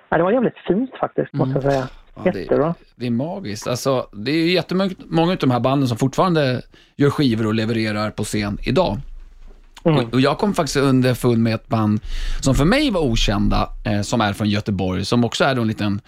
ja, 0.10 0.18
det 0.18 0.24
var 0.24 0.32
jävligt 0.32 0.58
fint 0.68 0.92
faktiskt, 1.00 1.34
måste 1.34 1.54
jag 1.54 1.64
säga. 1.64 1.88
Ja, 2.24 2.32
det-. 2.32 2.74
Det 2.96 3.08
är 3.08 3.12
magiskt. 3.12 3.68
Alltså, 3.68 4.08
det 4.14 4.32
är 4.32 4.54
jättemånga 4.54 5.32
av 5.32 5.38
de 5.38 5.52
här 5.52 5.60
banden 5.60 5.88
som 5.88 5.98
fortfarande 5.98 6.62
gör 6.96 7.10
skivor 7.10 7.48
och 7.48 7.54
levererar 7.54 8.12
på 8.12 8.24
scen 8.24 8.58
idag. 8.68 8.98
Och, 9.86 10.14
och 10.14 10.22
jag 10.22 10.38
kom 10.38 10.54
faktiskt 10.54 10.78
underfund 10.78 11.38
med 11.38 11.56
ett 11.56 11.68
band 11.68 12.00
som 12.42 12.56
för 12.56 12.66
mig 12.66 12.92
var 12.92 13.02
okända, 13.02 13.70
eh, 13.86 14.02
som 14.02 14.22
är 14.22 14.34
från 14.34 14.50
Göteborg, 14.50 15.06
som 15.06 15.24
också 15.24 15.44
är 15.44 15.56
en 15.56 15.68
liten, 15.68 16.02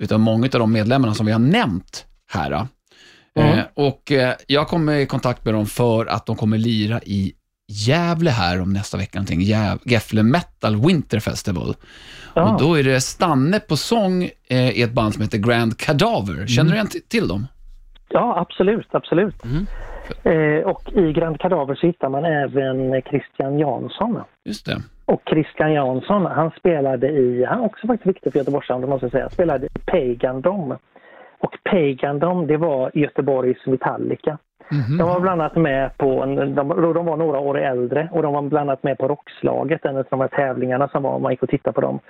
utav 0.00 0.20
många 0.20 0.44
av 0.44 0.50
de 0.60 0.72
medlemmarna 0.72 1.14
som 1.14 1.26
vi 1.26 1.32
har 1.32 1.38
nämnt 1.38 2.06
här. 2.32 2.50
då. 2.50 2.66
Eh, 3.42 3.58
och 3.74 4.12
eh, 4.12 4.34
jag 4.46 4.68
kom 4.68 4.90
i 4.90 5.06
kontakt 5.06 5.44
med 5.44 5.54
dem 5.54 5.66
för 5.66 6.06
att 6.06 6.26
de 6.26 6.36
kommer 6.36 6.58
lira 6.58 7.00
i 7.02 7.32
Gävle 7.68 8.30
här 8.30 8.60
om 8.60 8.72
nästa 8.72 8.96
vecka, 8.98 9.18
någonting. 9.18 9.40
Gäv- 9.40 9.78
Gefle 9.84 10.22
Metal 10.22 10.76
Winter 10.86 11.20
Festival. 11.20 11.74
Ja. 12.34 12.52
Och 12.54 12.60
då 12.60 12.78
är 12.78 12.82
det 12.84 13.00
Stanne 13.00 13.60
på 13.60 13.76
sång 13.76 14.30
eh, 14.48 14.70
i 14.70 14.82
ett 14.82 14.92
band 14.92 15.14
som 15.14 15.22
heter 15.22 15.38
Grand 15.38 15.78
Cadaver. 15.78 16.46
Känner 16.46 16.70
du 16.70 16.74
igen 16.76 16.86
t- 16.88 16.98
till 17.08 17.28
dem? 17.28 17.46
Ja, 18.08 18.38
absolut, 18.40 18.88
absolut. 18.92 19.44
Mhm. 19.44 19.66
Eh, 20.22 20.66
och 20.70 20.92
i 20.92 21.12
Grand 21.12 21.40
Cadaver 21.40 21.74
så 21.74 21.86
hittar 21.86 22.08
man 22.08 22.24
även 22.24 23.02
Christian 23.02 23.58
Jansson. 23.58 24.20
Just 24.44 24.66
det. 24.66 24.82
Och 25.06 25.22
Christian 25.26 25.72
Jansson, 25.72 26.26
han 26.26 26.50
spelade 26.50 27.08
i, 27.08 27.44
han 27.44 27.60
är 27.60 27.64
också 27.64 27.86
faktiskt 27.86 28.06
viktig 28.06 28.32
för 28.32 28.38
Göteborgssound 28.38 28.88
måste 28.88 29.04
jag 29.04 29.12
säga, 29.12 29.30
spelade 29.30 29.66
i 29.66 29.78
Pagandom. 29.86 30.76
Och 31.38 31.56
Pagandom, 31.70 32.46
det 32.46 32.56
var 32.56 32.90
Göteborgs 32.94 33.66
Metallica. 33.66 34.38
Mhm. 34.70 34.98
De 34.98 35.08
var 35.08 35.20
bland 35.20 35.42
annat 35.42 35.56
med 35.56 35.96
på, 35.98 36.22
en, 36.22 36.54
de, 36.54 36.68
de 36.94 37.06
var 37.06 37.16
några 37.16 37.38
år 37.38 37.58
äldre 37.58 38.08
och 38.12 38.22
de 38.22 38.32
var 38.32 38.42
bland 38.42 38.70
annat 38.70 38.82
med 38.82 38.98
på 38.98 39.08
Rockslaget, 39.08 39.84
en 39.84 39.96
av 39.96 40.04
de 40.10 40.20
här 40.20 40.28
tävlingarna 40.28 40.88
som 40.88 41.02
var, 41.02 41.18
man 41.18 41.32
gick 41.32 41.42
och 41.42 41.48
tittade 41.48 41.74
på 41.74 41.80
dem. 41.80 42.00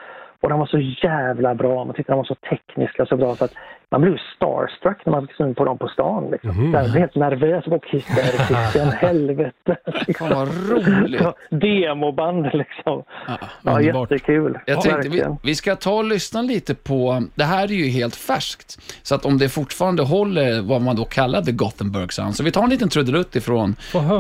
Och 0.44 0.50
de 0.50 0.59
var 0.59 0.66
så 0.66 0.78
jävla 1.09 1.54
bra, 1.54 1.85
man 1.85 1.94
tyckte 1.94 2.12
de 2.12 2.16
var 2.16 2.24
så 2.24 2.35
tekniska 2.35 3.07
så 3.07 3.16
bra 3.16 3.37
så 3.37 3.44
att 3.44 3.52
man 3.90 4.00
blev 4.00 4.16
starstruck 4.37 5.07
när 5.07 5.11
man 5.11 5.26
fick 5.26 5.37
syn 5.37 5.54
på 5.54 5.64
dem 5.64 5.78
på 5.78 5.88
stan. 5.88 6.30
Liksom. 6.30 6.72
Jag 6.74 6.83
var 6.83 6.88
helt 6.98 7.14
nervös 7.14 7.66
och 7.66 7.85
hysterisk. 7.87 8.94
Helvete. 9.00 9.76
Fan 10.18 10.30
vad 10.30 10.48
roligt. 10.70 11.20
Ja, 11.20 11.35
Demoband 11.50 12.42
liksom. 12.44 13.02
Ja, 13.26 13.38
Ja, 13.62 13.80
jättekul. 13.80 14.59
Jag 14.66 14.76
Ja, 14.76 14.80
tänkte, 14.80 15.09
vi, 15.09 15.24
vi 15.42 15.54
ska 15.54 15.76
ta 15.76 15.92
och 15.92 16.04
lyssna 16.04 16.42
lite 16.42 16.74
på, 16.74 17.22
det 17.35 17.44
här 17.44 17.64
är 17.64 17.68
ju 17.74 17.88
helt 17.88 18.16
färskt, 18.16 18.78
så 19.02 19.14
att 19.14 19.24
om 19.26 19.38
det 19.38 19.48
fortfarande 19.48 20.02
håller 20.02 20.62
vad 20.62 20.83
man 20.83 20.96
då 20.96 21.04
kallar 21.04 21.42
the 21.42 21.52
Gothenburg 21.52 22.12
Sound, 22.12 22.35
så 22.37 22.44
vi 22.44 22.50
tar 22.52 22.62
en 22.62 22.70
liten 22.70 22.88
trudelutt 22.88 23.37
ifrån. 23.37 23.76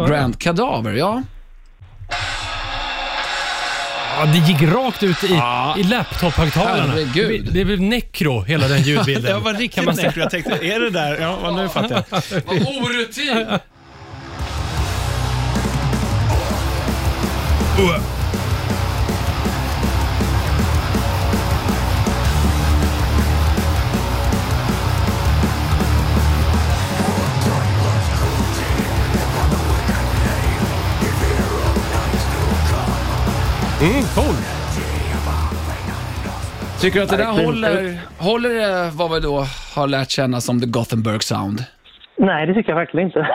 Grand 0.08 0.38
Cadaver, 0.38 0.92
ja. 0.92 1.22
Ja, 4.18 4.26
det 4.26 4.38
gick 4.38 4.62
rakt 4.62 5.02
ut 5.02 5.24
i, 5.24 5.34
Ja. 5.34 5.74
i 5.78 5.82
laptop-högtalarna. 5.82 6.92
Herregud. 6.92 7.44
Det, 7.44 7.50
det 7.50 7.64
blev 7.64 7.80
nekro, 7.80 8.40
hela 8.42 8.68
den 8.68 8.82
ljudbilden. 8.82 9.30
Jag 9.30 9.40
var 9.40 9.54
riktigt 9.54 9.84
näcker. 9.96 10.20
Jag 10.20 10.30
tänkte, 10.30 10.50
är 10.52 10.80
det 10.80 10.90
där? 10.90 11.18
Ja, 11.20 11.38
ja, 11.42 11.50
nu 11.50 11.68
fattar 11.68 12.04
jag. 12.10 12.20
Vad 12.46 12.56
orutin! 12.56 13.46
Mm, 33.84 34.02
cool. 34.14 34.34
Tycker 36.80 36.98
du 36.98 37.04
att 37.04 37.10
det 37.10 37.16
där 37.16 37.44
håller, 37.44 37.98
håller 38.18 38.48
det 38.48 38.90
vad 38.94 39.12
vi 39.14 39.20
då 39.20 39.44
har 39.76 39.86
lärt 39.86 40.10
känna 40.10 40.40
som 40.40 40.60
the 40.60 40.66
Gothenburg 40.66 41.22
Sound? 41.22 41.60
Nej, 42.16 42.46
det 42.46 42.54
tycker 42.54 42.70
jag 42.70 42.76
verkligen 42.76 43.06
inte. 43.08 43.18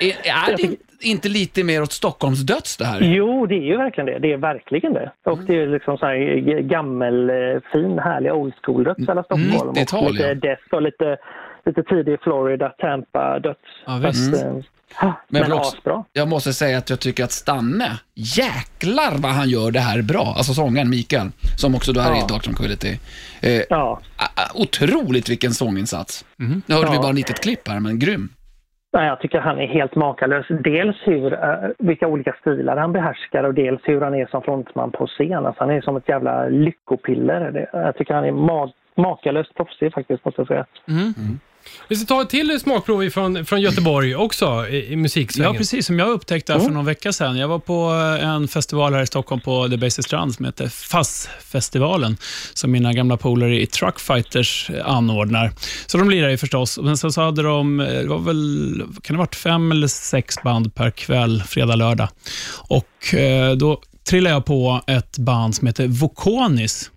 Är, 0.00 0.50
är 0.50 0.56
det 0.56 0.76
inte 1.08 1.28
lite 1.28 1.64
mer 1.64 1.82
åt 1.82 1.92
Stockholms 1.92 2.40
döds 2.40 2.76
det 2.76 2.84
här? 2.84 3.00
Jo, 3.00 3.46
det 3.46 3.54
är 3.54 3.62
ju 3.62 3.76
verkligen 3.76 4.06
det. 4.06 4.18
Det 4.18 4.32
är 4.32 4.36
verkligen 4.36 4.92
det. 4.92 5.12
Och 5.24 5.38
det 5.38 5.56
är 5.62 5.66
liksom 5.66 5.98
så 5.98 6.06
här 6.06 6.14
g- 6.16 6.62
gammel, 6.62 7.30
eh, 7.30 7.36
fin, 7.72 7.98
härlig 7.98 8.32
old 8.34 8.54
school-döds 8.62 9.08
alla 9.08 9.22
Stockholm. 9.22 9.50
90-tal, 9.74 10.04
och 10.06 10.12
lite 10.12 10.24
ja. 10.26 10.34
death 10.34 10.62
och 10.72 10.82
lite, 10.82 11.16
lite 11.66 11.82
tidig 11.82 12.18
Florida, 12.22 12.68
Tampa-döds. 12.78 13.58
Ja, 13.86 14.00
visst. 14.06 14.34
Att, 14.34 14.42
eh, 14.42 14.52
Men, 15.02 15.12
Men 15.28 15.52
också- 15.52 15.76
asbra. 15.76 16.04
Jag 16.12 16.28
måste 16.28 16.52
säga 16.52 16.78
att 16.78 16.90
jag 16.90 17.00
tycker 17.00 17.24
att 17.24 17.32
Stanne, 17.32 17.90
jäklar 18.14 19.12
vad 19.22 19.30
han 19.32 19.48
gör 19.48 19.70
det 19.70 19.80
här 19.80 20.02
bra. 20.02 20.34
Alltså 20.36 20.52
sångaren 20.54 20.90
Mikael, 20.90 21.28
som 21.58 21.74
också 21.74 21.92
då 21.92 22.00
är 22.00 22.08
Ja. 22.10 22.16
i 22.16 22.20
Dark 22.28 22.42
Tranquility. 22.42 22.98
Eh, 23.42 23.62
Ja. 23.70 24.00
otroligt 24.54 25.28
vilken 25.30 25.50
sånginsats. 25.50 26.24
Nu 26.66 26.74
hörde 26.74 26.90
vi 26.90 26.96
Ja. 26.96 27.02
bara 27.02 27.10
ett 27.10 27.14
litet 27.16 27.40
klipp 27.40 27.68
här, 27.68 27.80
men 27.80 27.98
grym. 27.98 28.28
Nej, 28.92 29.06
jag 29.06 29.20
tycker 29.20 29.40
han 29.40 29.58
är 29.58 29.66
helt 29.66 29.94
makalös. 29.94 30.46
Dels 30.64 30.96
hur, 31.04 31.32
eh, 31.32 31.38
vilka 31.78 32.06
olika 32.06 32.32
stilar 32.40 32.76
han 32.76 32.92
behärskar 32.92 33.44
och 33.44 33.54
dels 33.54 33.80
hur 33.84 34.00
han 34.00 34.14
är 34.14 34.26
som 34.26 34.42
frontman 34.42 34.90
på 34.92 35.06
scen. 35.06 35.46
Alltså, 35.46 35.62
han 35.64 35.70
är 35.70 35.80
som 35.80 35.96
ett 35.96 36.08
jävla 36.08 36.48
lyckopiller. 36.48 37.50
Det, 37.52 37.70
jag 37.72 37.96
tycker 37.96 38.14
han 38.14 38.24
är 38.24 38.32
ma- 38.32 38.72
makalöst 38.96 39.54
proffsig 39.54 39.92
faktiskt, 39.94 40.24
måste 40.24 40.40
jag 40.40 40.48
säga. 40.48 40.66
Vi 41.88 41.96
ska 41.96 42.06
ta 42.06 42.22
ett 42.22 42.30
till 42.30 42.60
smakprov 42.60 43.10
från, 43.10 43.46
från 43.46 43.60
Göteborg 43.60 44.16
också 44.16 44.68
i, 44.68 44.92
i 44.92 44.96
musiksvängen. 44.96 45.52
Ja, 45.52 45.58
precis. 45.58 45.86
Som 45.86 45.98
jag 45.98 46.08
upptäckte 46.08 46.60
för 46.60 46.70
någon 46.70 46.84
vecka 46.84 47.12
sedan. 47.12 47.36
Jag 47.36 47.48
var 47.48 47.58
på 47.58 47.90
eh, 48.20 48.28
en 48.28 48.48
festival 48.48 48.94
här 48.94 49.02
i 49.02 49.06
Stockholm 49.06 49.40
på 49.40 49.68
The 49.68 49.76
Basic 49.76 50.06
Strand 50.06 50.34
som 50.34 50.44
heter 50.44 50.68
FASS-festivalen, 50.68 52.16
som 52.54 52.70
mina 52.70 52.92
gamla 52.92 53.16
polare 53.16 53.60
i 53.60 53.66
Truckfighters 53.66 54.70
eh, 54.70 54.86
anordnar. 54.86 55.52
Så 55.86 55.98
de 55.98 56.10
lirar 56.10 56.28
ju 56.28 56.36
förstås. 56.36 56.78
Men 56.82 56.96
sen 56.96 57.12
så 57.12 57.22
hade 57.22 57.42
de, 57.42 57.80
eh, 57.80 57.86
det 57.86 58.08
var 58.08 58.18
väl, 58.18 58.82
kan 59.02 59.16
det 59.16 59.18
varit 59.18 59.36
fem 59.36 59.72
eller 59.72 59.86
sex 59.86 60.34
band 60.44 60.74
per 60.74 60.90
kväll, 60.90 61.42
fredag, 61.42 61.74
lördag. 61.74 62.08
Och 62.56 63.14
då 63.56 63.80
trillade 64.08 64.34
jag 64.34 64.44
på 64.44 64.80
ett 64.86 65.18
band 65.18 65.54
som 65.54 65.66
heter 65.66 65.86
Vokonis. 65.86 66.90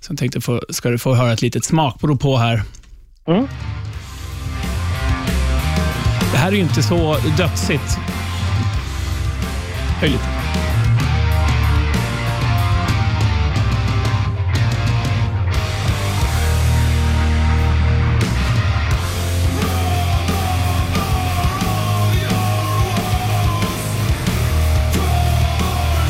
Så 0.00 0.12
jag 0.12 0.18
tänkte, 0.18 0.40
få, 0.40 0.62
ska 0.68 0.90
du 0.90 0.98
få 0.98 1.14
höra 1.14 1.32
ett 1.32 1.42
litet 1.42 1.64
smakprov 1.64 2.16
på 2.16 2.36
här. 2.36 2.62
Mm. 3.26 3.46
Det 6.36 6.40
här 6.40 6.48
är 6.48 6.52
ju 6.52 6.62
inte 6.62 6.82
så 6.82 7.16
dödsigt. 7.36 7.98
Höj 10.00 10.10
lite. 10.10 10.24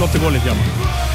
Låt 0.01 0.13
det 0.13 0.19
gå 0.19 0.31
lite 0.31 0.47
grann. 0.47 1.06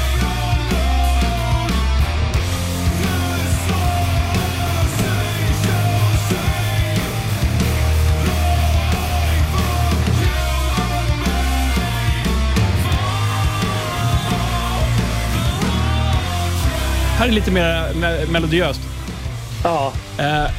Här 17.22 17.28
är 17.28 17.32
lite 17.32 17.50
mer 17.50 17.92
me- 17.94 18.32
melodiöst. 18.32 18.80
Ja, 19.64 19.92
Eh, 20.18 20.50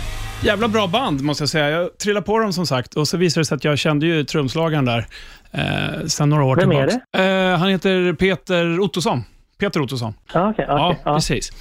jävla 0.41 0.67
bra 0.67 0.87
band 0.87 1.21
måste 1.21 1.41
jag 1.41 1.49
säga. 1.49 1.69
Jag 1.69 1.97
trillade 1.97 2.25
på 2.25 2.39
dem 2.39 2.53
som 2.53 2.67
sagt 2.67 2.93
och 2.93 3.07
så 3.07 3.17
visade 3.17 3.41
det 3.41 3.45
sig 3.45 3.55
att 3.55 3.63
jag 3.63 3.77
kände 3.77 4.05
ju 4.05 4.23
trumslagaren 4.23 4.85
där 4.85 5.05
eh, 5.51 6.05
sedan 6.07 6.29
några 6.29 6.43
år 6.43 6.55
Vem 6.55 6.71
är 6.71 6.87
tillbaka. 6.87 7.23
Eh, 7.23 7.57
han 7.57 7.69
heter 7.69 8.13
Peter 8.13 8.79
Ottosson. 8.79 9.23
Peter 9.59 9.81
Ottosson. 9.81 10.13
okej. 10.33 10.65
Ja, 10.67 10.89
okej, 10.89 11.01
ja. 11.05 11.13
precis. 11.15 11.51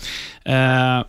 Eh, 0.44 1.04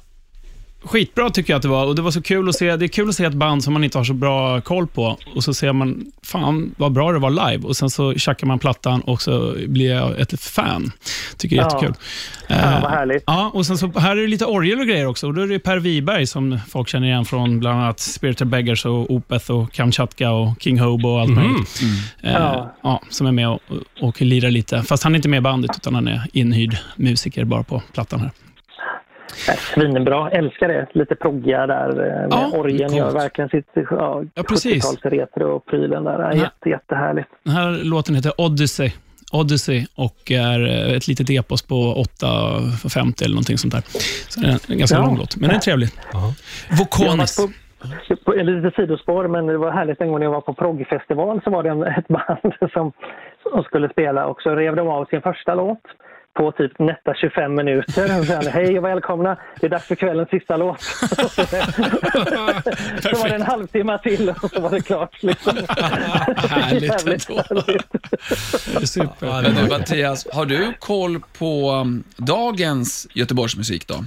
skitbra 0.86 1.30
tycker 1.30 1.54
jag 1.54 1.58
att 1.58 1.62
det 1.64 1.68
var 1.68 1.86
och 1.86 1.96
det 1.96 2.02
var 2.02 2.12
så 2.12 2.22
kul 2.22 2.50
att 2.50 2.56
se. 2.56 2.76
Det 2.76 2.86
är 2.86 2.88
kul 2.88 3.10
att 3.10 3.16
se 3.16 3.26
ett 3.26 3.34
band 3.34 3.64
som 3.64 3.74
man 3.74 3.84
inte 3.84 3.98
har 3.98 4.06
så 4.06 4.14
bra 4.14 4.62
koll 4.62 4.88
på 4.88 5.18
och 5.36 5.44
så 5.44 5.54
ser 5.54 5.74
man, 5.74 6.06
fan 6.24 6.76
vad 6.78 6.92
bra 6.92 7.12
det 7.12 7.20
var 7.20 7.30
live 7.52 7.68
och 7.68 7.76
sen 7.78 7.90
så 7.90 8.14
tjackar 8.14 8.48
man 8.48 8.60
plattan 8.60 9.02
och 9.02 9.22
så 9.22 9.56
blir 9.68 9.92
jag 9.92 10.20
ett 10.20 10.42
fan. 10.42 10.92
Tycker 11.38 11.56
det 11.56 11.62
är 11.62 11.66
Ja. 11.66 11.72
jättekul. 11.74 11.96
Eh, 12.50 12.82
vad 12.82 12.92
härligt. 12.92 13.24
Ja, 13.28 13.52
och 13.54 13.66
sen 13.66 13.78
så 13.78 14.00
här 14.00 14.12
är 14.18 14.22
det 14.22 14.28
lite 14.28 14.46
orgel 14.46 14.80
och 14.80 14.86
grejer 14.88 15.06
också. 15.06 15.28
Och 15.28 15.34
då 15.34 15.42
är 15.42 15.48
det 15.48 15.60
Per 15.60 15.78
Wiberg 15.80 16.28
som 16.28 16.60
folk 16.70 16.90
känner 16.90 17.08
igen 17.08 17.26
från 17.26 17.60
bland 17.60 17.80
annat 17.82 18.00
Spirited 18.00 18.48
Beggars 18.48 18.86
och 18.86 19.12
Opeth 19.12 19.52
och 19.52 19.72
Kamchatka 19.72 20.32
och 20.32 20.62
King 20.62 20.80
Hobo 20.80 21.10
och 21.10 21.22
allt 21.22 21.32
möjligt. 21.32 21.82
Eh, 22.24 22.32
Ja. 22.34 22.74
ja, 22.84 23.02
som 23.10 23.28
är 23.28 23.32
med 23.32 23.50
och, 23.50 23.60
och 24.02 24.22
lirar 24.22 24.52
lite. 24.52 24.84
Fast 24.84 25.04
han 25.04 25.14
är 25.14 25.16
inte 25.16 25.30
med 25.30 25.38
i 25.38 25.42
bandet, 25.42 25.72
utan 25.76 25.96
han 25.96 26.08
är 26.08 26.22
inhyrd 26.34 26.78
musiker 26.96 27.44
bara 27.46 27.64
på 27.64 27.82
plattan 27.94 28.20
här. 28.20 28.32
Svinbra, 29.74 30.30
älskar 30.32 30.68
det. 30.68 30.88
Lite 30.94 31.16
proggiga 31.16 31.68
där. 31.68 31.90
eh, 31.90 31.96
Med 31.96 32.28
Ja, 32.32 32.52
orgeln 32.58 32.96
gör 32.96 33.12
verkligen 33.12 33.50
sitt 33.50 33.68
ja, 33.74 34.24
Ja, 34.36 34.44
precis. 34.44 34.86
70-tals 34.86 35.06
retro-prylen 35.14 36.04
där. 36.04 36.20
Ja. 36.20 36.34
Jätte, 36.34 36.70
jättehärligt. 36.70 37.30
Den 37.44 37.54
här 37.54 37.84
låten 37.84 38.16
heter 38.16 38.32
Odyssey. 38.42 38.92
Odyssey 39.32 39.86
och 39.96 40.32
är 40.32 40.60
eh, 40.70 40.98
ett 40.98 41.08
litet 41.08 41.30
epos 41.30 41.62
på 41.68 41.76
8.50 41.76 43.24
eller 43.24 43.34
någonting 43.34 43.58
sånt 43.58 43.74
där. 43.74 43.82
Så 44.30 44.40
det 44.40 44.48
är 44.48 44.72
en 44.72 44.78
ganska 44.78 44.98
Ja. 44.98 45.06
lång 45.06 45.18
låt, 45.18 45.38
men 45.38 45.48
den 45.50 45.56
är 45.58 45.62
trevlig. 45.62 45.90
Har 46.14 46.32
Vokonis. 46.80 47.38
på, 48.26 48.32
lite 48.34 48.72
sidospår, 48.76 49.28
men 49.28 49.46
det 49.48 49.58
var 49.58 49.72
härligt 49.72 50.02
en 50.02 50.08
gång 50.08 50.20
när 50.20 50.26
jag 50.26 50.32
var 50.32 50.42
på 50.42 50.54
proggfestival 50.54 51.42
så 51.44 51.50
var 51.50 51.64
det 51.64 51.70
en, 51.70 51.84
ett 51.84 52.08
band 52.08 52.54
som, 52.74 52.92
och 53.54 53.66
skulle 53.66 53.90
spela 53.90 54.26
och 54.26 54.42
så 54.42 54.56
rev 54.56 54.76
de 54.76 54.88
av 54.88 55.06
sin 55.06 55.22
första 55.22 55.56
låt 55.56 55.82
på 56.34 56.52
typ 56.52 56.80
nästa 56.80 57.14
25 57.16 57.56
minuter. 57.56 58.20
Och 58.20 58.26
sen, 58.26 58.48
hej 58.48 58.78
och 58.78 58.86
välkomna, 58.86 59.38
det 59.60 59.66
är 59.66 59.70
dags 59.70 59.86
för 59.86 59.96
kvällens 59.96 60.30
sista 60.30 60.58
låt. 60.58 60.82
så 60.82 60.98
var 63.20 63.30
det 63.30 63.36
en 63.36 63.42
halvtimme 63.42 64.00
till 64.04 64.30
och 64.30 64.50
så 64.50 64.62
var 64.62 64.70
det 64.70 64.82
klart. 64.82 65.24
Liksom. 65.24 65.58
Härligt 65.68 66.84
Jävligt 66.84 67.30
ändå. 67.30 67.42
härligt. 67.50 68.90
Super. 68.90 69.28
Ja, 69.28 69.42
det 69.42 69.50
Men 69.54 69.66
du 69.66 69.70
Mattias, 69.70 70.28
har 70.34 70.46
du 70.46 70.74
koll 70.80 71.20
på 71.38 71.72
um, 71.72 72.04
dagens 72.18 73.08
Göteborgsmusik 73.14 73.88
då? 73.88 74.06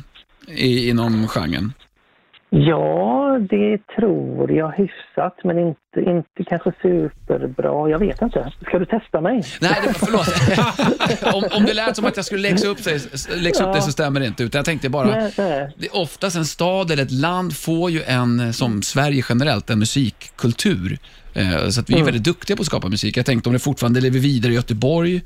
I, 0.49 0.89
inom 0.89 1.29
genren? 1.29 1.73
Ja, 2.51 3.39
det 3.51 3.79
tror 3.97 4.53
jag 4.53 4.71
hyfsat, 4.73 5.37
men 5.45 5.59
inte, 5.59 6.11
inte 6.11 6.45
kanske 6.49 6.73
superbra. 6.83 7.91
Jag 7.91 7.99
vet 7.99 8.23
inte. 8.23 8.53
Ska 8.67 8.79
du 8.79 8.85
testa 8.87 9.21
mig? 9.21 9.43
Nej, 9.61 9.75
det, 9.87 9.93
förlåt. 9.95 11.35
om, 11.35 11.45
om 11.59 11.65
det 11.67 11.75
lät 11.75 11.97
som 11.97 12.05
att 12.05 12.17
jag 12.17 12.25
skulle 12.25 12.43
läxa 12.51 12.69
upp, 12.69 12.79
sig, 12.81 13.01
läxa 13.37 13.69
upp 13.69 13.75
det 13.75 13.83
så 13.83 13.93
stämmer 13.93 14.21
det 14.21 14.27
inte. 14.27 14.43
Utan 14.45 14.59
jag 14.59 14.65
tänkte 14.67 14.89
bara, 14.89 15.07
Nej, 15.07 15.33
nej. 15.39 15.69
det 15.79 15.87
är 15.87 15.97
oftast 15.97 16.37
en 16.37 16.45
stad 16.45 16.91
eller 16.91 17.03
ett 17.03 17.11
land 17.13 17.57
får 17.57 17.91
ju 17.91 18.03
en, 18.03 18.53
som 18.53 18.83
Sverige 18.83 19.23
generellt, 19.29 19.71
en 19.71 19.79
musikkultur. 19.79 20.99
Eh, 21.35 21.69
Så 21.69 21.81
att 21.81 21.91
vi 21.91 22.01
är 22.01 22.05
väldigt 22.05 22.25
duktiga 22.25 22.57
på 22.57 22.61
att 22.61 22.67
skapa 22.67 22.89
musik. 22.89 23.17
Jag 23.17 23.27
tänkte 23.27 23.49
om 23.49 23.53
det 23.53 23.59
fortfarande 23.59 24.01
lever 24.01 24.19
vidare 24.19 24.53
i 24.53 24.55
Göteborg, 24.55 25.23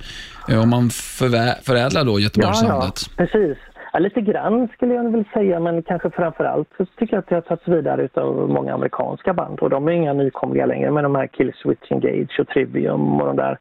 eh, 0.48 0.62
om 0.62 0.68
man 0.68 0.88
förvä- 0.90 1.54
förädlar 1.62 2.04
då 2.04 2.10
Ja, 2.10 2.14
ja, 2.14 2.20
Göteborgssoundet. 2.20 3.10
precis. 3.16 3.58
Ja, 3.92 3.98
lite 3.98 4.20
grann 4.20 4.68
skulle 4.68 4.94
jag 4.94 5.10
väl 5.10 5.24
säga, 5.32 5.60
men 5.60 5.82
kanske 5.82 6.10
framför 6.10 6.44
allt 6.44 6.68
så 6.76 6.84
tycker 6.84 7.14
jag 7.14 7.18
att 7.18 7.28
det 7.28 7.34
har 7.34 7.42
tagits 7.42 7.68
vidare 7.68 8.08
av 8.14 8.48
många 8.48 8.74
amerikanska 8.74 9.34
band. 9.34 9.58
Och 9.60 9.70
de 9.70 9.88
är 9.88 9.92
inga 9.92 10.12
nykomlingar 10.12 10.66
längre, 10.66 10.90
men 10.90 11.02
de 11.02 11.14
här 11.14 11.26
Killswitch 11.26 11.92
Engage 11.92 12.40
och 12.40 12.48
Trivium 12.48 13.20
och 13.20 13.26
de 13.26 13.36
där. 13.36 13.58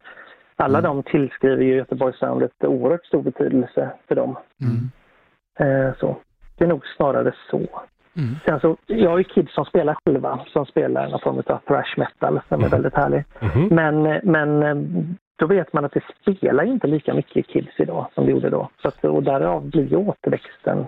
Alla 0.56 0.82
de 0.82 1.04
tillskriver 1.04 1.64
ju 1.64 1.76
Göteborgssoundet 1.76 2.52
oerhört 2.64 3.06
stor 3.06 3.22
betydelse 3.22 3.92
för 4.08 4.16
dem. 4.16 4.36
Eh, 5.60 5.96
så. 6.00 6.18
Det 6.58 6.64
är 6.64 6.70
nog 6.70 6.86
snarare 6.98 7.34
så. 7.52 7.62
Sen 8.46 8.60
så, 8.60 8.78
jag 8.86 9.10
har 9.10 9.18
ju 9.18 9.24
kids 9.24 9.54
som 9.54 9.66
spelar 9.66 9.98
själva, 10.06 10.40
som 10.48 10.66
spelar 10.66 11.10
någon 11.10 11.20
form 11.20 11.38
av 11.38 11.60
thrash 11.68 11.98
metal 11.98 12.42
som 12.50 12.64
är 12.64 12.70
väldigt 12.70 12.96
härlig. 12.96 13.24
Men, 13.72 14.20
men 14.24 14.64
eh, 14.64 14.76
då 15.40 15.48
vet 15.48 15.74
man 15.74 15.86
att 15.86 15.92
det 15.92 16.02
spelar 16.36 16.64
inte 16.64 16.88
lika 16.88 17.14
mycket 17.14 17.48
kids 17.48 17.68
idag 17.78 18.08
som 18.16 18.26
det 18.26 18.32
gjorde 18.32 18.50
då. 18.50 18.70
Så 18.82 18.88
att, 18.88 19.04
och 19.06 19.24
därav 19.24 19.70
blir 19.70 19.96
återväxten 19.96 20.86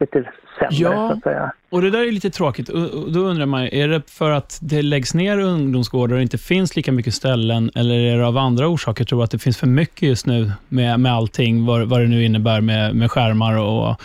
lite 0.00 0.18
sämre 0.58 0.68
Ja. 0.70 1.08
så 1.08 1.16
att 1.16 1.22
säga. 1.22 1.52
Och 1.70 1.82
Det 1.82 1.90
där 1.90 1.98
är 2.08 2.12
lite 2.12 2.30
tråkigt. 2.30 2.68
Och- 2.68 3.12
Då 3.12 3.20
undrar 3.20 3.46
man, 3.46 3.62
är 3.62 3.88
det 3.88 4.10
för 4.10 4.30
att 4.30 4.58
det 4.62 4.82
läggs 4.82 5.14
ner 5.14 5.38
ungdomsgårdar 5.40 6.16
och 6.16 6.22
inte 6.22 6.38
finns 6.38 6.76
lika 6.76 6.92
mycket 6.92 7.14
ställen, 7.14 7.70
eller 7.74 7.94
är 7.94 8.18
det 8.18 8.26
av 8.26 8.36
andra 8.38 8.68
orsaker? 8.68 9.04
Tror 9.04 9.24
att 9.24 9.30
det 9.30 9.38
finns 9.38 9.60
för 9.60 9.66
mycket 9.66 10.02
just 10.02 10.26
nu 10.26 10.50
med, 10.68 11.00
med 11.00 11.12
allting, 11.12 11.66
vad, 11.66 11.88
vad 11.88 12.00
det 12.00 12.06
nu 12.06 12.24
innebär 12.24 12.60
med, 12.60 12.94
med 12.96 13.10
skärmar 13.10 13.58
och, 13.58 13.96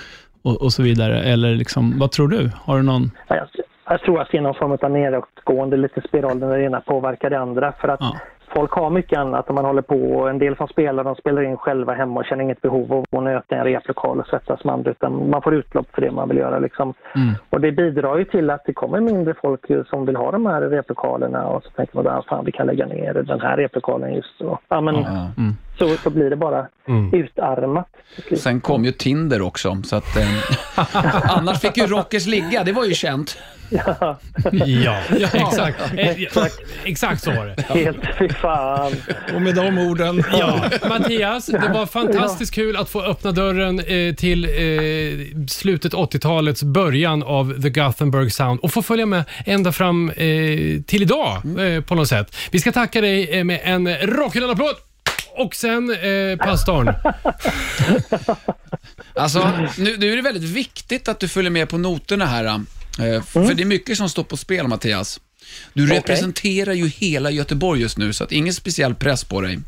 och, 0.42 0.62
och 0.64 0.74
så 0.74 0.84
vidare? 0.84 1.22
Eller 1.24 1.56
liksom, 1.56 2.00
vad 2.00 2.12
tror 2.12 2.28
du? 2.28 2.52
Har 2.66 2.78
du 2.78 2.84
någon... 2.84 3.12
Ja, 3.28 3.36
Jag, 3.36 3.48
jag 3.90 4.02
tror 4.02 4.22
att 4.22 4.28
det 4.32 4.38
är 4.38 4.42
någon 4.42 4.56
form 4.56 4.72
av 4.82 4.92
nedåtgående 4.92 5.78
lite 5.78 6.02
spiral 6.08 6.40
där 6.40 6.58
det 6.58 6.64
ena 6.64 6.82
påverkar 6.82 7.30
det 7.30 7.40
andra. 7.40 7.72
För 7.72 7.88
att 7.88 8.00
Ja. 8.00 8.18
Folk 8.56 8.72
har 8.72 8.90
mycket 8.90 9.20
annat 9.20 9.50
och 9.50 9.56
man 9.56 9.66
håller 9.66 9.82
på. 9.82 10.28
En 10.28 10.40
del 10.40 10.56
som 10.58 10.68
spelar, 10.68 11.04
de 11.04 11.16
spelar 11.16 11.42
in 11.42 11.58
själva 11.58 11.94
hemma 11.94 12.20
och 12.20 12.26
känner 12.26 12.44
inget 12.44 12.62
behov 12.62 12.94
av 12.94 13.06
att 13.12 13.24
nöta 13.24 13.56
en 13.56 13.64
replokal 13.64 14.20
och 14.20 14.28
svettas 14.28 14.64
med 14.64 14.74
andra. 14.74 14.92
Utan 14.92 15.30
man 15.30 15.42
får 15.42 15.54
utlopp 15.54 15.88
för 15.94 16.02
det 16.02 16.12
man 16.12 16.30
vill 16.30 16.38
göra. 16.38 16.60
Liksom. 16.60 16.94
Mm. 17.16 17.34
Och 17.50 17.62
det 17.62 17.72
bidrar 17.72 18.18
ju 18.18 18.26
till 18.26 18.50
att 18.50 18.66
det 18.66 18.74
kommer 18.74 19.00
mindre 19.00 19.34
folk 19.42 19.62
som 19.90 20.06
vill 20.06 20.16
ha 20.16 20.32
de 20.32 20.46
här 20.46 20.62
replokalerna 20.62 21.48
och 21.48 21.64
så 21.64 21.70
tänker 21.70 21.96
man 21.96 22.08
att 22.08 22.26
fan 22.26 22.46
vi 22.46 22.52
kan 22.52 22.68
lägga 22.68 22.86
ner 22.86 23.14
den 23.14 23.42
här 23.42 23.58
replokalen 23.58 24.14
just 24.14 24.38
så. 24.38 24.60
Ja, 24.68 24.82
men 24.82 24.96
Ja. 24.96 25.28
Så, 25.78 25.96
så 26.04 26.10
blir 26.10 26.30
det 26.30 26.36
bara 26.36 26.68
Mm. 26.88 27.14
utarmat. 27.14 27.88
Sen 28.38 28.62
kom 28.62 28.86
ju 28.86 28.92
Tinder 28.92 29.42
också, 29.42 29.82
så 29.86 29.96
att... 29.96 30.18
Eh, 30.18 30.28
annars 31.38 31.60
fick 31.62 31.78
ju 31.78 31.88
rockers 31.88 32.26
ligga, 32.26 32.64
det 32.64 32.72
var 32.72 32.86
ju 32.86 32.94
känt. 32.94 33.38
Ja, 33.70 34.18
Ja, 34.52 34.98
exakt. 35.34 35.82
Eh, 35.98 36.22
ja, 36.24 36.48
Exakt 36.86 37.24
så 37.24 37.32
var 37.32 37.46
det. 37.46 37.62
helt 37.80 37.98
fy 38.20 38.30
fan. 38.30 38.92
Och 39.36 39.42
med 39.42 39.56
de 39.56 39.78
orden... 39.78 40.24
Ja, 40.40 40.64
Mattias, 40.90 41.46
det 41.46 41.72
var 41.74 41.86
fantastiskt 41.86 42.54
kul 42.56 42.76
att 42.78 42.90
få 42.90 43.02
öppna 43.02 43.32
dörren 43.32 43.80
eh, 43.80 44.16
till 44.16 44.46
eh, 44.46 45.46
slutet 45.48 45.94
80-talets 45.94 46.64
början 46.64 47.24
av 47.24 47.62
The 47.62 47.70
Gothenburg 47.70 48.32
Sound 48.34 48.60
och 48.60 48.72
få 48.72 48.82
följa 48.82 49.06
med 49.06 49.24
ända 49.46 49.72
fram 49.72 50.10
eh, 50.10 50.16
till 50.88 51.02
idag 51.02 51.42
eh, 51.60 51.82
på 51.84 51.96
något 51.96 52.08
sätt. 52.08 52.36
Vi 52.52 52.60
ska 52.60 52.72
tacka 52.72 53.02
dig 53.02 53.38
eh, 53.38 53.44
med 53.44 53.60
en 53.64 53.88
rockhyllan-applåd 53.96 54.76
och 55.38 55.56
sen 55.56 55.90
eh, 55.92 56.38
pastorn. 56.38 56.94
Alltså, 59.16 59.52
nu, 59.78 59.98
nu 59.98 60.12
är 60.12 60.16
det 60.16 60.22
väldigt 60.22 60.44
viktigt 60.50 61.08
att 61.08 61.20
du 61.20 61.28
följer 61.28 61.52
med 61.52 61.70
på 61.70 61.78
noterna 61.78 62.26
här. 62.26 62.46
eh, 62.46 63.24
För 63.24 63.54
det 63.54 63.64
är 63.64 63.66
mycket 63.66 63.98
som 63.98 64.10
står 64.10 64.24
på 64.24 64.38
spel, 64.38 64.68
Mattias. 64.68 65.20
Du 65.74 65.88
representerar 65.88 66.74
ju 66.74 66.88
hela 66.88 67.32
Göteborg 67.32 67.82
just 67.82 67.98
nu, 67.98 68.14
så 68.14 68.24
att 68.24 68.32
ingen 68.32 68.54
speciell 68.54 68.96
press 68.96 69.24
på 69.24 69.42
dig. 69.42 69.60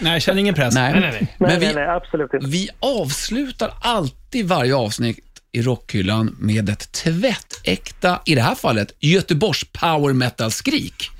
Nej, 0.00 0.12
jag 0.12 0.22
känner 0.22 0.40
ingen 0.40 0.54
press. 0.54 0.74
Nej, 0.74 0.92
Nej, 0.92 1.00
nej, 1.00 1.10
nej. 1.12 1.20
Nej, 1.38 1.50
Men 1.50 1.60
vi, 1.60 1.66
nej, 1.66 1.74
nej, 1.74 1.88
absolut 1.88 2.34
inte. 2.34 2.46
vi 2.46 2.68
avslutar 2.80 3.72
alltid 3.80 4.48
varje 4.48 4.74
avsnitt 4.74 5.18
i 5.52 5.62
rockhyllan 5.62 6.36
med 6.40 6.68
ett 6.68 6.92
tvättäkta, 6.92 8.20
i 8.26 8.34
det 8.34 8.42
här 8.42 8.54
fallet, 8.54 8.92
Göteborgs 9.00 9.64
power 9.72 10.12
metal-skrik. 10.12 11.10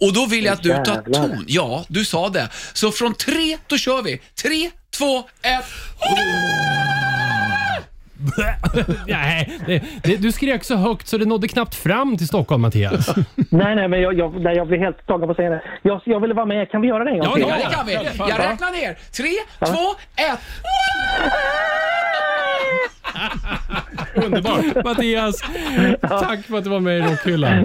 Och 0.00 0.12
då 0.14 0.26
vill 0.26 0.44
jag 0.44 0.52
att 0.52 0.62
du 0.62 0.68
tar 0.68 1.12
ton. 1.12 1.44
Ja, 1.46 1.84
du 1.88 2.04
sa 2.04 2.28
det. 2.28 2.48
Så 2.72 2.90
från 2.90 3.14
tre, 3.14 3.56
då 3.66 3.76
kör 3.78 4.02
vi. 4.02 4.20
Tre, 4.42 4.70
två, 4.98 5.18
ett. 5.42 5.64
Nej, 9.06 9.58
det, 9.66 9.82
det, 10.02 10.16
du 10.16 10.32
skrek 10.32 10.64
så 10.64 10.76
högt 10.76 11.08
så 11.08 11.18
det 11.18 11.24
nådde 11.24 11.48
knappt 11.48 11.74
fram 11.74 12.16
till 12.16 12.26
Stockholm, 12.26 12.62
Mattias. 12.62 13.16
Nej, 13.36 13.74
nej, 13.76 13.88
men 13.88 14.00
jag, 14.00 14.18
jag, 14.18 14.40
nej, 14.40 14.56
jag 14.56 14.66
blir 14.68 14.78
helt 14.78 15.06
tagen 15.06 15.28
på 15.28 15.34
scenen. 15.34 15.60
Jag, 15.82 16.00
jag 16.04 16.20
ville 16.20 16.34
vara 16.34 16.46
med. 16.46 16.70
Kan 16.70 16.80
vi 16.80 16.88
göra 16.88 17.04
det 17.04 17.10
en 17.10 17.18
gång 17.18 17.26
Ja, 17.28 17.34
till? 17.34 17.44
Ja, 17.48 17.68
det 17.68 17.74
kan 17.74 17.86
vi. 17.86 17.92
Jag 18.18 18.38
räknar 18.38 18.70
ner. 18.70 18.98
Tre, 19.12 19.30
två, 19.66 19.94
ett. 20.16 20.40
Underbart. 24.24 24.84
Mattias, 24.84 25.40
tack 26.00 26.42
för 26.46 26.58
att 26.58 26.64
du 26.64 26.70
var 26.70 26.80
med 26.80 26.98
i 26.98 27.02
rockhyllan. 27.02 27.64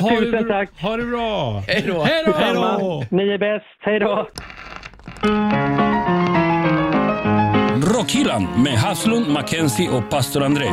Ha 0.00 0.10
det, 0.10 0.20
Tusen 0.20 0.48
tack. 0.48 0.68
ha 0.80 0.96
det 0.96 1.04
bra. 1.04 1.62
Hej 1.68 1.84
då. 1.86 2.02
Hej 2.02 2.22
då. 2.54 3.04
Ni 3.10 3.28
är 3.28 3.38
bäst. 3.38 3.64
Hej 3.80 3.98
då! 3.98 4.28
Rockhyllan 7.94 8.48
med 8.62 8.72
Haslund, 8.78 9.28
Mackenzie 9.28 9.88
och 9.90 10.10
pastor 10.10 10.42
André. 10.42 10.66